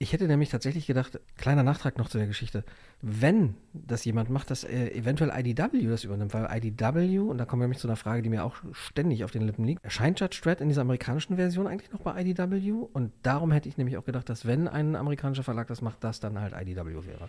Ich 0.03 0.15
hätte 0.15 0.27
nämlich 0.27 0.49
tatsächlich 0.49 0.87
gedacht, 0.87 1.21
kleiner 1.37 1.63
Nachtrag 1.63 1.99
noch 1.99 2.09
zu 2.09 2.17
der 2.17 2.27
Geschichte, 2.27 2.65
wenn 3.03 3.55
das 3.75 4.03
jemand 4.07 4.31
macht, 4.31 4.51
dass 4.51 4.65
äh, 4.65 4.89
eventuell 4.93 5.31
IDW 5.31 5.87
das 5.89 6.05
übernimmt, 6.05 6.33
weil 6.33 6.49
IDW, 6.51 7.19
und 7.19 7.37
da 7.37 7.45
kommen 7.45 7.61
wir 7.61 7.67
nämlich 7.67 7.81
zu 7.81 7.87
einer 7.87 7.97
Frage, 7.97 8.23
die 8.23 8.31
mir 8.31 8.47
auch 8.47 8.57
ständig 8.73 9.25
auf 9.25 9.31
den 9.31 9.43
Lippen 9.43 9.67
liegt, 9.67 9.85
erscheint 9.85 10.19
Judge 10.19 10.41
Dredd 10.43 10.63
in 10.63 10.69
dieser 10.69 10.81
amerikanischen 10.81 11.37
Version 11.37 11.67
eigentlich 11.67 11.93
noch 11.93 12.01
bei 12.01 12.19
IDW? 12.19 12.73
Und 12.95 13.13
darum 13.23 13.53
hätte 13.53 13.69
ich 13.69 13.77
nämlich 13.77 13.99
auch 13.99 14.05
gedacht, 14.07 14.31
dass 14.31 14.47
wenn 14.47 14.69
ein 14.69 14.97
amerikanischer 14.97 15.43
Verlag 15.45 15.67
das 15.67 15.83
macht, 15.83 16.03
das 16.03 16.19
dann 16.19 16.41
halt 16.41 16.55
IDW 16.59 17.05
wäre. 17.05 17.29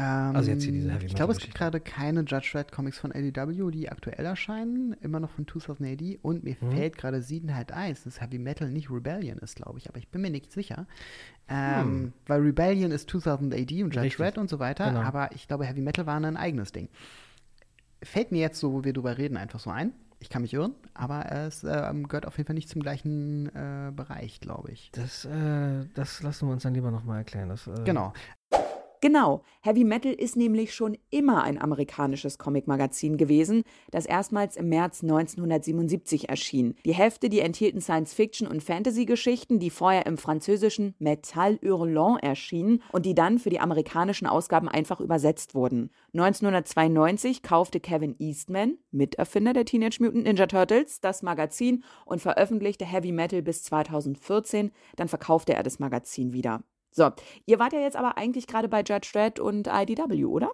Ähm, 0.00 0.36
Also 0.36 0.50
jetzt 0.50 0.62
hier 0.64 0.72
diese 0.72 0.90
Heavy 0.92 1.06
Ich 1.06 1.14
glaube, 1.14 1.32
es 1.32 1.38
gibt 1.38 1.54
gerade 1.54 1.80
keine 1.80 2.20
Judge 2.20 2.52
Red 2.54 2.72
Comics 2.72 2.98
von 2.98 3.12
ADW, 3.12 3.70
die 3.70 3.90
aktuell 3.90 4.24
erscheinen, 4.24 4.94
immer 5.00 5.20
noch 5.20 5.30
von 5.30 5.46
2000 5.46 5.88
AD. 5.90 6.18
Und 6.22 6.44
mir 6.44 6.56
Mhm. 6.60 6.72
fällt 6.72 6.96
gerade 6.96 7.20
Siedenheit 7.22 7.72
eins, 7.72 8.04
dass 8.04 8.20
Heavy 8.20 8.38
Metal 8.38 8.70
nicht 8.70 8.90
Rebellion 8.90 9.38
ist, 9.38 9.56
glaube 9.56 9.78
ich. 9.78 9.88
Aber 9.88 9.98
ich 9.98 10.08
bin 10.08 10.22
mir 10.22 10.30
nicht 10.30 10.52
sicher. 10.52 10.86
Ähm, 11.48 11.80
Hm. 11.84 12.12
Weil 12.26 12.40
Rebellion 12.42 12.90
ist 12.92 13.10
2000 13.10 13.52
AD 13.54 13.82
und 13.82 13.90
Judge 13.94 14.00
Richtig. 14.06 14.20
Red 14.24 14.38
und 14.38 14.48
so 14.48 14.58
weiter. 14.58 14.86
Genau. 14.86 15.00
Aber 15.00 15.32
ich 15.34 15.48
glaube, 15.48 15.66
Heavy 15.66 15.80
Metal 15.80 16.06
war 16.06 16.16
ein 16.16 16.36
eigenes 16.36 16.72
Ding. 16.72 16.88
Fällt 18.02 18.32
mir 18.32 18.40
jetzt 18.40 18.58
so, 18.58 18.72
wo 18.72 18.84
wir 18.84 18.92
drüber 18.92 19.18
reden, 19.18 19.36
einfach 19.36 19.60
so 19.60 19.70
ein. 19.70 19.92
Ich 20.22 20.28
kann 20.28 20.42
mich 20.42 20.52
irren, 20.52 20.74
aber 20.92 21.32
es 21.32 21.64
ähm, 21.64 22.06
gehört 22.06 22.26
auf 22.26 22.36
jeden 22.36 22.46
Fall 22.46 22.54
nicht 22.54 22.68
zum 22.68 22.82
gleichen 22.82 23.46
äh, 23.54 23.90
Bereich, 23.90 24.38
glaube 24.40 24.70
ich. 24.70 24.90
Das, 24.92 25.24
äh, 25.24 25.86
das 25.94 26.22
lassen 26.22 26.46
wir 26.48 26.52
uns 26.52 26.62
dann 26.62 26.74
lieber 26.74 26.90
nochmal 26.90 27.18
erklären. 27.18 27.48
Das, 27.48 27.66
äh, 27.66 27.72
Genau. 27.84 28.12
Genau, 29.02 29.42
Heavy 29.62 29.84
Metal 29.84 30.12
ist 30.12 30.36
nämlich 30.36 30.74
schon 30.74 30.98
immer 31.08 31.42
ein 31.42 31.58
amerikanisches 31.58 32.36
Comicmagazin 32.36 33.16
gewesen, 33.16 33.62
das 33.90 34.04
erstmals 34.04 34.56
im 34.56 34.68
März 34.68 35.02
1977 35.02 36.28
erschien. 36.28 36.74
Die 36.84 36.92
Hefte, 36.92 37.30
die 37.30 37.40
enthielten 37.40 37.80
Science-Fiction- 37.80 38.46
und 38.46 38.62
Fantasy-Geschichten, 38.62 39.58
die 39.58 39.70
vorher 39.70 40.04
im 40.04 40.18
französischen 40.18 40.94
Metal 40.98 41.58
Hurlant 41.62 42.22
erschienen 42.22 42.82
und 42.92 43.06
die 43.06 43.14
dann 43.14 43.38
für 43.38 43.48
die 43.48 43.60
amerikanischen 43.60 44.26
Ausgaben 44.26 44.68
einfach 44.68 45.00
übersetzt 45.00 45.54
wurden. 45.54 45.90
1992 46.12 47.42
kaufte 47.42 47.80
Kevin 47.80 48.16
Eastman, 48.18 48.76
Miterfinder 48.90 49.54
der 49.54 49.64
Teenage 49.64 49.96
Mutant 50.00 50.24
Ninja 50.24 50.46
Turtles, 50.46 51.00
das 51.00 51.22
Magazin 51.22 51.84
und 52.04 52.20
veröffentlichte 52.20 52.84
Heavy 52.84 53.12
Metal 53.12 53.40
bis 53.40 53.62
2014. 53.62 54.72
Dann 54.96 55.08
verkaufte 55.08 55.54
er 55.54 55.62
das 55.62 55.78
Magazin 55.78 56.34
wieder. 56.34 56.62
So, 56.90 57.10
ihr 57.46 57.58
wart 57.58 57.72
ja 57.72 57.80
jetzt 57.80 57.96
aber 57.96 58.16
eigentlich 58.16 58.46
gerade 58.46 58.68
bei 58.68 58.80
Judge 58.80 59.10
Dredd 59.12 59.38
und 59.38 59.68
IDW, 59.68 60.24
oder? 60.24 60.50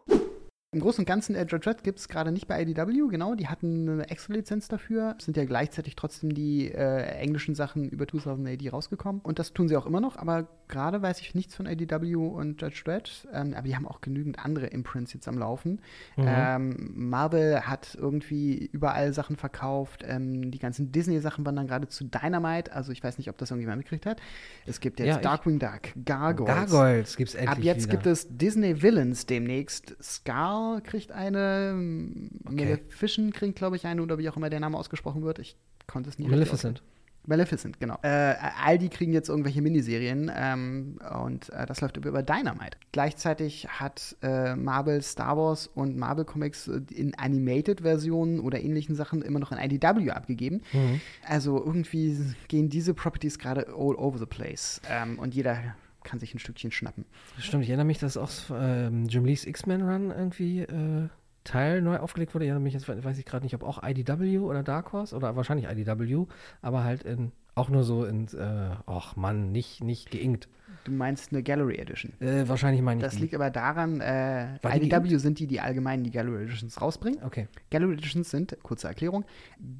Im 0.76 0.82
Großen 0.82 1.00
und 1.00 1.06
Ganzen, 1.06 1.34
äh, 1.34 1.46
Judge 1.48 1.60
Dredd 1.60 1.84
gibt 1.84 1.98
es 2.00 2.06
gerade 2.06 2.30
nicht 2.30 2.46
bei 2.48 2.60
IDW, 2.60 3.08
genau. 3.08 3.34
Die 3.34 3.48
hatten 3.48 3.88
eine 3.88 4.10
Extra-Lizenz 4.10 4.68
dafür. 4.68 5.16
Sind 5.18 5.34
ja 5.38 5.46
gleichzeitig 5.46 5.96
trotzdem 5.96 6.34
die 6.34 6.70
äh, 6.70 7.00
englischen 7.16 7.54
Sachen 7.54 7.88
über 7.88 8.06
2000 8.06 8.46
AD 8.46 8.68
rausgekommen. 8.68 9.22
Und 9.22 9.38
das 9.38 9.54
tun 9.54 9.68
sie 9.68 9.76
auch 9.78 9.86
immer 9.86 10.02
noch, 10.02 10.18
aber 10.18 10.48
gerade 10.68 11.00
weiß 11.00 11.22
ich 11.22 11.34
nichts 11.34 11.54
von 11.54 11.64
IDW 11.64 12.16
und 12.16 12.60
Judge 12.60 12.82
Dredd. 12.84 13.26
Ähm, 13.32 13.54
aber 13.54 13.66
die 13.66 13.74
haben 13.74 13.88
auch 13.88 14.02
genügend 14.02 14.38
andere 14.44 14.66
Imprints 14.66 15.14
jetzt 15.14 15.26
am 15.28 15.38
Laufen. 15.38 15.80
Mhm. 16.16 16.24
Ähm, 16.26 16.90
Marvel 16.94 17.62
hat 17.62 17.96
irgendwie 17.98 18.68
überall 18.70 19.14
Sachen 19.14 19.36
verkauft. 19.36 20.04
Ähm, 20.06 20.50
die 20.50 20.58
ganzen 20.58 20.92
Disney-Sachen 20.92 21.46
waren 21.46 21.56
dann 21.56 21.68
gerade 21.68 21.88
zu 21.88 22.04
Dynamite. 22.04 22.70
Also 22.74 22.92
ich 22.92 23.02
weiß 23.02 23.16
nicht, 23.16 23.30
ob 23.30 23.38
das 23.38 23.50
irgendjemand 23.50 23.78
mitgekriegt 23.78 24.04
hat. 24.04 24.20
Es 24.66 24.80
gibt 24.80 25.00
jetzt 25.00 25.08
Ja, 25.08 25.16
Darkwing 25.22 25.58
Duck, 25.58 25.80
Gargoyles. 26.04 26.54
Gargoyles 26.70 27.16
gibt 27.16 27.30
es 27.30 27.34
endlich 27.34 27.50
Ab 27.56 27.64
jetzt 27.64 27.84
wieder. 27.84 27.92
gibt 27.92 28.06
es 28.06 28.28
Disney 28.28 28.82
Villains 28.82 29.24
demnächst. 29.24 29.96
Scar 30.02 30.65
kriegt 30.84 31.12
eine, 31.12 31.74
Okay. 32.44 32.64
Maleficent 32.64 33.34
kriegt, 33.34 33.56
glaube 33.56 33.76
ich, 33.76 33.86
eine, 33.86 34.02
oder 34.02 34.18
wie 34.18 34.28
auch 34.28 34.36
immer 34.36 34.50
der 34.50 34.60
Name 34.60 34.76
ausgesprochen 34.78 35.22
wird. 35.22 35.38
Ich 35.38 35.56
konnte 35.86 36.10
es 36.10 36.18
nicht. 36.18 36.30
Maleficent. 36.30 36.82
Maleficent, 37.26 37.80
genau. 37.80 37.98
Äh, 38.02 38.34
all 38.64 38.78
die 38.78 38.88
kriegen 38.88 39.12
jetzt 39.12 39.28
irgendwelche 39.28 39.60
Miniserien 39.60 40.30
ähm, 40.34 40.98
und 41.22 41.50
äh, 41.50 41.66
das 41.66 41.80
läuft 41.80 41.96
über, 41.96 42.08
über 42.08 42.22
Dynamite. 42.22 42.78
Gleichzeitig 42.92 43.66
hat 43.68 44.16
äh, 44.22 44.54
Marvel 44.54 45.02
Star 45.02 45.36
Wars 45.36 45.66
und 45.66 45.96
Marvel 45.96 46.24
Comics 46.24 46.68
äh, 46.68 46.80
in 46.94 47.14
Animated-Versionen 47.16 48.40
oder 48.40 48.60
ähnlichen 48.60 48.94
Sachen 48.94 49.22
immer 49.22 49.40
noch 49.40 49.52
in 49.52 49.58
IDW 49.58 50.10
abgegeben. 50.10 50.62
Mhm. 50.72 51.00
Also 51.26 51.58
irgendwie 51.64 52.16
gehen 52.48 52.68
diese 52.68 52.94
Properties 52.94 53.38
gerade 53.38 53.66
all 53.68 53.96
over 53.96 54.18
the 54.18 54.26
place 54.26 54.80
ähm, 54.88 55.18
und 55.18 55.34
jeder 55.34 55.74
kann 56.06 56.18
sich 56.18 56.34
ein 56.34 56.38
Stückchen 56.38 56.70
schnappen. 56.70 57.04
Stimmt, 57.38 57.64
ich 57.64 57.68
erinnere 57.68 57.86
mich, 57.86 57.98
dass 57.98 58.16
auch 58.16 58.30
ähm, 58.50 59.06
Jim 59.06 59.26
Lees 59.26 59.44
X-Men 59.44 59.82
Run 59.82 60.10
irgendwie 60.10 60.60
äh, 60.60 61.08
Teil 61.44 61.82
neu 61.82 61.98
aufgelegt 61.98 62.34
wurde. 62.34 62.44
Ich 62.44 62.48
erinnere 62.48 62.62
mich 62.62 62.74
jetzt, 62.74 62.88
weiß 62.88 63.18
ich 63.18 63.26
gerade 63.26 63.44
nicht, 63.44 63.54
ob 63.54 63.62
auch 63.62 63.82
IDW 63.82 64.38
oder 64.38 64.62
Dark 64.62 64.92
Horse 64.92 65.14
oder 65.14 65.36
wahrscheinlich 65.36 65.68
IDW, 65.68 66.26
aber 66.62 66.84
halt 66.84 67.02
in, 67.02 67.32
auch 67.54 67.68
nur 67.68 67.84
so 67.84 68.04
in, 68.04 68.28
äh, 68.28 68.70
ach 68.86 69.16
Mann, 69.16 69.52
nicht, 69.52 69.82
nicht 69.82 70.10
geinkt. 70.10 70.48
Du 70.86 70.92
meinst 70.92 71.32
eine 71.32 71.42
Gallery 71.42 71.78
Edition. 71.78 72.12
Äh, 72.20 72.48
wahrscheinlich 72.48 72.80
meine 72.80 73.00
ich 73.00 73.04
Das 73.04 73.16
die. 73.16 73.22
liegt 73.22 73.34
aber 73.34 73.50
daran, 73.50 74.00
äh, 74.00 74.54
IDW 74.64 75.16
sind 75.16 75.40
die, 75.40 75.48
die 75.48 75.58
allgemein 75.58 76.04
die 76.04 76.12
Gallery 76.12 76.44
Editions 76.44 76.80
rausbringen. 76.80 77.24
Okay. 77.24 77.48
Gallery 77.72 77.94
Editions 77.94 78.30
sind, 78.30 78.56
kurze 78.62 78.86
Erklärung, 78.86 79.24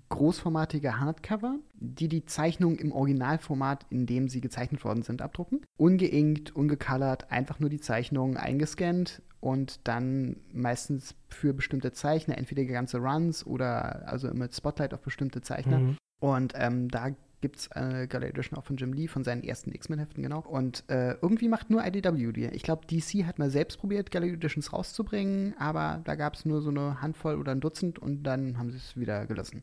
großformatige 0.09 0.99
Hardcover, 0.99 1.61
die 1.75 2.09
die 2.09 2.25
Zeichnungen 2.25 2.77
im 2.79 2.91
Originalformat, 2.91 3.87
in 3.89 4.07
dem 4.07 4.29
sie 4.29 4.41
gezeichnet 4.41 4.85
worden 4.85 5.03
sind, 5.03 5.23
abdrucken. 5.23 5.61
Ungeinkt, 5.77 6.57
ungecolored, 6.57 7.31
einfach 7.31 7.61
nur 7.61 7.71
die 7.71 7.81
Zeichnungen 7.81 8.37
eingescannt 8.37 9.23
und 9.39 9.87
dann 9.87 10.35
meistens 10.53 11.15
für 11.29 11.55
bestimmte 11.55 11.93
Zeichner, 11.93 12.37
entweder 12.37 12.65
ganze 12.65 12.99
Runs 12.99 13.47
oder 13.47 14.09
also 14.09 14.35
mit 14.35 14.57
Spotlight 14.57 14.93
auf 14.93 15.03
bestimmte 15.03 15.41
Zeichner. 15.41 15.79
Mhm. 15.79 15.97
Und 16.19 16.55
ähm, 16.57 16.89
da 16.89 17.11
gibt 17.41 17.57
es 17.57 17.73
eine 17.73 18.09
Gallery 18.09 18.31
Edition 18.31 18.59
auch 18.59 18.65
von 18.65 18.77
Jim 18.77 18.93
Lee, 18.93 19.09
von 19.09 19.23
seinen 19.23 19.45
ersten 19.45 19.73
X-Men-Heften, 19.73 20.23
genau. 20.23 20.41
Und 20.41 20.85
äh, 20.89 21.13
irgendwie 21.21 21.49
macht 21.49 21.71
nur 21.71 21.85
IDW 21.85 22.33
die. 22.33 22.47
Ich 22.47 22.63
glaube, 22.63 22.87
DC 22.87 23.27
hat 23.27 23.39
mal 23.39 23.51
selbst 23.51 23.79
probiert, 23.79 24.11
Gallery 24.11 24.33
Editions 24.33 24.73
rauszubringen, 24.73 25.55
aber 25.59 26.01
da 26.05 26.15
gab 26.15 26.35
es 26.35 26.45
nur 26.45 26.63
so 26.63 26.71
eine 26.71 27.03
Handvoll 27.03 27.37
oder 27.37 27.53
ein 27.53 27.61
Dutzend 27.61 27.99
und 27.99 28.23
dann 28.23 28.59
haben 28.59 28.71
sie 28.71 28.79
es 28.79 28.97
wieder 28.97 29.27
gelassen. 29.27 29.63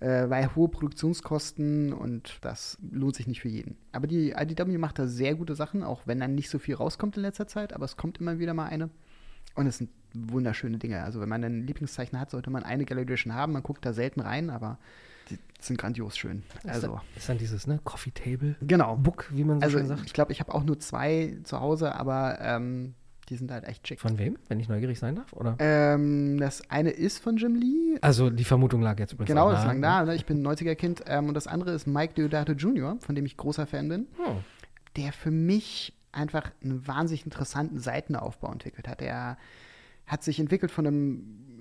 Äh, 0.00 0.30
weil 0.30 0.54
hohe 0.54 0.68
Produktionskosten 0.68 1.92
und 1.92 2.38
das 2.40 2.78
lohnt 2.90 3.16
sich 3.16 3.26
nicht 3.26 3.40
für 3.42 3.48
jeden. 3.48 3.76
Aber 3.92 4.06
die 4.06 4.30
IDW 4.30 4.78
macht 4.78 4.98
da 4.98 5.06
sehr 5.06 5.34
gute 5.34 5.54
Sachen, 5.54 5.82
auch 5.82 6.06
wenn 6.06 6.20
dann 6.20 6.34
nicht 6.34 6.48
so 6.48 6.58
viel 6.58 6.74
rauskommt 6.74 7.16
in 7.16 7.22
letzter 7.22 7.46
Zeit, 7.46 7.72
aber 7.72 7.84
es 7.84 7.96
kommt 7.96 8.18
immer 8.18 8.38
wieder 8.38 8.54
mal 8.54 8.66
eine. 8.66 8.90
Und 9.54 9.66
es 9.66 9.78
sind 9.78 9.90
wunderschöne 10.14 10.78
Dinge. 10.78 11.02
Also 11.02 11.20
wenn 11.20 11.28
man 11.28 11.44
einen 11.44 11.66
Lieblingszeichner 11.66 12.20
hat, 12.20 12.30
sollte 12.30 12.50
man 12.50 12.62
eine 12.62 12.84
Gallery 12.84 13.04
Edition 13.04 13.34
haben. 13.34 13.52
Man 13.52 13.62
guckt 13.62 13.84
da 13.84 13.92
selten 13.92 14.20
rein, 14.20 14.50
aber 14.50 14.78
die 15.30 15.38
sind 15.60 15.78
grandios 15.78 16.16
schön. 16.16 16.42
Ist, 16.64 16.68
Also, 16.68 16.86
dann, 16.88 17.00
ist 17.16 17.28
dann 17.28 17.38
dieses, 17.38 17.66
ne, 17.66 17.80
Coffee 17.84 18.10
Table 18.10 18.56
genau. 18.60 18.96
Book, 18.96 19.26
wie 19.32 19.44
man 19.44 19.60
so 19.60 19.64
Also 19.64 19.78
schön 19.78 19.86
sagt. 19.86 20.02
ich 20.06 20.12
glaube, 20.12 20.32
ich 20.32 20.40
habe 20.40 20.54
auch 20.54 20.64
nur 20.64 20.78
zwei 20.80 21.38
zu 21.44 21.60
Hause, 21.60 21.94
aber 21.94 22.38
ähm, 22.40 22.94
die 23.28 23.36
sind 23.36 23.50
halt 23.52 23.64
echt 23.64 23.86
schick. 23.86 24.00
Von 24.00 24.18
wem, 24.18 24.36
wenn 24.48 24.58
ich 24.58 24.68
neugierig 24.68 24.98
sein 24.98 25.14
darf? 25.14 25.32
Oder? 25.32 25.54
ähm, 25.60 26.38
das 26.38 26.68
eine 26.70 26.90
ist 26.90 27.18
von 27.22 27.36
Jim 27.36 27.54
Lee. 27.54 27.96
Also 28.00 28.28
die 28.30 28.44
Vermutung 28.44 28.82
lag 28.82 28.98
jetzt 28.98 29.12
übrigens 29.12 29.28
Genau, 29.28 29.50
das 29.50 29.60
ist 29.60 29.66
lang 29.66 29.80
da. 29.80 30.04
Ne? 30.04 30.14
Ich 30.16 30.26
bin 30.26 30.42
ein 30.42 30.46
90er-Kind. 30.46 31.04
Ähm, 31.06 31.28
und 31.28 31.34
das 31.34 31.46
andere 31.46 31.70
ist 31.72 31.86
Mike 31.86 32.14
Deodato 32.14 32.52
Jr., 32.52 32.96
von 33.00 33.14
dem 33.14 33.24
ich 33.24 33.36
großer 33.36 33.66
Fan 33.66 33.88
bin, 33.88 34.06
Oh. 34.18 34.34
der 34.96 35.12
für 35.12 35.30
mich 35.30 35.94
einfach 36.10 36.50
einen 36.62 36.86
wahnsinnig 36.86 37.24
interessanten 37.24 37.78
Seitenaufbau 37.78 38.50
entwickelt 38.52 38.86
hat. 38.88 39.00
Er 39.00 39.38
hat 40.06 40.22
sich 40.24 40.38
entwickelt 40.40 40.70
von 40.72 40.86
einem, 40.86 41.51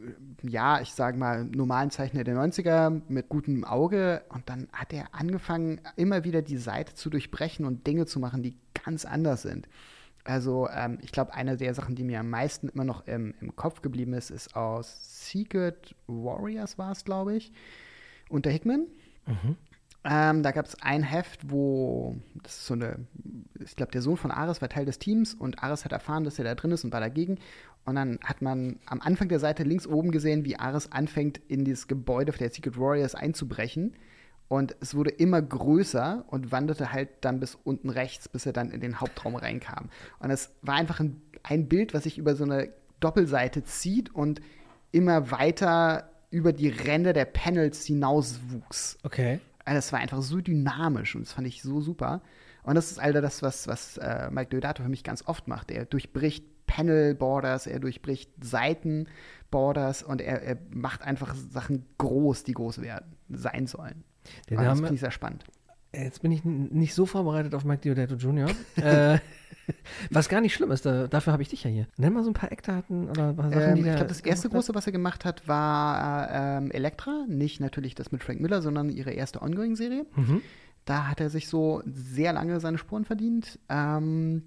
ja, 0.43 0.81
ich 0.81 0.93
sage 0.93 1.17
mal, 1.17 1.45
normalen 1.45 1.91
Zeichner 1.91 2.23
der 2.23 2.35
90er 2.35 3.01
mit 3.07 3.29
gutem 3.29 3.63
Auge. 3.63 4.23
Und 4.29 4.49
dann 4.49 4.67
hat 4.73 4.93
er 4.93 5.13
angefangen, 5.13 5.81
immer 5.95 6.23
wieder 6.23 6.41
die 6.41 6.57
Seite 6.57 6.93
zu 6.93 7.09
durchbrechen 7.09 7.65
und 7.65 7.85
Dinge 7.87 8.05
zu 8.05 8.19
machen, 8.19 8.43
die 8.43 8.57
ganz 8.85 9.05
anders 9.05 9.41
sind. 9.43 9.67
Also, 10.23 10.69
ähm, 10.69 10.99
ich 11.01 11.11
glaube, 11.11 11.33
eine 11.33 11.57
der 11.57 11.73
Sachen, 11.73 11.95
die 11.95 12.03
mir 12.03 12.19
am 12.19 12.29
meisten 12.29 12.69
immer 12.69 12.83
noch 12.83 13.07
im, 13.07 13.33
im 13.41 13.55
Kopf 13.55 13.81
geblieben 13.81 14.13
ist, 14.13 14.29
ist 14.29 14.55
aus 14.55 15.29
Secret 15.29 15.95
Warriors 16.07 16.77
war 16.77 16.91
es, 16.91 17.03
glaube 17.03 17.35
ich, 17.35 17.51
unter 18.29 18.51
Hickman. 18.51 18.87
Ähm, 20.03 20.41
da 20.41 20.51
gab 20.51 20.65
es 20.65 20.81
ein 20.81 21.03
Heft, 21.03 21.51
wo, 21.51 22.15
das 22.41 22.57
ist 22.57 22.65
so 22.65 22.73
eine, 22.73 23.05
ich 23.63 23.75
glaube, 23.75 23.91
der 23.91 24.01
Sohn 24.01 24.17
von 24.17 24.31
Ares 24.31 24.61
war 24.61 24.69
Teil 24.69 24.85
des 24.85 24.97
Teams 24.97 25.35
und 25.35 25.63
Ares 25.63 25.85
hat 25.85 25.91
erfahren, 25.91 26.23
dass 26.23 26.39
er 26.39 26.45
da 26.45 26.55
drin 26.55 26.71
ist 26.71 26.83
und 26.83 26.91
war 26.91 27.01
dagegen. 27.01 27.37
Und 27.85 27.95
dann 27.95 28.19
hat 28.23 28.41
man 28.41 28.79
am 28.85 29.01
Anfang 29.01 29.27
der 29.27 29.39
Seite 29.39 29.63
links 29.63 29.87
oben 29.87 30.11
gesehen, 30.11 30.45
wie 30.45 30.57
Ares 30.57 30.91
anfängt, 30.91 31.41
in 31.47 31.65
dieses 31.65 31.87
Gebäude 31.87 32.31
der 32.31 32.49
Secret 32.51 32.77
Warriors 32.77 33.15
einzubrechen. 33.15 33.95
Und 34.47 34.75
es 34.81 34.95
wurde 34.95 35.11
immer 35.11 35.41
größer 35.41 36.25
und 36.27 36.51
wanderte 36.51 36.91
halt 36.91 37.09
dann 37.21 37.39
bis 37.39 37.55
unten 37.55 37.89
rechts, 37.89 38.27
bis 38.27 38.45
er 38.45 38.53
dann 38.53 38.69
in 38.69 38.81
den 38.81 38.99
Hauptraum 38.99 39.35
reinkam. 39.35 39.89
Und 40.19 40.29
es 40.29 40.51
war 40.61 40.75
einfach 40.75 40.99
ein, 40.99 41.21
ein 41.41 41.67
Bild, 41.67 41.93
was 41.93 42.03
sich 42.03 42.17
über 42.17 42.35
so 42.35 42.43
eine 42.43 42.69
Doppelseite 42.99 43.63
zieht 43.63 44.13
und 44.13 44.41
immer 44.91 45.31
weiter 45.31 46.09
über 46.29 46.53
die 46.53 46.69
Ränder 46.69 47.13
der 47.13 47.25
Panels 47.25 47.85
hinaus 47.85 48.39
wuchs. 48.49 48.97
Okay. 49.03 49.39
Also 49.65 49.77
das 49.77 49.93
war 49.93 49.99
einfach 49.99 50.21
so 50.21 50.41
dynamisch 50.41 51.15
und 51.15 51.25
das 51.25 51.33
fand 51.33 51.47
ich 51.47 51.61
so 51.61 51.81
super. 51.81 52.21
Und 52.63 52.75
das 52.75 52.91
ist 52.91 52.99
all 52.99 53.13
das, 53.13 53.41
was, 53.41 53.67
was 53.67 53.97
äh, 53.97 54.29
Mike 54.31 54.49
Deodato 54.49 54.83
für 54.83 54.89
mich 54.89 55.03
ganz 55.03 55.27
oft 55.27 55.47
macht. 55.47 55.71
Er 55.71 55.85
durchbricht 55.85 56.45
Panel-Borders, 56.71 57.67
er 57.67 57.79
durchbricht 57.79 58.31
Seiten-Borders 58.41 60.03
und 60.03 60.21
er, 60.21 60.41
er 60.41 60.57
macht 60.69 61.01
einfach 61.01 61.35
Sachen 61.35 61.85
groß, 61.97 62.45
die 62.45 62.53
groß 62.53 62.81
werden, 62.81 63.17
sein 63.27 63.67
sollen. 63.67 64.05
Den 64.49 64.59
Und 64.59 64.63
das 64.63 64.79
finde 64.79 64.93
ich 64.93 65.01
sehr 65.01 65.11
spannend. 65.11 65.43
Jetzt 65.93 66.21
bin 66.21 66.31
ich 66.31 66.45
nicht 66.45 66.93
so 66.93 67.05
vorbereitet 67.05 67.53
auf 67.53 67.65
Mike 67.65 67.81
Diodato 67.81 68.15
Jr. 68.15 68.49
äh, 68.77 69.19
was 70.09 70.29
gar 70.29 70.39
nicht 70.39 70.53
schlimm 70.53 70.71
ist, 70.71 70.85
da, 70.85 71.07
dafür 71.07 71.33
habe 71.33 71.43
ich 71.43 71.49
dich 71.49 71.65
ja 71.65 71.69
hier. 71.69 71.87
Nenn 71.97 72.13
mal 72.13 72.23
so 72.23 72.29
ein 72.29 72.33
paar 72.33 72.53
Eckdaten 72.53 73.09
oder 73.09 73.35
was 73.37 73.51
Sachen, 73.51 73.61
Ähm, 73.61 73.75
die 73.75 73.81
ich 73.81 73.85
der 73.87 73.95
glaube, 73.95 74.07
das 74.07 74.21
erste 74.21 74.23
gemacht 74.23 74.43
hat. 74.43 74.51
große, 74.51 74.75
was 74.75 74.85
er 74.85 74.91
gemacht 74.93 75.25
hat, 75.25 75.47
war 75.49 76.29
ähm, 76.31 76.71
Elektra. 76.71 77.25
Nicht 77.27 77.59
natürlich 77.59 77.95
das 77.95 78.13
mit 78.13 78.23
Frank 78.23 78.39
Miller, 78.39 78.61
sondern 78.61 78.89
ihre 78.89 79.11
erste 79.11 79.41
Ongoing-Serie. 79.41 80.05
Mhm. 80.15 80.41
Da 80.85 81.09
hat 81.09 81.19
er 81.19 81.29
sich 81.29 81.49
so 81.49 81.83
sehr 81.85 82.31
lange 82.31 82.61
seine 82.61 82.77
Spuren 82.77 83.03
verdient. 83.03 83.59
Ähm, 83.67 84.43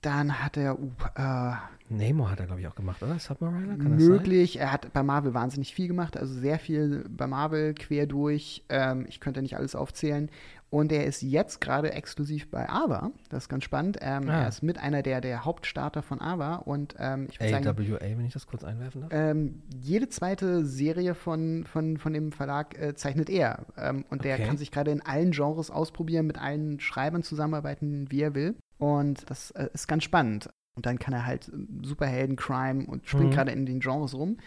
dann 0.00 0.42
hat 0.44 0.56
er, 0.56 0.78
uh, 0.78 0.90
äh, 1.16 1.52
Namor 1.90 2.30
hat 2.30 2.38
er, 2.40 2.46
glaube 2.46 2.60
ich, 2.60 2.68
auch 2.68 2.74
gemacht, 2.74 3.02
oder? 3.02 3.18
Submariner? 3.18 3.78
Kann 3.78 3.96
möglich, 3.96 4.58
er 4.58 4.72
hat 4.72 4.92
bei 4.92 5.02
Marvel 5.02 5.32
wahnsinnig 5.32 5.72
viel 5.74 5.88
gemacht, 5.88 6.18
also 6.18 6.34
sehr 6.34 6.58
viel 6.58 7.04
bei 7.08 7.26
Marvel 7.26 7.72
quer 7.74 8.06
durch. 8.06 8.62
Ähm, 8.68 9.06
ich 9.08 9.20
könnte 9.20 9.40
nicht 9.40 9.56
alles 9.56 9.74
aufzählen. 9.74 10.30
Und 10.70 10.92
er 10.92 11.06
ist 11.06 11.22
jetzt 11.22 11.62
gerade 11.62 11.92
exklusiv 11.92 12.50
bei 12.50 12.68
Ava. 12.68 13.10
Das 13.30 13.44
ist 13.44 13.48
ganz 13.48 13.64
spannend. 13.64 13.96
Ähm, 14.02 14.28
Ah. 14.28 14.42
Er 14.42 14.48
ist 14.48 14.62
mit 14.62 14.76
einer 14.78 15.02
der, 15.02 15.22
der 15.22 15.46
Hauptstarter 15.46 16.02
von 16.02 16.20
Ava. 16.20 16.56
Und 16.56 16.94
ähm, 16.98 17.28
ich 17.30 17.40
würde 17.40 17.52
sagen, 17.52 17.66
AWA, 17.66 18.00
wenn 18.02 18.26
ich 18.26 18.34
das 18.34 18.46
kurz 18.46 18.64
einwerfen 18.64 19.00
darf. 19.00 19.10
ähm, 19.10 19.62
jede 19.80 20.10
zweite 20.10 20.66
Serie 20.66 21.14
von, 21.14 21.64
von, 21.64 21.96
von 21.96 22.12
dem 22.12 22.32
Verlag 22.32 22.78
äh, 22.78 22.94
zeichnet 22.94 23.30
er. 23.30 23.64
Ähm, 23.78 24.04
und 24.10 24.24
der 24.24 24.34
Okay. 24.34 24.44
kann 24.44 24.58
sich 24.58 24.70
gerade 24.70 24.90
in 24.90 25.00
allen 25.00 25.30
Genres 25.30 25.70
ausprobieren, 25.70 26.26
mit 26.26 26.36
allen 26.38 26.80
Schreibern 26.80 27.22
zusammenarbeiten, 27.22 28.10
wie 28.10 28.20
er 28.20 28.34
will. 28.34 28.54
Und 28.78 29.28
das 29.30 29.50
äh, 29.52 29.68
ist 29.72 29.88
ganz 29.88 30.04
spannend. 30.04 30.50
Und 30.74 30.86
dann 30.86 30.98
kann 30.98 31.12
er 31.14 31.26
halt 31.26 31.48
äh, 31.48 31.52
Superhelden, 31.82 32.36
Crime 32.36 32.86
und 32.86 33.08
springt 33.08 33.30
Mhm. 33.30 33.34
gerade 33.34 33.52
in 33.52 33.66
den 33.66 33.80
Genres 33.80 34.14
rum. 34.14 34.38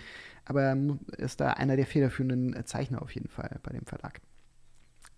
Aber 0.45 0.63
er 0.63 0.97
ist 1.17 1.39
da 1.39 1.51
einer 1.53 1.75
der 1.75 1.85
federführenden 1.85 2.55
äh, 2.55 2.65
Zeichner 2.65 3.01
auf 3.01 3.11
jeden 3.11 3.29
Fall 3.29 3.59
bei 3.63 3.71
dem 3.73 3.85
Verlag. 3.85 4.21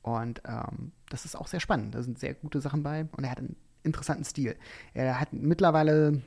Und 0.01 0.41
ähm, 0.45 0.91
das 1.09 1.25
ist 1.25 1.35
auch 1.35 1.47
sehr 1.47 1.59
spannend. 1.61 1.95
Da 1.95 2.03
sind 2.03 2.19
sehr 2.19 2.33
gute 2.33 2.59
Sachen 2.59 2.83
bei. 2.83 3.07
Und 3.15 3.23
er 3.23 3.31
hat 3.31 3.39
einen 3.39 3.55
interessanten 3.83 4.25
Stil. 4.25 4.55
Er 4.93 5.19
hat 5.19 5.31
mittlerweile 5.33 6.21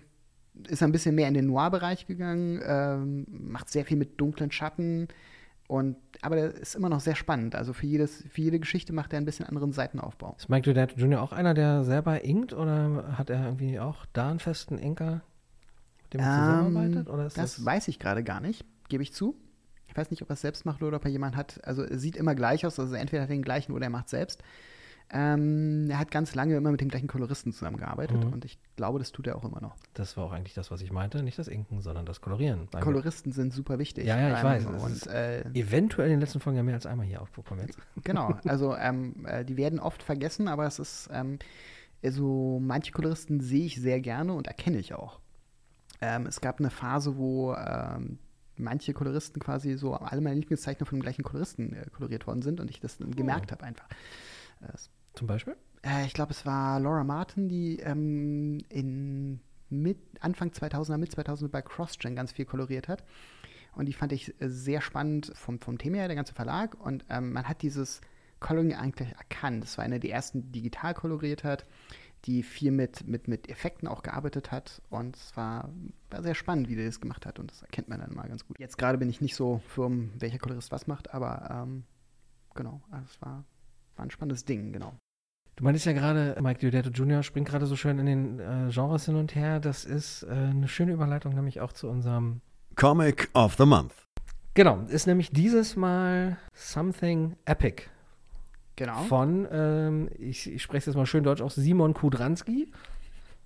ist 0.68 0.83
ein 0.83 0.92
bisschen 0.92 1.14
mehr 1.14 1.29
in 1.29 1.35
den 1.35 1.46
Noir-Bereich 1.46 2.07
gegangen, 2.07 2.62
ähm, 2.64 3.27
macht 3.29 3.68
sehr 3.68 3.85
viel 3.85 3.99
mit 3.99 4.18
dunklen 4.18 4.51
Schatten. 4.51 5.09
Und, 5.68 5.96
aber 6.22 6.37
der 6.37 6.55
ist 6.55 6.76
immer 6.76 6.88
noch 6.88 7.00
sehr 7.00 7.16
spannend. 7.16 7.55
Also 7.57 7.72
für, 7.72 7.87
jedes, 7.87 8.24
für 8.29 8.40
jede 8.40 8.61
Geschichte 8.61 8.92
macht 8.92 9.12
er 9.12 9.18
ein 9.18 9.24
bisschen 9.24 9.46
anderen 9.46 9.72
Seitenaufbau. 9.72 10.37
Ist 10.38 10.48
Mike 10.48 10.62
Diodato 10.62 10.96
Jr. 10.96 11.20
auch 11.20 11.33
einer, 11.33 11.55
der 11.55 11.83
selber 11.83 12.22
inkt 12.24 12.52
oder 12.52 13.16
hat 13.18 13.31
er 13.31 13.44
irgendwie 13.44 13.81
auch 13.81 14.07
da 14.12 14.31
einen 14.31 14.38
festen 14.38 14.79
Inker? 14.79 15.22
dem 16.12 16.20
zusammenarbeitet? 16.20 17.08
Oder 17.08 17.27
ist 17.27 17.37
das, 17.37 17.56
das, 17.56 17.64
weiß 17.64 17.88
ich 17.88 17.98
gerade 17.98 18.23
gar 18.23 18.40
nicht, 18.40 18.64
gebe 18.88 19.02
ich 19.02 19.12
zu. 19.12 19.37
Ich 19.88 19.96
weiß 19.96 20.10
nicht, 20.10 20.23
ob 20.23 20.31
er 20.31 20.35
es 20.35 20.40
selbst 20.40 20.67
macht 20.67 20.83
oder 20.83 20.96
ob 20.96 21.04
er 21.04 21.10
jemanden 21.10 21.37
hat. 21.37 21.60
Also 21.64 21.83
es 21.83 22.00
sieht 22.00 22.17
immer 22.17 22.35
gleich 22.35 22.67
aus, 22.67 22.79
also 22.79 22.94
entweder 22.94 23.23
hat 23.23 23.31
er 23.31 23.37
den 23.37 23.42
gleichen 23.42 23.73
oder 23.73 23.85
er 23.85 23.90
macht 23.90 24.08
selbst. 24.08 24.42
Ähm, 25.11 25.87
er 25.88 25.98
hat 26.00 26.11
ganz 26.11 26.35
lange 26.35 26.57
immer 26.57 26.73
mit 26.73 26.81
dem 26.81 26.88
gleichen 26.88 27.07
Koloristen 27.07 27.52
zusammengearbeitet 27.52 28.25
Mhm. 28.25 28.33
und 28.33 28.44
ich 28.44 28.59
glaube, 28.75 28.98
das 28.98 29.13
tut 29.13 29.29
er 29.29 29.37
auch 29.37 29.44
immer 29.44 29.61
noch. 29.61 29.77
das 29.94 30.17
war 30.17 30.25
auch 30.25 30.33
eigentlich 30.33 30.54
das, 30.54 30.71
was 30.73 30.81
ich 30.83 30.90
meinte. 30.90 31.23
Nicht 31.23 31.38
das 31.38 31.46
Inken, 31.46 31.81
sondern 31.81 32.07
das 32.07 32.21
Kolorieren. 32.21 32.69
Koloristen 32.81 33.31
sind 33.31 33.52
super 33.52 33.79
wichtig. 33.79 34.04
Ja, 34.07 34.19
ja, 34.19 34.37
ich 34.37 34.42
weiß. 34.42 34.67
Und 34.67 35.07
äh, 35.07 35.42
Eventuell 35.54 36.09
in 36.09 36.15
den 36.15 36.21
letzten 36.21 36.40
Folgen 36.40 36.57
ja 36.57 36.63
mehr 36.65 36.75
als 36.75 36.87
einmal 36.87 37.07
hier 37.07 37.23
aufgekommen 37.23 37.65
jetzt. 37.67 37.79
genau, 38.04 38.37
also 38.44 38.75
ähm, 38.75 39.25
äh, 39.27 39.44
die 39.44 39.57
werden 39.57 39.79
oft 39.79 40.02
vergessen, 40.02 40.48
aber 40.48 40.67
es 40.67 40.81
ist, 40.81 41.09
ähm, 41.13 41.38
also 42.04 42.59
manche 42.61 42.90
Koloristen 42.92 43.40
sehe 43.40 43.65
ich 43.67 43.81
sehr 43.81 44.00
gerne 44.00 44.33
und 44.33 44.48
erkenne 44.48 44.79
ich 44.79 44.92
auch. 44.94 45.21
Ähm, 46.00 46.27
es 46.27 46.40
gab 46.40 46.59
eine 46.59 46.71
Phase, 46.71 47.17
wo 47.17 47.54
ähm, 47.54 48.19
manche 48.57 48.92
Koloristen 48.92 49.40
quasi 49.40 49.77
so, 49.77 49.94
alle 49.94 50.21
meine 50.21 50.35
Lieblingszeichner 50.40 50.85
von 50.85 50.98
dem 50.98 51.02
gleichen 51.02 51.23
Koloristen 51.23 51.75
äh, 51.75 51.87
koloriert 51.92 52.27
worden 52.27 52.42
sind 52.42 52.59
und 52.61 52.71
ich 52.71 52.81
das 52.81 52.98
dann 52.98 53.15
gemerkt 53.15 53.52
habe 53.52 53.63
einfach. 53.65 53.87
Es 54.75 54.90
Zum 55.17 55.27
Beispiel? 55.27 55.56
Äh, 55.83 56.06
ich 56.06 56.12
glaube, 56.12 56.33
es 56.33 56.46
war 56.46 56.79
Laura 56.79 57.02
Martin, 57.02 57.48
die 57.48 57.81
ähm, 57.81 58.60
in 58.69 59.40
mit, 59.69 59.98
Anfang 60.21 60.50
2000er, 60.50 60.98
mit 60.98 61.12
2000 61.12 61.50
bei 61.50 61.62
CrossGen 61.62 62.14
ganz 62.14 62.33
viel 62.33 62.44
koloriert 62.44 62.88
hat. 62.88 63.04
Und 63.75 63.87
die 63.87 63.92
fand 63.92 64.12
ich 64.12 64.35
sehr 64.40 64.81
spannend 64.81 65.33
vom, 65.35 65.60
vom 65.60 65.79
Thema 65.79 65.98
her, 65.98 66.06
der 66.06 66.17
ganze 66.17 66.35
Verlag. 66.35 66.77
Und 66.81 67.04
ähm, 67.10 67.33
man 67.33 67.48
hat 67.48 67.62
dieses 67.62 68.00
Coloring 68.40 68.75
eigentlich 68.75 69.08
erkannt. 69.12 69.64
Das 69.64 69.77
war 69.77 69.85
eine 69.85 70.00
der 70.00 70.12
ersten, 70.12 70.42
die 70.42 70.62
digital 70.62 70.94
koloriert 70.94 71.44
hat, 71.44 71.67
die 72.25 72.42
viel 72.42 72.71
mit, 72.71 73.06
mit, 73.06 73.29
mit 73.29 73.50
Effekten 73.50 73.87
auch 73.87 74.02
gearbeitet 74.02 74.50
hat. 74.50 74.81
Und 74.88 75.17
es 75.17 75.37
war, 75.37 75.71
war 76.10 76.23
sehr 76.23 76.35
spannend, 76.35 76.69
wie 76.69 76.77
die 76.77 76.85
das 76.85 77.00
gemacht 77.00 77.27
hat. 77.27 77.38
Und 77.38 77.50
das 77.50 77.62
erkennt 77.62 77.88
man 77.88 78.00
dann 78.00 78.14
mal 78.14 78.29
ganz 78.29 78.46
gut. 78.46 78.58
Jetzt 78.58 78.79
gerade 78.79 78.98
bin 78.98 79.10
ich 79.10 79.21
nicht 79.21 79.35
so 79.35 79.60
firm, 79.69 80.10
welcher 80.19 80.38
Kolorist 80.38 80.73
was 80.73 80.87
macht, 80.87 81.12
aber 81.12 81.48
ähm, 81.50 81.85
genau, 82.54 82.83
also 82.90 83.06
es 83.10 83.21
war, 83.21 83.44
war 83.96 84.04
ein 84.04 84.10
spannendes 84.10 84.44
Ding, 84.44 84.73
genau. 84.73 84.94
Du 85.57 85.65
meintest 85.65 85.87
ja 85.87 85.92
gerade, 85.94 86.37
Mike 86.42 86.61
Diodato 86.61 86.90
Jr. 86.90 87.23
springt 87.23 87.48
gerade 87.48 87.65
so 87.67 87.77
schön 87.77 87.98
in 87.98 88.07
den 88.07 88.40
äh, 88.40 88.71
Genres 88.71 89.07
hin 89.07 89.17
und 89.17 89.35
her. 89.35 89.59
Das 89.59 89.85
ist 89.87 90.23
äh, 90.25 90.27
eine 90.31 90.69
schöne 90.69 90.92
Überleitung, 90.92 91.35
nämlich 91.35 91.61
auch 91.63 91.73
zu 91.73 91.88
unserem. 91.88 92.42
Comic 92.75 93.31
of 93.33 93.54
the 93.57 93.65
Month. 93.65 93.94
Genau, 94.52 94.83
ist 94.88 95.07
nämlich 95.07 95.31
dieses 95.31 95.75
Mal 95.77 96.37
Something 96.52 97.37
Epic 97.46 97.85
Genau. 98.77 99.02
von, 99.04 99.48
ähm, 99.50 100.11
ich, 100.19 100.50
ich 100.52 100.63
spreche 100.63 100.81
es 100.81 100.87
jetzt 100.87 100.96
mal 100.96 101.07
schön 101.07 101.25
deutsch 101.25 101.40
aus, 101.40 101.54
Simon 101.54 101.94
Kudranski, 101.94 102.71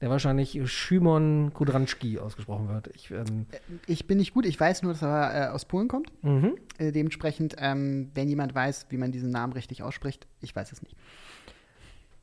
der 0.00 0.10
wahrscheinlich 0.10 0.58
Szymon 0.66 1.52
Kudranski 1.54 2.18
ausgesprochen 2.18 2.68
wird. 2.68 2.88
Ich, 2.94 3.12
ähm, 3.12 3.46
Ich 3.86 4.08
bin 4.08 4.18
nicht 4.18 4.34
gut, 4.34 4.46
ich 4.46 4.58
weiß 4.58 4.82
nur, 4.82 4.92
dass 4.94 5.02
er 5.02 5.46
äh, 5.46 5.48
aus 5.52 5.64
Polen 5.64 5.86
kommt. 5.86 6.10
mhm. 6.24 6.56
Äh, 6.78 6.90
dementsprechend, 6.90 7.54
ähm, 7.58 8.10
wenn 8.14 8.28
jemand 8.28 8.52
weiß, 8.52 8.86
wie 8.88 8.96
man 8.96 9.12
diesen 9.12 9.30
Namen 9.30 9.52
richtig 9.52 9.84
ausspricht, 9.84 10.26
ich 10.40 10.56
weiß 10.56 10.72
es 10.72 10.82
nicht. 10.82 10.96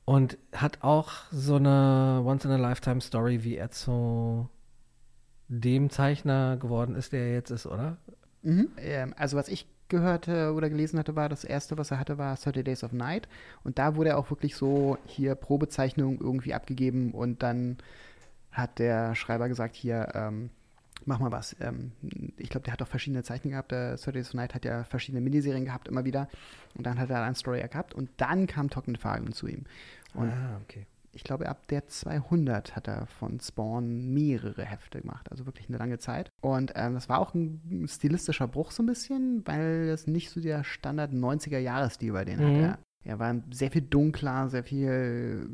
Und 0.08 0.38
hat 0.54 0.84
auch 0.84 1.12
so 1.32 1.56
eine 1.56 2.24
Once-in-a-Lifetime-Story, 2.26 3.44
wie 3.44 3.58
er 3.58 3.72
zu 3.72 4.50
dem 5.50 5.90
Zeichner 5.90 6.56
geworden 6.56 6.96
ist, 6.96 7.12
der 7.12 7.24
er 7.24 7.34
jetzt 7.34 7.52
ist, 7.52 7.66
oder? 7.66 7.98
Mhm. 8.42 8.70
Ähm, 8.78 9.14
also 9.18 9.36
was 9.36 9.50
ich 9.50 9.68
gehört 9.90 10.30
oder 10.30 10.70
gelesen 10.70 10.98
hatte, 10.98 11.18
war 11.18 11.28
das 11.28 11.44
erste, 11.44 11.78
was 11.78 11.92
er 11.92 12.00
hatte, 12.00 12.18
war 12.18 12.38
30 12.38 12.64
Days 12.64 12.86
of 12.86 12.94
Night. 12.94 13.28
Und 13.66 13.80
da 13.80 13.98
wurde 13.98 14.12
er 14.12 14.18
auch 14.18 14.30
wirklich 14.30 14.56
so 14.56 14.98
hier 15.08 15.36
Probezeichnung 15.36 16.22
irgendwie 16.22 16.54
abgegeben 16.54 17.12
und 17.12 17.44
dann 17.44 17.78
hat 18.50 18.80
der 18.80 19.14
Schreiber 19.14 19.50
gesagt, 19.50 19.76
hier, 19.76 20.08
ähm, 20.14 20.52
mach 21.08 21.20
mal 21.20 21.32
was. 21.32 21.56
Ähm, 21.60 21.92
ich 22.38 22.50
glaube, 22.50 22.66
der 22.66 22.74
hat 22.74 22.82
auch 22.82 22.88
verschiedene 22.88 23.24
Zeichnungen 23.24 23.54
gehabt. 23.54 23.72
Der 23.72 23.92
30 23.96 24.14
Days 24.14 24.28
of 24.30 24.34
Night 24.36 24.54
hat 24.54 24.66
ja 24.66 24.84
verschiedene 24.84 25.22
Miniserien 25.22 25.66
gehabt, 25.66 25.88
immer 25.88 26.06
wieder. 26.06 26.28
Und 26.76 26.86
dann 26.86 27.00
hat 27.00 27.10
er 27.10 27.24
ein 27.24 27.36
Story 27.36 27.62
gehabt 27.62 27.94
und 27.94 28.10
dann 28.18 28.48
kam 28.48 28.70
Trockene 28.70 28.98
Fageln 28.98 29.34
zu 29.34 29.48
ihm. 29.48 29.64
Und 30.14 30.30
ah, 30.30 30.60
okay. 30.64 30.86
ich 31.14 31.24
glaube, 31.24 31.50
ab 31.50 31.68
der 31.68 31.88
200 31.88 32.76
hat 32.76 32.88
er 32.88 33.08
von 33.08 33.40
Spawn 33.40 34.14
mehrere 34.14 34.66
Hefte 34.66 35.02
gemacht, 35.02 35.32
also 35.32 35.46
wirklich 35.46 35.70
eine 35.70 35.78
lange 35.78 35.98
Zeit. 36.00 36.32
Und 36.42 36.74
ähm, 36.76 36.94
das 36.94 37.10
war 37.10 37.20
auch 37.20 37.34
ein 37.34 37.86
stilistischer 37.88 38.48
Bruch 38.48 38.72
so 38.72 38.84
ein 38.84 38.88
bisschen, 38.88 39.42
weil 39.46 39.90
es 39.90 40.08
nicht 40.08 40.30
so 40.30 40.40
der 40.42 40.64
Standard 40.64 41.14
90er-Jahres-Stil 41.14 42.14
bei 42.14 42.26
denen 42.26 42.58
Mhm. 42.58 42.66
hat. 42.66 42.80
Er, 43.04 43.12
er 43.12 43.20
war 43.20 43.36
sehr 43.52 43.72
viel 43.72 43.82
dunkler, 43.84 44.50
sehr 44.50 44.64
viel, 44.64 45.50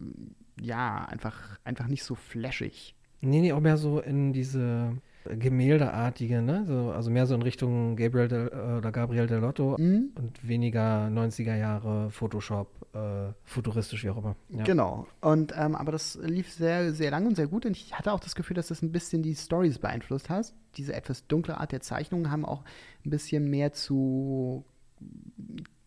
ja, 0.59 1.05
einfach, 1.05 1.57
einfach 1.63 1.87
nicht 1.87 2.03
so 2.03 2.15
flashig. 2.15 2.95
Nee, 3.21 3.39
nee, 3.41 3.53
auch 3.53 3.61
mehr 3.61 3.77
so 3.77 4.01
in 4.01 4.33
diese 4.33 4.97
Gemäldeartige, 5.25 6.41
ne? 6.41 6.65
So, 6.67 6.91
also 6.91 7.09
mehr 7.09 7.25
so 7.25 7.35
in 7.35 7.41
Richtung 7.41 7.95
Gabriel 7.95 8.27
del, 8.27 8.47
äh, 8.47 8.77
oder 8.77 8.91
Gabriel 8.91 9.27
Del 9.27 9.39
Lotto 9.39 9.75
Mhm. 9.79 10.11
und 10.15 10.47
weniger 10.47 11.09
90er 11.09 11.55
Jahre 11.55 12.09
Photoshop, 12.11 12.67
äh, 12.93 13.31
futuristisch, 13.43 14.03
wie 14.03 14.09
auch 14.09 14.17
immer. 14.17 14.35
Ja. 14.49 14.63
Genau. 14.63 15.07
Und 15.21 15.53
ähm, 15.57 15.75
aber 15.75 15.91
das 15.91 16.19
lief 16.21 16.51
sehr, 16.51 16.93
sehr 16.93 17.11
lang 17.11 17.25
und 17.25 17.35
sehr 17.35 17.47
gut. 17.47 17.65
Und 17.65 17.71
ich 17.77 17.93
hatte 17.97 18.11
auch 18.11 18.19
das 18.19 18.35
Gefühl, 18.35 18.55
dass 18.55 18.67
das 18.67 18.81
ein 18.81 18.91
bisschen 18.91 19.23
die 19.23 19.35
Stories 19.35 19.79
beeinflusst 19.79 20.29
hat. 20.29 20.53
Diese 20.77 20.93
etwas 20.93 21.27
dunkle 21.27 21.57
Art 21.57 21.71
der 21.71 21.81
Zeichnungen 21.81 22.31
haben 22.31 22.45
auch 22.45 22.63
ein 23.05 23.09
bisschen 23.09 23.49
mehr 23.49 23.73
zu, 23.73 24.63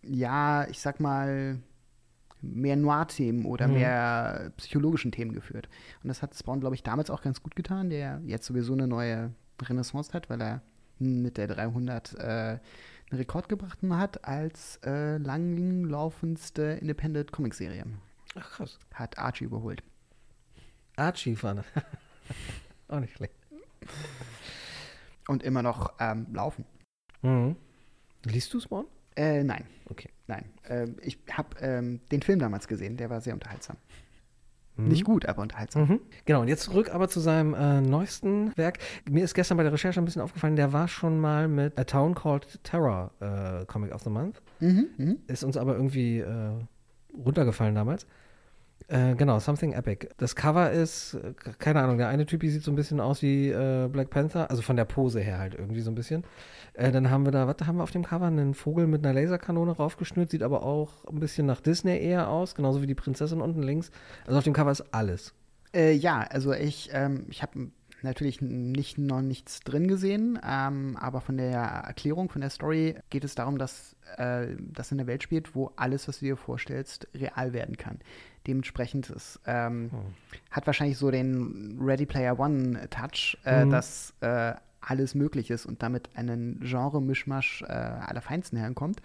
ja, 0.03 0.67
ich 0.69 0.81
sag 0.81 1.01
mal, 1.01 1.59
mehr 2.43 2.77
Noir-Themen 2.77 3.45
oder 3.45 3.67
Mhm. 3.69 3.75
mehr 3.75 4.53
psychologischen 4.57 5.13
Themen 5.13 5.33
geführt. 5.33 5.69
Und 6.03 6.09
das 6.09 6.23
hat 6.23 6.35
Spawn, 6.35 6.61
glaube 6.61 6.75
ich, 6.75 6.83
damals 6.83 7.11
auch 7.11 7.23
ganz 7.23 7.43
gut 7.43 7.57
getan, 7.57 7.91
der 7.91 8.21
jetzt 8.27 8.47
sowieso 8.47 8.73
eine 8.75 8.87
neue 8.87 9.33
Renaissance 9.63 10.13
hat, 10.13 10.29
weil 10.31 10.41
er 10.43 10.63
mit 10.99 11.37
der 11.37 11.47
300 11.49 12.15
äh, 12.15 12.23
einen 12.23 12.61
Rekord 13.13 13.49
gebracht 13.49 13.79
hat 13.91 14.25
als 14.25 14.81
äh, 14.85 15.19
langlaufendste 15.19 16.63
Independent 16.81 17.33
Comic-Serie. 17.33 17.85
Ach 18.35 18.51
krass. 18.51 18.79
Hat 18.95 19.19
Archie 19.19 19.45
überholt. 19.45 19.83
Archie 20.97 21.37
vorne. 21.37 21.65
auch 22.89 23.01
nicht 23.01 23.15
schlecht. 23.15 23.35
Und 25.29 25.43
immer 25.43 25.63
noch 25.63 25.93
ähm, 26.01 26.27
laufen. 26.33 26.65
Mhm. 27.23 27.57
Liest 28.25 28.53
du 28.55 28.61
Spawn? 28.61 28.87
Äh, 29.17 29.43
nein. 29.45 29.65
Okay. 29.89 30.09
Nein. 30.27 30.45
Ähm, 30.69 30.97
ich 31.03 31.19
habe 31.31 31.49
ähm, 31.61 32.01
den 32.11 32.23
Film 32.23 32.39
damals 32.39 32.67
gesehen, 32.69 32.97
der 32.97 33.11
war 33.11 33.21
sehr 33.21 33.35
unterhaltsam. 33.35 33.77
Mhm. 34.77 34.89
Nicht 34.89 35.05
gut, 35.05 35.27
aber 35.27 35.43
unterhaltsam. 35.43 35.89
Mhm. 35.89 36.01
Genau, 36.25 36.43
und 36.43 36.49
jetzt 36.49 36.65
zurück 36.65 36.95
aber 36.95 37.09
zu 37.09 37.21
seinem 37.21 37.55
äh, 37.55 37.81
neuesten 37.81 38.57
Werk. 38.57 38.79
Mir 39.09 39.25
ist 39.25 39.35
gestern 39.35 39.57
bei 39.57 39.63
der 39.63 39.73
Recherche 39.73 40.01
ein 40.01 40.05
bisschen 40.05 40.23
aufgefallen, 40.23 40.57
der 40.57 40.73
war 40.73 40.89
schon 40.89 41.19
mal 41.21 41.49
mit 41.49 41.79
A 41.79 41.85
Town 41.85 42.15
Called 42.15 42.63
Terror 42.63 43.11
äh, 43.21 43.65
Comic 43.67 43.95
of 43.95 44.03
the 44.03 44.11
Month. 44.11 44.43
Mhm, 44.61 44.89
mhm. 44.97 45.19
Ist 45.29 45.45
uns 45.45 45.57
aber 45.57 45.75
irgendwie 45.75 46.19
äh, 46.19 46.51
runtergefallen 47.17 47.75
damals. 47.75 48.07
Äh, 48.89 49.17
genau, 49.17 49.41
Something 49.41 49.73
Epic. 49.73 50.09
Das 50.17 50.37
Cover 50.37 50.71
ist, 50.71 51.15
äh, 51.15 51.35
keine 51.59 51.83
Ahnung, 51.83 51.99
der 51.99 52.09
eine 52.09 52.25
Typi 52.25 52.49
sieht 52.51 52.63
so 52.63 52.71
ein 52.71 52.77
bisschen 52.77 53.01
aus 53.01 53.21
wie 53.21 53.51
äh, 53.51 53.89
Black 53.89 54.11
Panther, 54.11 54.49
also 54.49 54.63
von 54.63 54.77
der 54.77 54.85
Pose 54.85 55.21
her 55.21 55.39
halt 55.39 55.55
irgendwie 55.55 55.81
so 55.81 55.91
ein 55.91 55.97
bisschen. 55.97 56.23
Äh, 56.75 56.93
dann 56.93 57.11
haben 57.11 57.25
wir 57.25 57.33
da, 57.33 57.49
was 57.49 57.67
haben 57.67 57.79
wir 57.79 57.83
auf 57.83 57.91
dem 57.91 58.05
Cover? 58.05 58.27
Einen 58.27 58.55
Vogel 58.55 58.87
mit 58.87 59.05
einer 59.05 59.19
Laserkanone 59.21 59.73
raufgeschnürt, 59.73 60.31
sieht 60.31 60.45
aber 60.45 60.63
auch 60.63 61.05
ein 61.07 61.19
bisschen 61.19 61.47
nach 61.47 61.61
Disney 61.61 61.99
eher 61.99 62.29
aus, 62.29 62.55
genauso 62.55 62.81
wie 62.81 62.87
die 62.87 62.95
Prinzessin 62.95 63.41
unten 63.41 63.63
links. 63.63 63.91
Also 64.25 64.39
auf 64.39 64.45
dem 64.45 64.53
Cover 64.53 64.71
ist 64.71 64.85
alles. 64.93 65.35
Äh, 65.75 65.93
ja, 65.93 66.21
also 66.21 66.53
ich, 66.53 66.91
ähm, 66.93 67.27
ich 67.29 67.43
habe 67.43 67.71
natürlich 68.03 68.41
nicht 68.41 68.99
noch 68.99 69.21
nichts 69.21 69.61
drin 69.61 69.89
gesehen, 69.89 70.39
ähm, 70.47 70.97
aber 70.97 71.21
von 71.21 71.37
der 71.37 71.59
Erklärung, 71.59 72.29
von 72.29 72.41
der 72.41 72.51
Story 72.51 72.95
geht 73.11 73.25
es 73.25 73.35
darum, 73.35 73.59
dass 73.59 73.97
äh, 74.17 74.49
das 74.59 74.93
in 74.93 74.99
der 74.99 75.07
Welt 75.07 75.23
spielt, 75.23 75.55
wo 75.55 75.73
alles, 75.77 76.07
was 76.09 76.21
du 76.21 76.27
dir 76.27 76.37
vorstellst, 76.37 77.09
real 77.15 77.53
werden 77.53 77.77
kann. 77.77 77.99
Dementsprechend 78.47 79.11
ist, 79.11 79.41
ähm, 79.47 79.91
Hm. 79.93 79.99
hat 80.51 80.67
wahrscheinlich 80.67 80.99
so 80.99 81.11
den 81.11 81.79
Ready 81.81 82.07
Player 82.07 82.39
One 82.39 82.89
Touch, 82.91 83.37
äh, 83.45 83.65
Mhm. 83.65 83.71
dass 83.71 84.15
äh, 84.21 84.55
alles 84.81 85.15
möglich 85.17 85.51
ist 85.51 85.67
und 85.67 85.83
damit 85.83 86.11
einen 86.15 86.61
Genre-Mischmasch 86.61 87.63
äh, 87.63 87.67
aller 87.73 88.21
Feinsten 88.21 88.57
herkommt. 88.57 89.01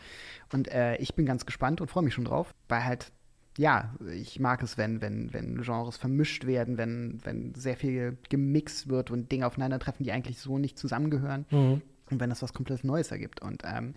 Und 0.54 0.68
äh, 0.68 0.96
ich 0.98 1.16
bin 1.16 1.26
ganz 1.26 1.46
gespannt 1.48 1.82
und 1.82 1.89
freue 1.89 2.04
mich 2.04 2.14
schon 2.14 2.26
drauf, 2.26 2.54
weil 2.70 2.86
halt, 2.86 3.12
ja, 3.58 3.96
ich 4.14 4.39
mag 4.39 4.62
es, 4.62 4.78
wenn, 4.78 5.02
wenn, 5.02 5.34
wenn 5.34 5.62
Genres 5.62 5.98
vermischt 5.98 6.46
werden, 6.46 6.78
wenn, 6.78 7.20
wenn 7.24 7.56
sehr 7.56 7.76
viel 7.78 8.18
gemixt 8.30 8.89
wird 8.89 9.10
und 9.10 9.32
Dinge 9.32 9.48
aufeinandertreffen, 9.48 10.04
die 10.04 10.12
eigentlich 10.12 10.38
so 10.39 10.60
nicht 10.60 10.78
zusammengehören. 10.78 11.46
Mhm. 11.50 11.82
Und 12.12 12.20
wenn 12.20 12.30
das 12.30 12.42
was 12.44 12.54
komplett 12.54 12.84
Neues 12.84 13.10
ergibt. 13.10 13.42
Und 13.42 13.64
ähm, 13.66 13.94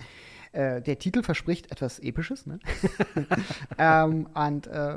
äh, 0.52 0.80
der 0.80 0.98
Titel 1.00 1.22
verspricht 1.22 1.70
etwas 1.72 1.98
Episches, 1.98 2.46
ne? 2.46 2.60
ähm, 3.78 4.26
und 4.34 4.66
äh, 4.68 4.96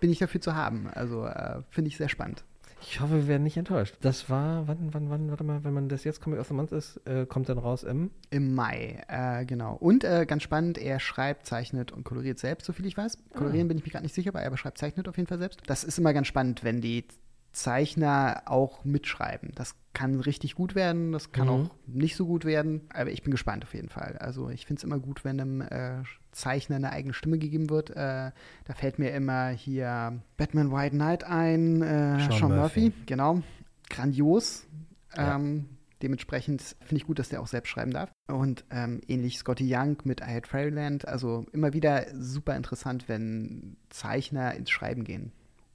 bin 0.00 0.10
ich 0.10 0.18
dafür 0.18 0.40
zu 0.40 0.54
haben. 0.54 0.88
Also 0.92 1.26
äh, 1.26 1.62
finde 1.70 1.88
ich 1.88 1.96
sehr 1.96 2.08
spannend. 2.08 2.44
Ich 2.86 3.00
hoffe, 3.00 3.14
wir 3.14 3.28
werden 3.28 3.44
nicht 3.44 3.56
enttäuscht. 3.56 3.96
Das 4.02 4.28
war, 4.28 4.68
wann, 4.68 4.92
wann, 4.92 5.08
wann, 5.08 5.30
warte 5.30 5.42
mal, 5.42 5.64
wenn 5.64 5.72
man 5.72 5.88
das 5.88 6.04
jetzt 6.04 6.20
Comic 6.20 6.38
of 6.38 6.48
the 6.48 6.54
Month 6.54 6.70
ist, 6.72 7.00
äh, 7.06 7.24
kommt 7.24 7.48
dann 7.48 7.56
raus 7.58 7.82
im. 7.82 8.10
Im 8.30 8.54
Mai, 8.54 9.02
äh, 9.08 9.46
genau. 9.46 9.74
Und 9.74 10.04
äh, 10.04 10.26
ganz 10.26 10.42
spannend, 10.42 10.76
er 10.76 11.00
schreibt, 11.00 11.46
zeichnet 11.46 11.92
und 11.92 12.04
koloriert 12.04 12.38
selbst, 12.38 12.66
soviel 12.66 12.86
ich 12.86 12.96
weiß. 12.96 13.18
Kolorieren 13.34 13.68
bin 13.68 13.78
ich 13.78 13.84
mir 13.84 13.90
gerade 13.90 14.04
nicht 14.04 14.14
sicher, 14.14 14.30
aber 14.30 14.42
er 14.42 14.50
beschreibt, 14.50 14.76
zeichnet 14.78 15.08
auf 15.08 15.16
jeden 15.16 15.26
Fall 15.26 15.38
selbst. 15.38 15.62
Das 15.66 15.82
ist 15.82 15.98
immer 15.98 16.12
ganz 16.12 16.26
spannend, 16.26 16.62
wenn 16.62 16.82
die 16.82 17.06
Zeichner 17.54 18.42
auch 18.46 18.84
mitschreiben. 18.84 19.52
Das 19.54 19.74
kann 19.94 20.20
richtig 20.20 20.54
gut 20.54 20.74
werden, 20.74 21.12
das 21.12 21.32
kann 21.32 21.46
Mhm. 21.46 21.52
auch 21.52 21.70
nicht 21.86 22.16
so 22.16 22.26
gut 22.26 22.44
werden, 22.44 22.82
aber 22.92 23.10
ich 23.10 23.22
bin 23.22 23.30
gespannt 23.30 23.64
auf 23.64 23.74
jeden 23.74 23.88
Fall. 23.88 24.18
Also 24.18 24.50
ich 24.50 24.66
finde 24.66 24.80
es 24.80 24.84
immer 24.84 24.98
gut, 24.98 25.24
wenn 25.24 25.40
einem 25.40 25.60
äh, 25.62 26.02
Zeichner 26.32 26.76
eine 26.76 26.90
eigene 26.90 27.14
Stimme 27.14 27.38
gegeben 27.38 27.70
wird. 27.70 27.90
Äh, 27.90 27.94
da 28.64 28.74
fällt 28.74 28.98
mir 28.98 29.12
immer 29.12 29.48
hier 29.48 30.20
Batman 30.36 30.72
White 30.72 30.96
Knight 30.96 31.24
ein, 31.24 31.80
äh, 31.80 32.18
Sean 32.20 32.32
Sean, 32.32 32.56
Murphy. 32.56 32.80
Murphy. 32.80 32.92
genau. 33.06 33.42
Grandios. 33.88 34.66
Ja. 35.16 35.36
Ähm, 35.36 35.66
Dementsprechend 36.02 36.60
finde 36.80 36.96
ich 36.96 37.06
gut, 37.06 37.18
dass 37.18 37.30
der 37.30 37.40
auch 37.40 37.46
selbst 37.46 37.70
schreiben 37.70 37.92
darf. 37.92 38.10
Und 38.26 38.64
ähm, 38.70 39.00
ähnlich 39.08 39.38
Scotty 39.38 39.64
Young 39.74 39.96
mit 40.04 40.20
I 40.20 40.24
Hate 40.34 40.46
Fairyland. 40.48 41.08
Also 41.08 41.46
immer 41.52 41.72
wieder 41.72 42.04
super 42.12 42.56
interessant, 42.56 43.08
wenn 43.08 43.76
Zeichner 43.88 44.54
ins 44.54 44.70
Schreiben 44.70 45.04
gehen. 45.04 45.32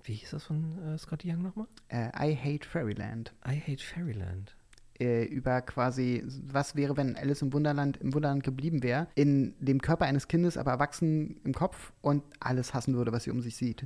Wie 0.10 0.16
hieß 0.16 0.32
das 0.32 0.43
von 0.45 0.80
äh, 0.88 0.97
Scotty 0.97 1.32
Young 1.32 1.43
nochmal? 1.43 1.68
Äh, 1.89 2.07
I 2.18 2.36
Hate 2.36 2.68
Fairyland. 2.68 3.32
I 3.47 3.60
Hate 3.62 3.84
Fairyland. 3.84 4.55
Äh, 4.99 5.26
über 5.26 5.62
quasi, 5.62 6.24
was 6.47 6.76
wäre, 6.76 6.97
wenn 6.97 7.16
Alice 7.16 7.43
im 7.43 7.53
Wunderland 7.53 7.97
im 7.97 8.16
Wunderland 8.16 8.43
geblieben 8.43 8.82
wäre, 8.82 9.07
in 9.14 9.53
dem 9.60 9.80
Körper 9.80 10.05
eines 10.05 10.28
Kindes, 10.28 10.57
aber 10.57 10.72
erwachsen 10.72 11.39
im 11.43 11.53
Kopf 11.53 11.93
und 12.01 12.24
alles 12.39 12.74
hassen 12.74 12.95
würde, 12.95 13.12
was 13.12 13.26
sie 13.26 13.30
um 13.30 13.39
sich 13.39 13.55
sieht. 13.55 13.86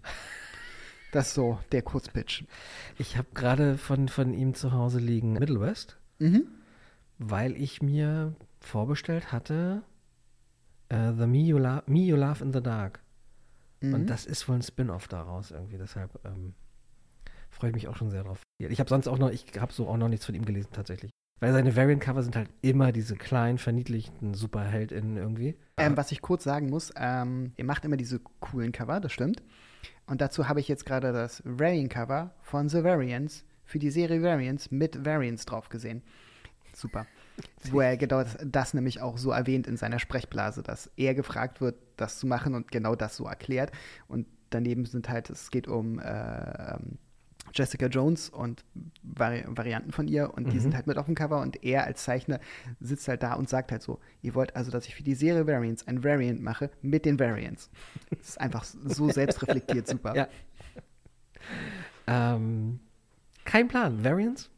Das 1.11 1.27
ist 1.27 1.33
so 1.33 1.59
der 1.73 1.81
Kurzpitch. 1.81 2.45
Ich 2.97 3.17
habe 3.17 3.27
gerade 3.33 3.77
von, 3.77 4.07
von 4.07 4.33
ihm 4.33 4.53
zu 4.53 4.71
Hause 4.71 4.99
liegen 4.99 5.33
Middle 5.33 5.59
West, 5.59 5.97
Mhm. 6.19 6.47
weil 7.19 7.57
ich 7.57 7.81
mir 7.81 8.33
vorbestellt 8.61 9.33
hatte 9.33 9.83
äh, 10.87 11.11
The 11.11 11.27
Me 11.27 11.39
you, 11.39 11.57
Lo 11.57 11.81
Me 11.85 11.99
you 11.99 12.15
Love 12.15 12.41
in 12.41 12.53
the 12.53 12.61
Dark. 12.63 13.01
Mhm. 13.83 13.93
Und 13.93 14.09
das 14.09 14.25
ist 14.25 14.47
wohl 14.47 14.55
ein 14.55 14.61
Spin-off 14.61 15.07
daraus 15.07 15.51
irgendwie. 15.51 15.77
Deshalb 15.77 16.19
ähm, 16.25 16.53
freue 17.49 17.69
ich 17.69 17.75
mich 17.75 17.87
auch 17.87 17.95
schon 17.95 18.09
sehr 18.09 18.23
drauf. 18.23 18.41
Ich 18.57 18.79
habe 18.79 18.89
sonst 18.89 19.07
auch 19.07 19.17
noch, 19.17 19.29
ich 19.29 19.45
habe 19.59 19.73
so 19.73 19.87
auch 19.87 19.97
noch 19.97 20.09
nichts 20.09 20.25
von 20.25 20.35
ihm 20.35 20.45
gelesen 20.45 20.69
tatsächlich. 20.71 21.11
Weil 21.39 21.51
seine 21.51 21.75
Variant-Cover 21.75 22.23
sind 22.23 22.35
halt 22.37 22.49
immer 22.61 22.93
diese 22.93 23.17
kleinen, 23.17 23.57
verniedlichten 23.57 24.33
SuperheldInnen 24.33 25.17
irgendwie. 25.17 25.57
Ähm, 25.77 25.97
was 25.97 26.11
ich 26.13 26.21
kurz 26.21 26.45
sagen 26.45 26.69
muss, 26.69 26.93
ähm, 26.95 27.51
ihr 27.57 27.65
macht 27.65 27.83
immer 27.83 27.97
diese 27.97 28.21
coolen 28.39 28.71
Cover, 28.71 29.01
das 29.01 29.11
stimmt. 29.11 29.43
Und 30.05 30.21
dazu 30.21 30.47
habe 30.47 30.61
ich 30.61 30.69
jetzt 30.69 30.85
gerade 30.85 31.11
das 31.11 31.41
Variant-Cover 31.45 32.33
von 32.41 32.69
The 32.69 32.83
Variants 32.83 33.43
für 33.65 33.79
die 33.79 33.91
Serie 33.91 34.21
Variants 34.21 34.71
mit 34.71 35.05
Variants 35.05 35.45
drauf 35.45 35.67
gesehen. 35.67 36.01
Super. 36.73 37.05
Wo 37.71 37.81
er 37.81 37.97
genau 37.97 38.23
das, 38.45 38.73
nämlich 38.73 39.01
auch 39.01 39.17
so 39.17 39.31
erwähnt 39.31 39.67
in 39.67 39.77
seiner 39.77 39.99
Sprechblase, 39.99 40.61
dass 40.63 40.91
er 40.97 41.15
gefragt 41.15 41.61
wird, 41.61 41.75
das 41.97 42.17
zu 42.19 42.27
machen 42.27 42.53
und 42.53 42.71
genau 42.71 42.95
das 42.95 43.15
so 43.15 43.25
erklärt. 43.25 43.71
Und 44.07 44.27
daneben 44.51 44.85
sind 44.85 45.09
halt, 45.09 45.29
es 45.29 45.49
geht 45.49 45.67
um 45.67 45.99
äh, 45.99 46.73
ähm, 46.73 46.97
Jessica 47.53 47.87
Jones 47.87 48.29
und 48.29 48.63
Vari 49.03 49.43
Varianten 49.47 49.91
von 49.91 50.07
ihr 50.07 50.33
und 50.33 50.51
die 50.51 50.57
Mhm. 50.57 50.61
sind 50.61 50.75
halt 50.75 50.87
mit 50.87 50.97
auf 50.97 51.05
dem 51.07 51.15
Cover 51.15 51.41
und 51.41 51.63
er 51.63 51.83
als 51.85 52.03
Zeichner 52.03 52.39
sitzt 52.79 53.07
halt 53.07 53.21
da 53.23 53.33
und 53.33 53.49
sagt 53.49 53.71
halt 53.71 53.81
so, 53.81 53.99
ihr 54.21 54.33
wollt 54.35 54.55
also, 54.55 54.71
dass 54.71 54.87
ich 54.87 54.95
für 54.95 55.03
die 55.03 55.15
Serie 55.15 55.45
Variants 55.47 55.87
ein 55.87 56.03
Variant 56.03 56.41
mache 56.41 56.69
mit 56.81 57.05
den 57.05 57.19
Variants. 57.19 57.69
Das 58.11 58.29
ist 58.29 58.41
einfach 58.41 58.63
so 58.63 59.09
selbstreflektiert, 59.09 59.87
super. 59.89 60.15
Ja. 60.15 60.27
Ähm, 62.07 62.79
kein 63.45 63.67
Plan. 63.67 64.03
Variants? 64.03 64.49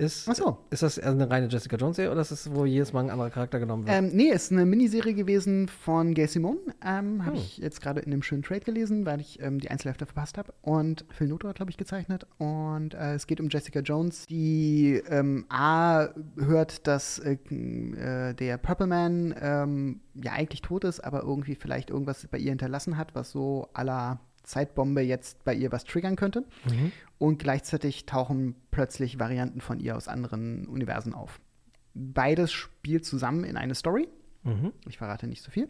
Ist, 0.00 0.26
Ach 0.30 0.34
so. 0.34 0.58
ist 0.70 0.82
das 0.82 0.98
eine 0.98 1.28
reine 1.28 1.46
Jessica 1.48 1.76
Jones-Serie 1.76 2.10
oder 2.10 2.22
ist 2.22 2.30
das, 2.32 2.50
wo 2.54 2.64
jedes 2.64 2.92
Mal 2.94 3.00
ein 3.04 3.10
anderer 3.10 3.28
Charakter 3.28 3.60
genommen 3.60 3.86
wird? 3.86 3.96
Ähm, 3.96 4.08
nee, 4.14 4.30
ist 4.30 4.50
eine 4.50 4.64
Miniserie 4.64 5.12
gewesen 5.12 5.68
von 5.68 6.14
Gay 6.14 6.26
Simone. 6.26 6.58
Ähm, 6.82 7.24
Habe 7.26 7.36
Oh. 7.36 7.40
ich 7.40 7.58
jetzt 7.58 7.82
gerade 7.82 8.00
in 8.00 8.10
dem 8.10 8.22
schönen 8.22 8.42
Trade 8.42 8.60
gelesen, 8.60 9.04
weil 9.04 9.20
ich 9.20 9.40
ähm, 9.42 9.58
die 9.60 9.70
Einzelhälfte 9.70 10.06
verpasst 10.06 10.38
habe. 10.38 10.54
Und 10.62 11.04
Phil 11.10 11.28
Noto 11.28 11.48
hat, 11.48 11.56
glaube 11.56 11.70
ich, 11.70 11.76
gezeichnet. 11.76 12.26
Und 12.38 12.94
äh, 12.94 13.14
es 13.14 13.26
geht 13.26 13.40
um 13.42 13.50
Jessica 13.50 13.80
Jones, 13.80 14.26
die 14.26 15.02
ähm, 15.08 15.44
A 15.50 16.08
hört, 16.36 16.86
dass 16.86 17.18
äh, 17.18 17.32
äh, 17.34 18.32
der 18.34 18.56
Purple 18.56 18.86
Man 18.86 19.34
ähm, 19.38 20.00
ja 20.14 20.32
eigentlich 20.32 20.62
tot 20.62 20.84
ist, 20.84 21.00
aber 21.00 21.22
irgendwie 21.22 21.54
vielleicht 21.56 21.90
irgendwas 21.90 22.26
bei 22.30 22.38
ihr 22.38 22.50
hinterlassen 22.50 22.96
hat, 22.96 23.14
was 23.14 23.30
so 23.32 23.68
la 23.76 24.18
Zeitbombe 24.42 25.00
jetzt 25.00 25.44
bei 25.44 25.54
ihr 25.54 25.72
was 25.72 25.84
triggern 25.84 26.16
könnte. 26.16 26.44
Mhm. 26.64 26.92
Und 27.18 27.38
gleichzeitig 27.38 28.06
tauchen 28.06 28.54
plötzlich 28.70 29.18
Varianten 29.18 29.60
von 29.60 29.80
ihr 29.80 29.96
aus 29.96 30.08
anderen 30.08 30.66
Universen 30.66 31.14
auf. 31.14 31.40
Beides 31.94 32.52
spielt 32.52 33.04
zusammen 33.04 33.44
in 33.44 33.56
eine 33.56 33.74
Story. 33.74 34.08
Mhm. 34.42 34.72
Ich 34.88 34.98
verrate 34.98 35.26
nicht 35.26 35.42
so 35.42 35.50
viel. 35.50 35.68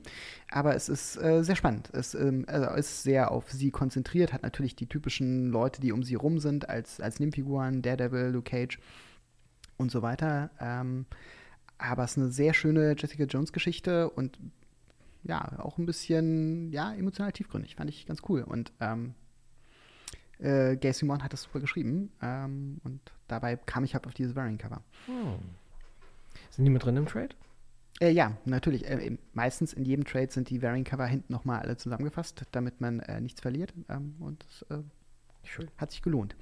Aber 0.51 0.75
es 0.77 0.89
ist 0.89 1.16
äh, 1.16 1.43
sehr 1.43 1.57
spannend. 1.57 1.91
Es 1.93 2.14
ähm, 2.14 2.45
also 2.47 2.71
ist 2.71 3.03
sehr 3.03 3.33
auf 3.33 3.51
sie 3.51 3.71
konzentriert, 3.71 4.33
hat 4.33 4.43
natürlich 4.43 4.77
die 4.77 4.87
typischen 4.87 5.49
Leute, 5.49 5.81
die 5.81 5.93
um 5.93 6.03
sie 6.03 6.14
rum 6.14 6.39
sind, 6.39 6.68
als, 6.68 7.01
als 7.01 7.18
Nebenfiguren, 7.18 7.83
Daredevil, 7.83 8.29
Luke 8.29 8.49
Cage 8.49 8.79
und 9.77 9.91
so 9.91 10.03
weiter. 10.03 10.51
Ähm, 10.61 11.07
aber 11.79 12.05
es 12.05 12.12
ist 12.12 12.18
eine 12.18 12.31
sehr 12.31 12.55
schöne 12.55 12.95
Jessica 12.97 13.25
Jones-Geschichte 13.25 14.11
und 14.11 14.39
ja, 15.25 15.59
auch 15.59 15.79
ein 15.79 15.87
bisschen, 15.87 16.73
ja, 16.73 16.95
emotional 16.95 17.33
tiefgründig. 17.33 17.77
Fand 17.77 17.91
ich 17.91 18.07
ganz 18.07 18.23
cool. 18.29 18.43
Und 18.43 18.73
ähm, 18.81 19.14
äh, 20.39 20.77
Gay 20.77 20.93
Simon 20.93 21.23
hat 21.23 21.33
das 21.33 21.43
super 21.43 21.61
geschrieben. 21.61 22.11
Ähm, 22.23 22.81
und 22.85 23.01
dabei 23.29 23.57
kam 23.57 23.85
ich 23.85 23.95
halt 23.95 24.07
auf 24.07 24.14
dieses 24.14 24.35
Variant-Cover. 24.35 24.83
Hm. 25.07 25.39
Sind 26.51 26.64
die 26.64 26.71
mit 26.71 26.85
drin 26.85 26.97
im 26.97 27.07
Trade? 27.07 27.35
Äh, 28.01 28.11
ja, 28.11 28.37
natürlich. 28.45 28.87
Äh, 28.87 29.18
meistens 29.35 29.73
in 29.73 29.85
jedem 29.85 30.05
Trade 30.05 30.31
sind 30.31 30.49
die 30.49 30.62
Variant-Cover 30.62 31.07
hinten 31.07 31.33
nochmal 31.33 31.61
alle 31.61 31.77
zusammengefasst, 31.77 32.45
damit 32.53 32.81
man 32.81 33.01
äh, 33.01 33.21
nichts 33.21 33.41
verliert. 33.41 33.75
Ähm, 33.89 34.14
und 34.18 34.45
es 34.49 34.62
äh, 34.71 35.66
hat 35.77 35.91
sich 35.91 36.03
gelohnt. 36.03 36.35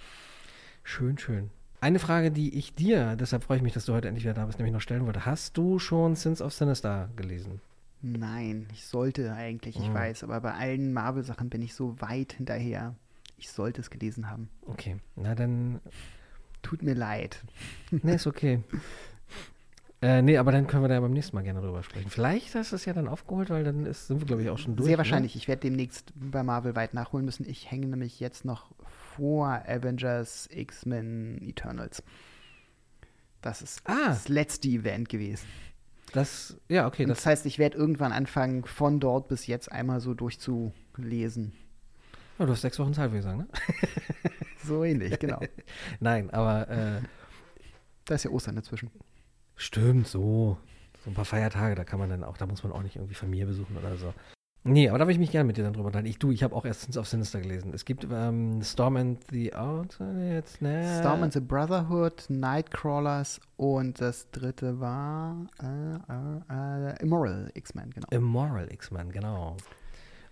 Schön, 0.85 1.19
schön. 1.19 1.51
Eine 1.81 1.99
Frage, 2.01 2.33
die 2.33 2.59
ich 2.59 2.75
dir, 2.75 3.15
deshalb 3.15 3.45
freue 3.45 3.59
ich 3.59 3.63
mich, 3.63 3.73
dass 3.73 3.85
du 3.85 3.93
heute 3.93 4.09
endlich 4.09 4.25
wieder 4.25 4.35
da 4.35 4.47
bist, 4.47 4.59
nämlich 4.59 4.73
noch 4.73 4.81
stellen 4.81 5.07
wollte. 5.07 5.25
Hast 5.25 5.57
du 5.57 5.79
schon 5.79 6.17
Sins 6.17 6.43
of 6.43 6.53
Sinister 6.53 7.09
gelesen? 7.15 7.61
Nein, 8.01 8.67
ich 8.73 8.85
sollte 8.87 9.33
eigentlich, 9.33 9.77
ich 9.77 9.89
Mhm. 9.89 9.95
weiß, 9.95 10.25
aber 10.25 10.41
bei 10.41 10.55
allen 10.55 10.93
Marvel-Sachen 10.93 11.51
bin 11.51 11.63
ich 11.63 11.75
so 11.75 12.01
weit 12.01 12.35
hinterher. 12.35 12.95
Ich 13.37 13.51
sollte 13.51 13.81
es 13.81 13.91
gelesen 13.91 14.31
haben. 14.31 14.49
Okay, 14.67 14.97
na 15.17 15.35
dann, 15.35 15.81
Tut 16.63 16.83
mir 16.83 16.95
leid. 16.95 17.43
ne, 17.91 18.15
ist 18.15 18.27
okay. 18.27 18.63
äh, 20.03 20.23
nee, 20.23 20.37
aber 20.39 20.51
dann 20.53 20.67
können 20.67 20.83
wir 20.83 20.89
da 20.89 20.95
ja 20.95 21.01
beim 21.01 21.13
nächsten 21.13 21.35
Mal 21.37 21.43
gerne 21.43 21.61
drüber 21.61 21.83
sprechen. 21.85 22.11
Vielleicht 22.11 22.55
hast 22.57 22.73
du 22.73 22.77
es 22.77 22.85
ja 22.85 22.93
dann 22.93 23.07
aufgeholt, 23.09 23.49
weil 23.51 23.63
dann 23.65 23.87
ist, 23.87 24.09
sind 24.09 24.21
wir, 24.21 24.27
glaube 24.27 24.43
ich, 24.43 24.51
auch 24.51 24.59
schon 24.59 24.75
durch. 24.77 24.87
Sehr 24.87 24.95
ne? 24.95 24.99
wahrscheinlich. 24.99 25.37
Ich 25.37 25.47
werde 25.49 25.61
demnächst 25.63 26.13
bei 26.17 26.43
Marvel 26.43 26.75
weit 26.77 26.95
nachholen 26.95 27.25
müssen. 27.25 27.49
Ich 27.49 27.71
hänge 27.71 27.87
nämlich 27.87 28.19
jetzt 28.21 28.45
noch 28.45 28.71
vor 29.17 29.63
Avengers, 29.69 30.49
X-Men, 30.53 31.41
Eternals. 31.43 32.03
Das 33.41 33.63
ist 33.63 33.83
Ah. 33.85 34.09
das 34.09 34.29
letzte 34.29 34.69
Event 34.69 35.09
gewesen. 35.09 35.47
Das, 36.13 36.57
ja, 36.69 36.87
okay, 36.87 37.05
das, 37.05 37.19
das 37.19 37.27
heißt, 37.27 37.47
ich 37.47 37.59
werde 37.59 37.77
irgendwann 37.77 38.13
anfangen, 38.13 38.65
von 38.65 38.99
dort 39.01 39.29
bis 39.29 39.47
jetzt 39.47 39.71
einmal 39.71 40.01
so 40.01 40.15
durchzulesen. 40.15 41.53
ja, 42.39 42.47
du 42.47 42.53
hast 42.53 42.63
sechs 42.63 42.79
Wochen 42.79 42.95
Zeit, 42.95 43.11
würde 43.11 43.19
ich 43.19 43.25
sagen, 43.25 43.39
ne? 43.39 43.49
So 44.65 44.85
ähnlich, 44.85 45.19
genau. 45.19 45.41
Nein, 46.01 46.31
aber 46.31 46.69
äh, 46.69 47.01
Da 48.05 48.15
ist 48.17 48.25
ja 48.25 48.31
Ostern 48.31 48.57
dazwischen. 48.57 48.91
Stimmt, 49.57 50.07
so. 50.07 50.59
So 51.05 51.11
ein 51.11 51.15
paar 51.15 51.25
Feiertage, 51.25 51.75
da 51.75 51.85
kann 51.85 51.99
man 51.99 52.11
dann 52.11 52.25
auch, 52.25 52.37
da 52.37 52.47
muss 52.47 52.63
man 52.65 52.73
auch 52.73 52.83
nicht 52.83 52.97
irgendwie 52.97 53.15
Familie 53.15 53.47
besuchen 53.47 53.77
oder 53.77 53.97
so. 53.97 54.13
Nee, 54.69 54.89
aber 54.89 54.99
da 54.99 55.05
würde 55.05 55.13
ich 55.13 55.19
mich 55.19 55.31
gerne 55.31 55.47
mit 55.47 55.57
dir 55.57 55.65
dann 55.65 55.73
drüber 55.73 55.87
unterhalten. 55.87 56.09
Ich, 56.09 56.19
du, 56.19 56.31
ich 56.31 56.43
habe 56.43 56.55
auch 56.55 56.65
erst 56.65 56.83
Sins 56.83 56.99
of 56.99 57.09
Sinister 57.09 57.41
gelesen. 57.41 57.73
Es 57.73 57.85
gibt 57.85 58.07
ähm, 58.11 58.63
Storm 58.63 58.97
and 58.97 59.25
the 59.31 59.55
Out, 59.55 59.99
jetzt, 60.21 60.61
ne? 60.61 60.99
Storm 61.01 61.23
and 61.23 61.33
the 61.33 61.41
Brotherhood, 61.41 62.25
Nightcrawlers 62.29 63.41
und 63.57 64.01
das 64.01 64.31
dritte 64.31 64.79
war 64.79 65.47
äh, 65.63 65.95
äh, 66.53 66.91
äh, 66.91 67.03
Immoral 67.03 67.51
X-Men, 67.55 67.91
genau. 67.91 68.07
Immoral 68.11 68.71
X-Men, 68.71 69.11
genau. 69.11 69.57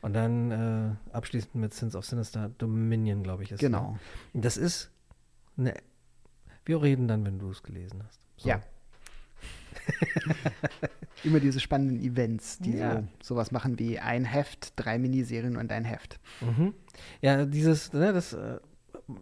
Und 0.02 0.12
dann 0.12 0.50
äh, 0.50 1.14
abschließend 1.14 1.54
mit 1.54 1.74
Sins 1.74 1.96
of 1.96 2.04
Sinister 2.04 2.50
Dominion, 2.58 3.22
glaube 3.22 3.42
ich, 3.42 3.52
ist. 3.52 3.60
Genau. 3.60 3.92
Ne? 4.34 4.42
Das 4.42 4.56
ist, 4.56 4.90
ne, 5.56 5.74
wir 6.64 6.82
reden 6.82 7.08
dann, 7.08 7.24
wenn 7.24 7.38
du 7.38 7.50
es 7.50 7.62
gelesen 7.62 8.02
hast. 8.06 8.20
So. 8.36 8.48
Ja. 8.50 8.60
Immer 11.24 11.40
diese 11.40 11.60
spannenden 11.60 12.00
Events, 12.00 12.58
die 12.58 12.76
Ja. 12.76 13.02
so 13.22 13.34
sowas 13.34 13.50
machen 13.50 13.78
wie 13.78 13.98
ein 13.98 14.24
Heft, 14.24 14.72
drei 14.76 14.98
Miniserien 14.98 15.56
und 15.56 15.72
ein 15.72 15.84
Heft. 15.84 16.20
Mhm. 16.40 16.74
Ja, 17.20 17.44
dieses, 17.46 17.92
ne, 17.92 18.12
das, 18.12 18.32
äh, 18.32 18.58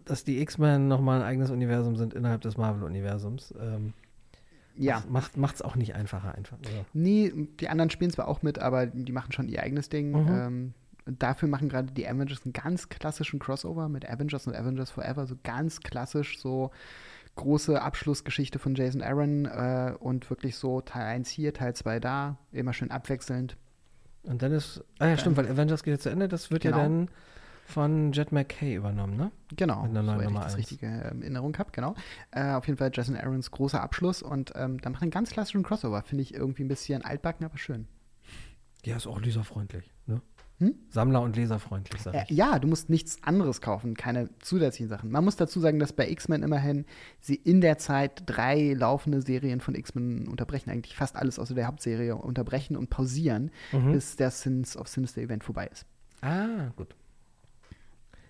dass 0.05 0.25
die 0.25 0.41
X-Men 0.41 0.89
nochmal 0.89 1.21
ein 1.21 1.27
eigenes 1.27 1.51
Universum 1.51 1.97
sind 1.97 2.15
innerhalb 2.15 2.41
des 2.43 2.57
Marvel-Universums, 2.57 3.55
ähm, 3.61 3.93
Ja. 4.77 5.03
macht 5.09 5.37
macht's 5.37 5.62
auch 5.62 5.77
nicht 5.77 5.95
einfacher 5.95 6.35
einfach. 6.35 6.59
Ja. 6.65 6.85
Nee, 6.93 7.33
die 7.61 7.69
anderen 7.69 7.91
spielen 7.91 8.11
zwar 8.11 8.29
auch 8.29 8.43
mit, 8.43 8.59
aber 8.59 8.87
die 8.87 9.12
machen 9.12 9.33
schon 9.33 9.49
ihr 9.49 9.62
eigenes 9.62 9.89
Ding. 9.89 10.11
Mhm. 10.11 10.29
Ähm, 10.29 10.75
dafür 11.19 11.49
machen 11.49 11.69
gerade 11.69 11.93
die 11.93 12.09
Avengers 12.09 12.43
einen 12.45 12.55
ganz 12.55 12.89
klassischen 12.89 13.39
Crossover 13.39 13.89
mit 13.89 14.09
Avengers 14.09 14.47
und 14.47 14.57
Avengers 14.57 14.91
Forever, 14.91 15.27
so 15.27 15.37
ganz 15.43 15.81
klassisch, 15.81 16.39
so 16.39 16.71
große 17.37 17.80
Abschlussgeschichte 17.80 18.59
von 18.59 18.74
Jason 18.74 19.03
Aaron 19.03 19.47
äh, 19.47 19.95
und 19.99 20.28
wirklich 20.30 20.57
so 20.57 20.80
Teil 20.80 21.05
1 21.05 21.28
hier, 21.28 21.53
Teil 21.53 21.74
2 21.74 22.01
da, 22.01 22.39
immer 22.53 22.72
schön 22.72 22.91
abwechselnd. 22.91 23.57
Und 24.22 24.43
dann 24.43 24.53
ist, 24.53 24.82
ah 24.99 25.09
ja, 25.09 25.18
stimmt, 25.18 25.37
weil 25.37 25.49
Avengers 25.49 25.82
geht 25.82 25.93
jetzt 25.93 26.05
zu 26.05 26.11
Ende, 26.11 26.28
das 26.28 26.51
wird 26.51 26.64
ja 26.64 26.70
Genau. 26.70 26.82
dann 26.82 27.09
von 27.66 28.12
Jet 28.12 28.30
McKay 28.32 28.74
übernommen, 28.74 29.16
ne? 29.16 29.30
Genau, 29.57 29.87
neuen 29.87 30.07
soweit 30.07 30.24
Nummer 30.24 30.41
ich 30.41 30.45
das 30.45 30.57
richtige 30.57 30.87
äh, 30.87 31.11
in 31.11 31.22
Erinnerung 31.22 31.57
habe, 31.59 31.70
genau. 31.72 31.95
Äh, 32.30 32.53
auf 32.53 32.66
jeden 32.66 32.78
Fall 32.78 32.91
Jason 32.93 33.16
Aarons 33.16 33.51
großer 33.51 33.82
Abschluss 33.82 34.22
und 34.22 34.53
ähm, 34.55 34.80
dann 34.80 34.93
macht 34.93 35.03
er 35.03 35.05
einen 35.05 35.11
ganz 35.11 35.30
klassischen 35.30 35.62
Crossover. 35.62 36.03
Finde 36.03 36.22
ich 36.22 36.35
irgendwie 36.35 36.64
ein 36.64 36.68
bisschen 36.68 37.03
altbacken, 37.03 37.45
aber 37.47 37.57
schön. 37.59 37.89
Ja, 38.85 38.97
ist 38.97 39.07
auch 39.07 39.20
leserfreundlich, 39.20 39.91
ne? 40.07 40.20
Hm? 40.59 40.74
Sammler- 40.88 41.20
und 41.22 41.34
leserfreundlich, 41.36 42.00
sag 42.00 42.14
Äh, 42.14 42.24
ich. 42.28 42.36
ja, 42.36 42.59
du 42.61 42.68
musst 42.68 42.88
nichts 42.88 43.18
anderes 43.24 43.61
kaufen, 43.61 43.94
keine 43.94 44.28
zusätzlichen 44.38 44.88
Sachen. 44.88 45.11
Man 45.11 45.24
muss 45.24 45.34
dazu 45.34 45.59
sagen, 45.59 45.80
dass 45.80 45.92
bei 45.92 46.09
X-Men 46.09 46.44
immerhin 46.44 46.84
sie 47.20 47.34
in 47.34 47.61
der 47.61 47.76
Zeit 47.78 48.22
drei 48.26 48.72
laufende 48.72 49.20
Serien 49.20 49.61
von 49.61 49.74
X-Men 49.74 50.28
unterbrechen, 50.28 50.70
eigentlich 50.70 50.94
fast 50.96 51.16
alles 51.16 51.40
außer 51.40 51.55
der 51.55 51.66
Hauptserie 51.66 52.14
unterbrechen 52.14 52.76
und 52.76 52.88
pausieren, 52.88 53.50
Mhm. 53.72 53.92
bis 53.92 54.14
der 54.14 54.30
Sins 54.30 54.76
of 54.76 54.86
Sinister 54.86 55.22
Event 55.22 55.42
vorbei 55.42 55.66
ist. 55.72 55.86
Ah, 56.20 56.70
gut. 56.76 56.94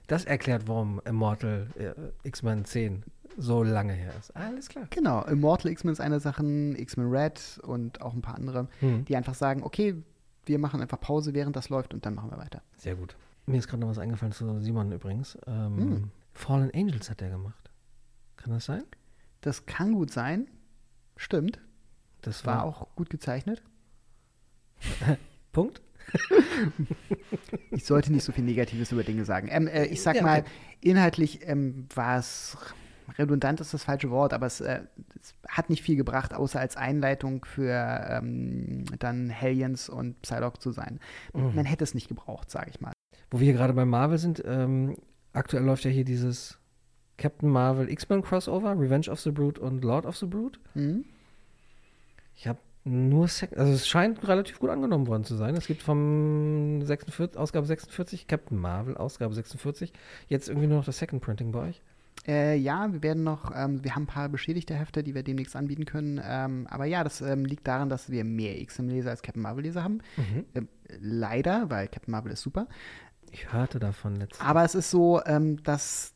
Das 0.07 0.25
erklärt, 0.25 0.69
warum 0.69 1.01
Immortal 1.07 1.69
äh, 1.79 1.93
X-Men 2.29 2.65
10 2.65 3.05
so 3.37 3.63
lange 3.63 3.93
her 3.95 4.13
ist. 4.19 4.35
Alles 4.37 4.69
klar. 4.69 4.87
Genau, 4.91 5.25
Immortal 5.25 5.71
X-Men 5.73 5.93
ist 5.93 6.01
eine 6.01 6.21
Sache, 6.21 6.43
X-Men 6.45 7.11
Red 7.11 7.59
und 7.65 8.01
auch 8.03 8.13
ein 8.15 8.23
paar 8.23 8.35
andere, 8.37 8.69
Hm. 8.81 9.05
die 9.07 9.17
einfach 9.17 9.35
sagen, 9.35 9.63
okay, 9.63 9.97
wir 10.47 10.59
machen 10.59 10.81
einfach 10.81 11.01
Pause, 11.01 11.35
während 11.35 11.57
das 11.57 11.69
läuft 11.69 11.95
und 11.95 12.05
dann 12.07 12.15
machen 12.15 12.31
wir 12.31 12.39
weiter. 12.39 12.63
Sehr 12.77 12.95
gut. 12.95 13.17
Mir 13.47 13.59
ist 13.59 13.69
gerade 13.69 13.81
noch 13.81 13.89
was 13.89 13.99
eingefallen 13.99 14.33
zu 14.33 14.61
Simon 14.61 14.91
übrigens. 14.93 15.37
Ähm, 15.47 15.77
Hm. 15.79 16.11
Fallen 16.33 16.71
Angels 16.75 17.11
hat 17.11 17.23
er 17.23 17.31
gemacht. 17.31 17.71
Kann 18.37 18.53
das 18.53 18.65
sein? 18.65 18.83
Das 19.43 19.67
kann 19.67 19.93
gut 19.93 20.11
sein, 20.11 20.49
stimmt, 21.17 21.61
Das 22.23 22.45
war 22.47 22.65
auch 22.65 22.89
gut 22.97 23.11
gezeichnet. 23.11 23.63
Punkt. 25.53 25.83
Ich 27.71 27.85
sollte 27.85 28.13
nicht 28.13 28.25
so 28.25 28.33
viel 28.33 28.45
Negatives 28.45 28.93
über 28.93 29.05
Dinge 29.05 29.25
sagen. 29.25 29.49
Ähm, 29.51 29.67
äh, 29.67 29.87
ich 29.87 30.03
sag 30.03 30.17
Ja, 30.17 30.23
mal, 30.23 30.41
okay. 30.41 30.51
inhaltlich 30.81 31.41
ähm, 31.49 31.87
war 31.95 32.19
es 32.19 32.57
redundant 33.19 33.61
ist 33.61 33.75
das 33.75 33.85
falsche 33.85 34.11
Wort, 34.11 34.33
aber 34.33 34.47
es, 34.47 34.61
äh, 34.61 34.81
es 35.21 35.35
hat 35.49 35.71
nicht 35.71 35.83
viel 35.83 35.97
gebracht, 35.97 36.35
außer 36.35 36.61
als 36.61 36.77
Einleitung 36.77 37.45
für 37.45 37.73
ähm, 38.11 38.85
dann 38.99 39.29
Hellions 39.29 39.89
und 39.89 40.21
Psylocke 40.23 40.59
zu 40.59 40.71
sein. 40.73 41.01
Mhm. 41.33 41.55
Man 41.55 41.65
hätte 41.65 41.85
es 41.85 41.95
nicht 41.95 42.09
gebraucht, 42.09 42.51
sage 42.51 42.71
ich 42.71 42.81
mal. 42.81 42.93
Wo 43.31 43.41
wir 43.41 43.45
hier 43.45 43.55
gerade 43.55 43.73
bei 43.73 43.85
Marvel 43.85 44.19
sind, 44.19 44.43
ähm, 44.47 44.97
aktuell 45.33 45.65
läuft 45.65 45.85
ja 45.85 45.91
hier 45.91 46.05
dieses 46.05 46.59
Captain 47.17 47.49
Marvel 47.49 47.91
X-Men 47.91 48.23
Crossover, 48.23 48.79
Revenge 48.79 49.09
of 49.09 49.21
the 49.21 49.31
Brood 49.31 49.59
und 49.59 49.85
Lord 49.85 50.07
of 50.07 50.17
the 50.17 50.27
Brood. 50.27 50.59
Mhm. 50.75 51.05
Ich 52.37 52.49
habe 52.49 52.59
nur, 52.85 53.29
Sek 53.29 53.57
also 53.57 53.73
es 53.73 53.89
scheint 53.89 54.27
relativ 54.29 54.59
gut 54.59 54.69
angenommen 54.69 55.07
worden 55.07 55.25
zu 55.25 55.37
sein. 55.37 55.57
Es 55.57 55.67
gibt 55.67 55.83
vom 55.83 56.83
46, 56.83 57.39
Ausgabe 57.39 57.67
46, 57.67 58.27
Captain 58.27 58.59
Marvel, 58.59 58.97
Ausgabe 58.97 59.33
46, 59.35 59.93
jetzt 60.29 60.49
irgendwie 60.49 60.67
nur 60.67 60.79
noch 60.79 60.85
das 60.85 60.99
Second 60.99 61.23
Printing 61.23 61.51
bei 61.53 61.69
euch. 61.69 61.83
Äh, 62.27 62.57
ja, 62.57 62.93
wir 62.93 63.03
werden 63.03 63.23
noch, 63.23 63.53
ähm, 63.55 63.85
wir 63.85 63.95
haben 63.95 64.05
ein 64.05 64.07
paar 64.07 64.29
beschädigte 64.29 64.75
Hefte, 64.75 65.03
die 65.03 65.15
wir 65.15 65.23
demnächst 65.23 65.55
anbieten 65.57 65.85
können. 65.85 66.21
Ähm, 66.25 66.67
aber 66.71 66.87
ja, 66.87 67.05
das 67.05 67.21
ähm, 67.21 67.45
liegt 67.45 67.67
daran, 67.67 67.89
dass 67.89 68.11
wir 68.11 68.25
mehr 68.25 68.59
X-Men-Leser 68.61 69.11
als 69.11 69.23
Captain 69.23 69.43
Marvel-Leser 69.43 69.85
haben. 69.85 70.01
Ähm, 70.55 70.69
leider, 70.89 71.69
weil 71.71 71.89
Captain 71.89 72.13
Marvel 72.13 72.33
ist 72.33 72.41
super. 72.43 72.67
Ich 73.31 73.53
hörte 73.53 73.79
davon 73.79 74.17
letztens. 74.17 74.41
Aber 74.41 74.65
es 74.65 74.75
ist 74.75 74.91
so, 74.91 75.21
ähm, 75.27 75.63
dass 75.65 76.13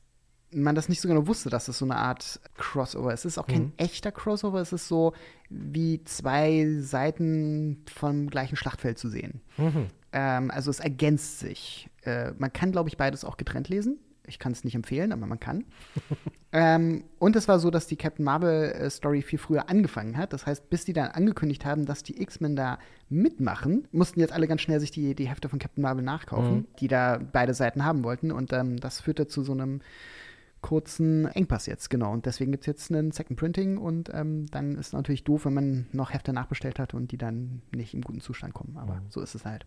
man 0.50 0.74
das 0.74 0.88
nicht 0.88 1.02
so 1.02 1.08
genau 1.08 1.26
wusste, 1.26 1.50
dass 1.50 1.68
es 1.68 1.76
so 1.78 1.84
eine 1.84 1.96
Art 1.96 2.40
Crossover 2.56 3.12
ist. 3.12 3.20
Es 3.26 3.32
ist 3.32 3.38
auch 3.38 3.46
kein 3.46 3.64
Mhm. 3.64 3.72
echter 3.76 4.12
Crossover, 4.12 4.60
es 4.62 4.72
ist 4.72 4.88
so 4.88 5.12
wie 5.50 6.02
zwei 6.04 6.76
Seiten 6.80 7.84
vom 7.92 8.30
gleichen 8.30 8.56
Schlachtfeld 8.56 8.98
zu 8.98 9.10
sehen. 9.10 9.42
Mhm. 9.58 9.88
Ähm, 10.12 10.50
also 10.50 10.70
es 10.70 10.80
ergänzt 10.80 11.40
sich. 11.40 11.90
Äh, 12.02 12.32
man 12.38 12.50
kann, 12.50 12.72
glaube 12.72 12.88
ich, 12.88 12.96
beides 12.96 13.26
auch 13.26 13.36
getrennt 13.36 13.68
lesen. 13.68 13.98
Ich 14.28 14.38
kann 14.38 14.52
es 14.52 14.64
nicht 14.64 14.74
empfehlen, 14.74 15.12
aber 15.12 15.26
man 15.26 15.40
kann. 15.40 15.64
ähm, 16.52 17.04
und 17.18 17.36
es 17.36 17.48
war 17.48 17.58
so, 17.58 17.70
dass 17.70 17.86
die 17.86 17.96
Captain 17.96 18.24
Marvel-Story 18.24 19.22
viel 19.22 19.38
früher 19.38 19.68
angefangen 19.68 20.16
hat. 20.16 20.32
Das 20.32 20.46
heißt, 20.46 20.70
bis 20.70 20.84
die 20.84 20.92
dann 20.92 21.10
angekündigt 21.10 21.64
haben, 21.64 21.86
dass 21.86 22.02
die 22.02 22.20
X-Men 22.22 22.56
da 22.56 22.78
mitmachen, 23.08 23.88
mussten 23.92 24.20
jetzt 24.20 24.32
alle 24.32 24.46
ganz 24.48 24.60
schnell 24.60 24.80
sich 24.80 24.90
die, 24.90 25.14
die 25.14 25.28
Hefte 25.28 25.48
von 25.48 25.58
Captain 25.58 25.82
Marvel 25.82 26.04
nachkaufen, 26.04 26.56
Mhm. 26.58 26.66
die 26.80 26.88
da 26.88 27.18
beide 27.32 27.54
Seiten 27.54 27.84
haben 27.84 28.04
wollten. 28.04 28.30
Und 28.32 28.52
ähm, 28.52 28.78
das 28.78 29.00
führte 29.00 29.26
zu 29.26 29.42
so 29.42 29.52
einem 29.52 29.80
kurzen 30.60 31.26
Engpass 31.26 31.66
jetzt, 31.66 31.88
genau. 31.88 32.12
Und 32.12 32.26
deswegen 32.26 32.50
gibt 32.50 32.62
es 32.62 32.66
jetzt 32.66 32.90
einen 32.90 33.12
Second 33.12 33.38
Printing 33.38 33.78
und 33.78 34.10
ähm, 34.12 34.46
dann 34.50 34.72
ist 34.72 34.88
es 34.88 34.92
natürlich 34.92 35.22
doof, 35.22 35.44
wenn 35.44 35.54
man 35.54 35.86
noch 35.92 36.12
Hefte 36.12 36.32
nachbestellt 36.32 36.80
hat 36.80 36.94
und 36.94 37.12
die 37.12 37.16
dann 37.18 37.62
nicht 37.74 37.94
im 37.94 38.00
guten 38.00 38.20
Zustand 38.20 38.54
kommen. 38.54 38.76
Aber 38.76 38.96
Mhm. 38.96 39.00
so 39.08 39.20
ist 39.20 39.34
es 39.36 39.44
halt. 39.44 39.66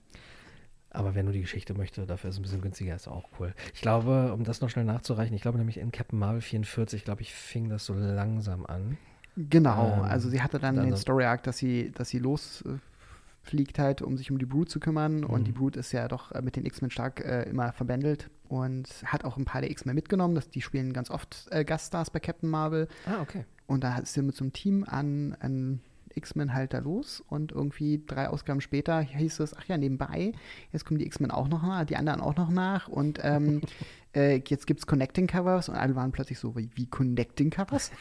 Aber 0.94 1.16
wer 1.16 1.24
nur 1.24 1.32
die 1.34 1.42
Geschichte 1.42 1.74
möchte, 1.74 2.06
dafür 2.06 2.30
ist 2.30 2.36
es 2.36 2.40
ein 2.40 2.44
bisschen 2.44 2.62
günstiger, 2.62 2.94
ist 2.96 3.08
auch 3.08 3.24
cool. 3.40 3.54
Ich 3.74 3.82
glaube, 3.82 4.34
um 4.34 4.44
das 4.44 4.60
noch 4.62 4.70
schnell 4.70 4.84
nachzureichen, 4.86 5.34
ich 5.36 5.42
glaube 5.42 5.58
nämlich 5.58 5.78
in 5.78 5.92
Captain 5.92 6.20
Marvel 6.20 6.42
44, 6.42 7.06
glaube 7.06 7.22
ich, 7.22 7.34
fing 7.34 7.70
das 7.70 7.86
so 7.86 7.94
langsam 7.94 8.66
an. 8.66 8.98
Genau, 9.38 9.94
Ähm, 9.94 10.02
also 10.04 10.30
sie 10.30 10.42
hatte 10.42 10.60
dann 10.60 10.78
also- 10.78 10.90
den 10.90 10.98
Story 10.98 11.24
Arc, 11.24 11.44
dass 11.44 11.58
sie, 11.58 11.92
dass 11.92 12.10
sie 12.10 12.20
losfliegt 12.20 13.80
halt, 13.80 14.02
um 14.02 14.18
sich 14.18 14.32
um 14.32 14.38
die 14.40 14.46
Brood 14.46 14.70
zu 14.70 14.80
kümmern. 14.82 15.24
Und 15.24 15.42
Mhm. 15.42 15.46
die 15.46 15.52
Brood 15.54 15.76
ist 15.78 15.92
ja 15.94 16.08
doch 16.08 16.32
äh, 16.34 16.42
mit 16.42 16.56
den 16.56 16.66
X-Men 16.66 16.92
stark 16.92 17.22
äh, 17.24 17.44
immer 17.50 17.72
verbändelt 17.72 18.30
und 18.50 18.88
hat 19.06 19.24
auch 19.24 19.38
ein 19.38 19.46
paar 19.46 19.62
der 19.62 19.72
X-Men 19.72 19.96
mitgenommen. 19.96 20.36
Das, 20.36 20.50
die 20.50 20.62
spielen 20.62 20.92
ganz 20.94 21.10
oft 21.10 21.48
äh, 21.52 21.64
Gaststars 21.64 22.10
bei 22.10 22.20
Captain 22.20 22.50
Marvel. 22.50 22.88
Ah, 23.06 23.22
okay. 23.22 23.46
Und 23.68 23.84
da 23.86 23.98
ist 24.00 24.14
sie 24.14 24.22
mit 24.22 24.36
so 24.36 24.44
einem 24.44 24.52
Team 24.52 24.84
an, 24.86 25.38
an 25.40 25.80
X-Men 26.16 26.54
halt 26.54 26.74
da 26.74 26.80
los. 26.80 27.24
Und 27.28 27.52
irgendwie 27.52 28.04
drei 28.06 28.28
Ausgaben 28.30 28.62
später 28.62 29.02
hieß 29.02 29.40
es, 29.40 29.56
ach 29.56 29.66
ja, 29.66 29.78
nebenbei, 29.78 30.34
jetzt 30.72 30.86
kommen 30.86 31.00
die 31.00 31.06
X-Men 31.06 31.32
auch 31.32 31.48
noch 31.48 31.62
nach, 31.62 31.86
die 31.86 31.98
anderen 31.98 32.22
auch 32.22 32.36
noch 32.36 32.50
nach. 32.50 32.88
Und 32.88 33.20
ähm, 33.24 33.62
äh, 34.16 34.42
jetzt 34.48 34.68
gibt 34.68 34.80
es 34.80 34.88
Connecting 34.88 35.28
Covers. 35.28 35.70
Und 35.70 35.76
alle 35.76 35.96
waren 35.96 36.12
plötzlich 36.12 36.40
so, 36.40 36.56
wie, 36.56 36.70
wie 36.76 36.88
Connecting 36.88 37.50
Covers? 37.50 37.92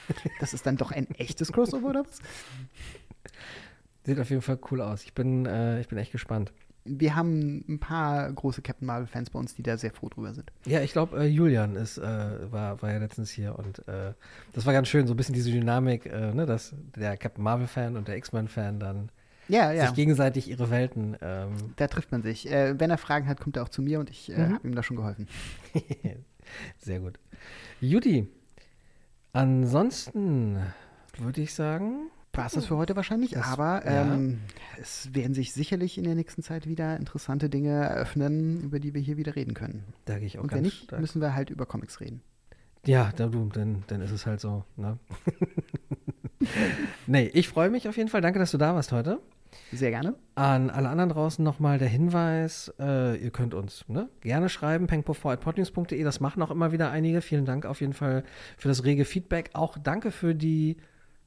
Das 0.40 0.54
ist 0.54 0.66
dann 0.66 0.76
doch 0.76 0.92
ein 0.92 1.10
echtes 1.12 1.52
Crossover 1.52 1.88
oder 1.88 2.04
was? 2.04 2.20
Sieht 4.04 4.18
auf 4.18 4.30
jeden 4.30 4.42
Fall 4.42 4.58
cool 4.70 4.80
aus. 4.80 5.04
Ich 5.04 5.14
bin, 5.14 5.46
äh, 5.46 5.80
ich 5.80 5.88
bin 5.88 5.98
echt 5.98 6.12
gespannt. 6.12 6.52
Wir 6.84 7.14
haben 7.14 7.64
ein 7.68 7.78
paar 7.78 8.32
große 8.32 8.62
Captain 8.62 8.86
Marvel-Fans 8.86 9.30
bei 9.30 9.38
uns, 9.38 9.54
die 9.54 9.62
da 9.62 9.76
sehr 9.76 9.92
froh 9.92 10.08
drüber 10.08 10.32
sind. 10.32 10.50
Ja, 10.64 10.80
ich 10.80 10.92
glaube, 10.92 11.18
äh, 11.20 11.26
Julian 11.26 11.76
ist, 11.76 11.98
äh, 11.98 12.02
war, 12.52 12.80
war 12.82 12.90
ja 12.92 12.98
letztens 12.98 13.30
hier 13.30 13.58
und 13.58 13.86
äh, 13.86 14.14
das 14.54 14.64
war 14.66 14.72
ganz 14.72 14.88
schön, 14.88 15.06
so 15.06 15.12
ein 15.14 15.16
bisschen 15.16 15.34
diese 15.34 15.50
Dynamik, 15.50 16.06
äh, 16.06 16.32
ne, 16.32 16.46
dass 16.46 16.74
der 16.96 17.16
Captain 17.16 17.44
Marvel-Fan 17.44 17.96
und 17.96 18.08
der 18.08 18.16
X-Men-Fan 18.16 18.80
dann 18.80 19.10
Ja, 19.48 19.72
ja. 19.72 19.86
sich 19.86 19.94
gegenseitig 19.94 20.48
ihre 20.48 20.70
Welten. 20.70 21.16
Ähm, 21.20 21.52
Da 21.76 21.86
trifft 21.86 22.12
man 22.12 22.22
sich. 22.22 22.50
Äh, 22.50 22.80
wenn 22.80 22.90
er 22.90 22.98
Fragen 22.98 23.28
hat, 23.28 23.40
kommt 23.40 23.56
er 23.56 23.62
auch 23.64 23.68
zu 23.68 23.82
mir 23.82 24.00
und 24.00 24.08
ich 24.10 24.30
äh, 24.32 24.38
Mhm. 24.48 24.54
habe 24.54 24.68
ihm 24.68 24.74
da 24.74 24.82
schon 24.82 24.96
geholfen. 24.96 25.28
sehr 26.78 27.00
gut. 27.00 27.18
Judy, 27.80 28.26
ansonsten 29.32 30.58
würde 31.18 31.40
ich 31.42 31.54
sagen, 31.54 32.10
War 32.32 32.46
es 32.46 32.52
das 32.52 32.66
für 32.66 32.76
heute 32.76 32.94
wahrscheinlich, 32.96 33.32
Das- 33.32 33.46
aber 33.48 33.84
ja. 33.84 34.14
ähm, 34.14 34.38
es 34.80 35.12
werden 35.14 35.34
sich 35.34 35.52
sicherlich 35.52 35.98
in 35.98 36.04
der 36.04 36.14
nächsten 36.14 36.42
Zeit 36.42 36.66
wieder 36.66 36.96
interessante 36.96 37.48
Dinge 37.50 37.70
eröffnen, 37.70 38.62
über 38.62 38.78
die 38.80 38.94
wir 38.94 39.00
hier 39.00 39.16
wieder 39.16 39.34
reden 39.36 39.54
können. 39.54 39.84
da 40.04 40.18
gehe 40.18 40.26
ich 40.26 40.38
auch 40.38 40.44
Und 40.44 40.52
wenn 40.52 40.62
nicht, 40.62 40.84
stark. 40.84 41.00
müssen 41.00 41.20
wir 41.20 41.34
halt 41.34 41.50
über 41.50 41.66
Comics 41.66 42.00
reden. 42.00 42.22
Ja, 42.86 43.12
da, 43.14 43.26
du, 43.26 43.46
dann, 43.52 43.82
dann 43.88 44.00
ist 44.00 44.10
es 44.12 44.24
halt 44.26 44.40
so. 44.40 44.64
Ne? 44.76 44.98
nee, 47.06 47.30
ich 47.34 47.48
freue 47.48 47.68
mich 47.70 47.88
auf 47.88 47.96
jeden 47.96 48.08
Fall. 48.08 48.20
Danke, 48.20 48.38
dass 48.38 48.50
du 48.52 48.58
da 48.58 48.74
warst 48.74 48.92
heute. 48.92 49.18
Sehr 49.72 49.90
gerne. 49.90 50.14
An 50.36 50.70
alle 50.70 50.88
anderen 50.88 51.10
draußen 51.10 51.44
nochmal 51.44 51.78
der 51.78 51.88
Hinweis, 51.88 52.72
äh, 52.78 53.16
ihr 53.16 53.30
könnt 53.32 53.52
uns 53.52 53.84
ne, 53.88 54.08
gerne 54.20 54.48
schreiben, 54.48 54.86
pengpuff.podnews.de, 54.86 56.02
das 56.04 56.20
machen 56.20 56.40
auch 56.42 56.52
immer 56.52 56.70
wieder 56.72 56.90
einige. 56.90 57.20
Vielen 57.20 57.44
Dank 57.44 57.66
auf 57.66 57.80
jeden 57.80 57.92
Fall 57.92 58.22
für 58.56 58.68
das 58.68 58.84
rege 58.84 59.04
Feedback. 59.04 59.50
Auch 59.54 59.76
danke 59.76 60.12
für 60.12 60.34
die 60.36 60.76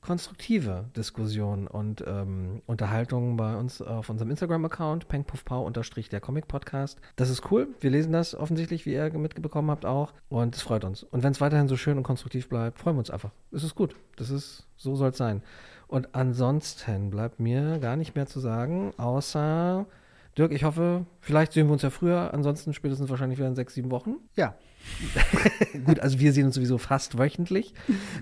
konstruktive 0.04 0.86
Diskussion 0.96 1.68
und 1.68 2.04
ähm, 2.06 2.62
Unterhaltung 2.66 3.38
bei 3.38 3.56
uns 3.56 3.82
auf 3.82 4.10
unserem 4.10 4.32
Instagram-Account, 4.32 5.08
unterstrich 5.50 6.10
der 6.10 6.20
Comic-Podcast. 6.20 7.00
Das 7.16 7.30
ist 7.30 7.50
cool. 7.52 7.70
Wir 7.80 7.90
lesen 7.90 8.12
das 8.12 8.36
offensichtlich, 8.36 8.86
wie 8.86 8.94
ihr 8.94 9.10
mitbekommen 9.14 9.72
habt 9.72 9.86
auch. 9.86 10.14
Und 10.28 10.56
es 10.56 10.62
freut 10.62 10.84
uns. 10.84 11.04
Und 11.04 11.24
wenn 11.24 11.32
es 11.32 11.40
weiterhin 11.40 11.70
so 11.70 11.78
schön 11.78 11.98
und 11.98 12.04
konstruktiv 12.04 12.50
bleibt, 12.50 12.80
freuen 12.80 12.98
wir 12.98 13.00
uns 13.00 13.10
einfach. 13.10 13.32
Es 13.52 13.64
ist 13.64 13.76
gut. 13.76 13.96
Das 14.18 14.30
ist, 14.30 14.68
so 14.76 14.96
soll 14.96 15.12
es 15.12 15.18
sein. 15.18 15.42
Und 15.88 16.14
ansonsten 16.16 17.10
bleibt 17.10 17.40
mir 17.40 17.80
gar 17.80 17.96
nicht 17.96 18.16
mehr 18.16 18.26
zu 18.26 18.40
sagen, 18.40 18.94
außer 18.98 19.86
Dirk, 20.38 20.52
ich 20.52 20.64
hoffe, 20.64 21.06
vielleicht 21.20 21.54
sehen 21.54 21.68
wir 21.68 21.74
uns 21.74 21.84
ja 21.84 21.92
früher, 21.92 22.34
ansonsten 22.34 22.74
spätestens 22.74 23.10
wahrscheinlich 23.10 23.38
wieder 23.38 23.48
in 23.48 23.56
sechs, 23.56 23.76
sieben 23.76 23.92
Wochen. 23.92 24.16
Ja, 24.36 24.56
Gut, 25.86 26.00
also 26.00 26.20
wir 26.20 26.34
sehen 26.34 26.46
uns 26.46 26.56
sowieso 26.56 26.78
fast 26.78 27.18
wöchentlich 27.18 27.74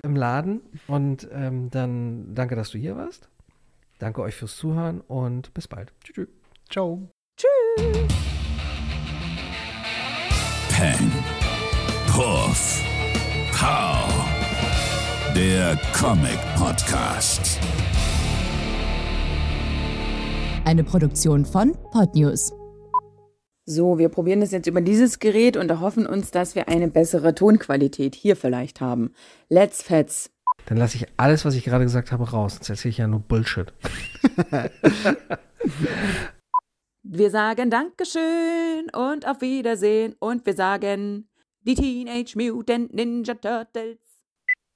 im 0.02 0.16
Laden. 0.16 0.60
Und 0.86 1.28
ähm, 1.32 1.70
dann 1.70 2.34
danke, 2.34 2.56
dass 2.56 2.70
du 2.70 2.78
hier 2.78 2.96
warst. 2.96 3.28
Danke 3.98 4.22
euch 4.22 4.34
fürs 4.34 4.56
Zuhören 4.56 5.00
und 5.00 5.54
bis 5.54 5.68
bald. 5.68 5.92
Tschüss. 6.02 6.14
tschüss. 6.14 6.28
ciao. 6.68 7.08
Peng. 10.70 11.12
Puff. 12.08 12.82
Pow. 13.52 14.08
Der 15.36 15.78
Comic 15.92 16.38
Podcast. 16.56 17.60
Eine 20.64 20.84
Produktion 20.84 21.44
von 21.44 21.74
Podnews. 21.90 22.61
So, 23.64 23.98
wir 23.98 24.08
probieren 24.08 24.40
das 24.40 24.50
jetzt 24.50 24.66
über 24.66 24.80
dieses 24.80 25.20
Gerät 25.20 25.56
und 25.56 25.70
erhoffen 25.70 26.04
uns, 26.04 26.32
dass 26.32 26.56
wir 26.56 26.68
eine 26.68 26.88
bessere 26.88 27.32
Tonqualität 27.34 28.16
hier 28.16 28.34
vielleicht 28.34 28.80
haben. 28.80 29.14
Let's 29.48 29.82
Fets. 29.82 30.30
Dann 30.66 30.78
lasse 30.78 30.96
ich 30.96 31.06
alles, 31.16 31.44
was 31.44 31.54
ich 31.54 31.64
gerade 31.64 31.84
gesagt 31.84 32.10
habe, 32.10 32.28
raus. 32.28 32.54
Sonst 32.54 32.70
erzähle 32.70 32.90
ich 32.90 32.98
ja 32.98 33.06
nur 33.06 33.20
Bullshit. 33.20 33.72
Wir 37.04 37.30
sagen 37.30 37.68
Dankeschön 37.68 38.88
und 38.94 39.26
auf 39.26 39.40
Wiedersehen 39.40 40.14
und 40.20 40.46
wir 40.46 40.54
sagen 40.54 41.28
die 41.62 41.74
Teenage 41.74 42.34
Mutant 42.36 42.94
Ninja 42.94 43.34
Turtles 43.34 44.11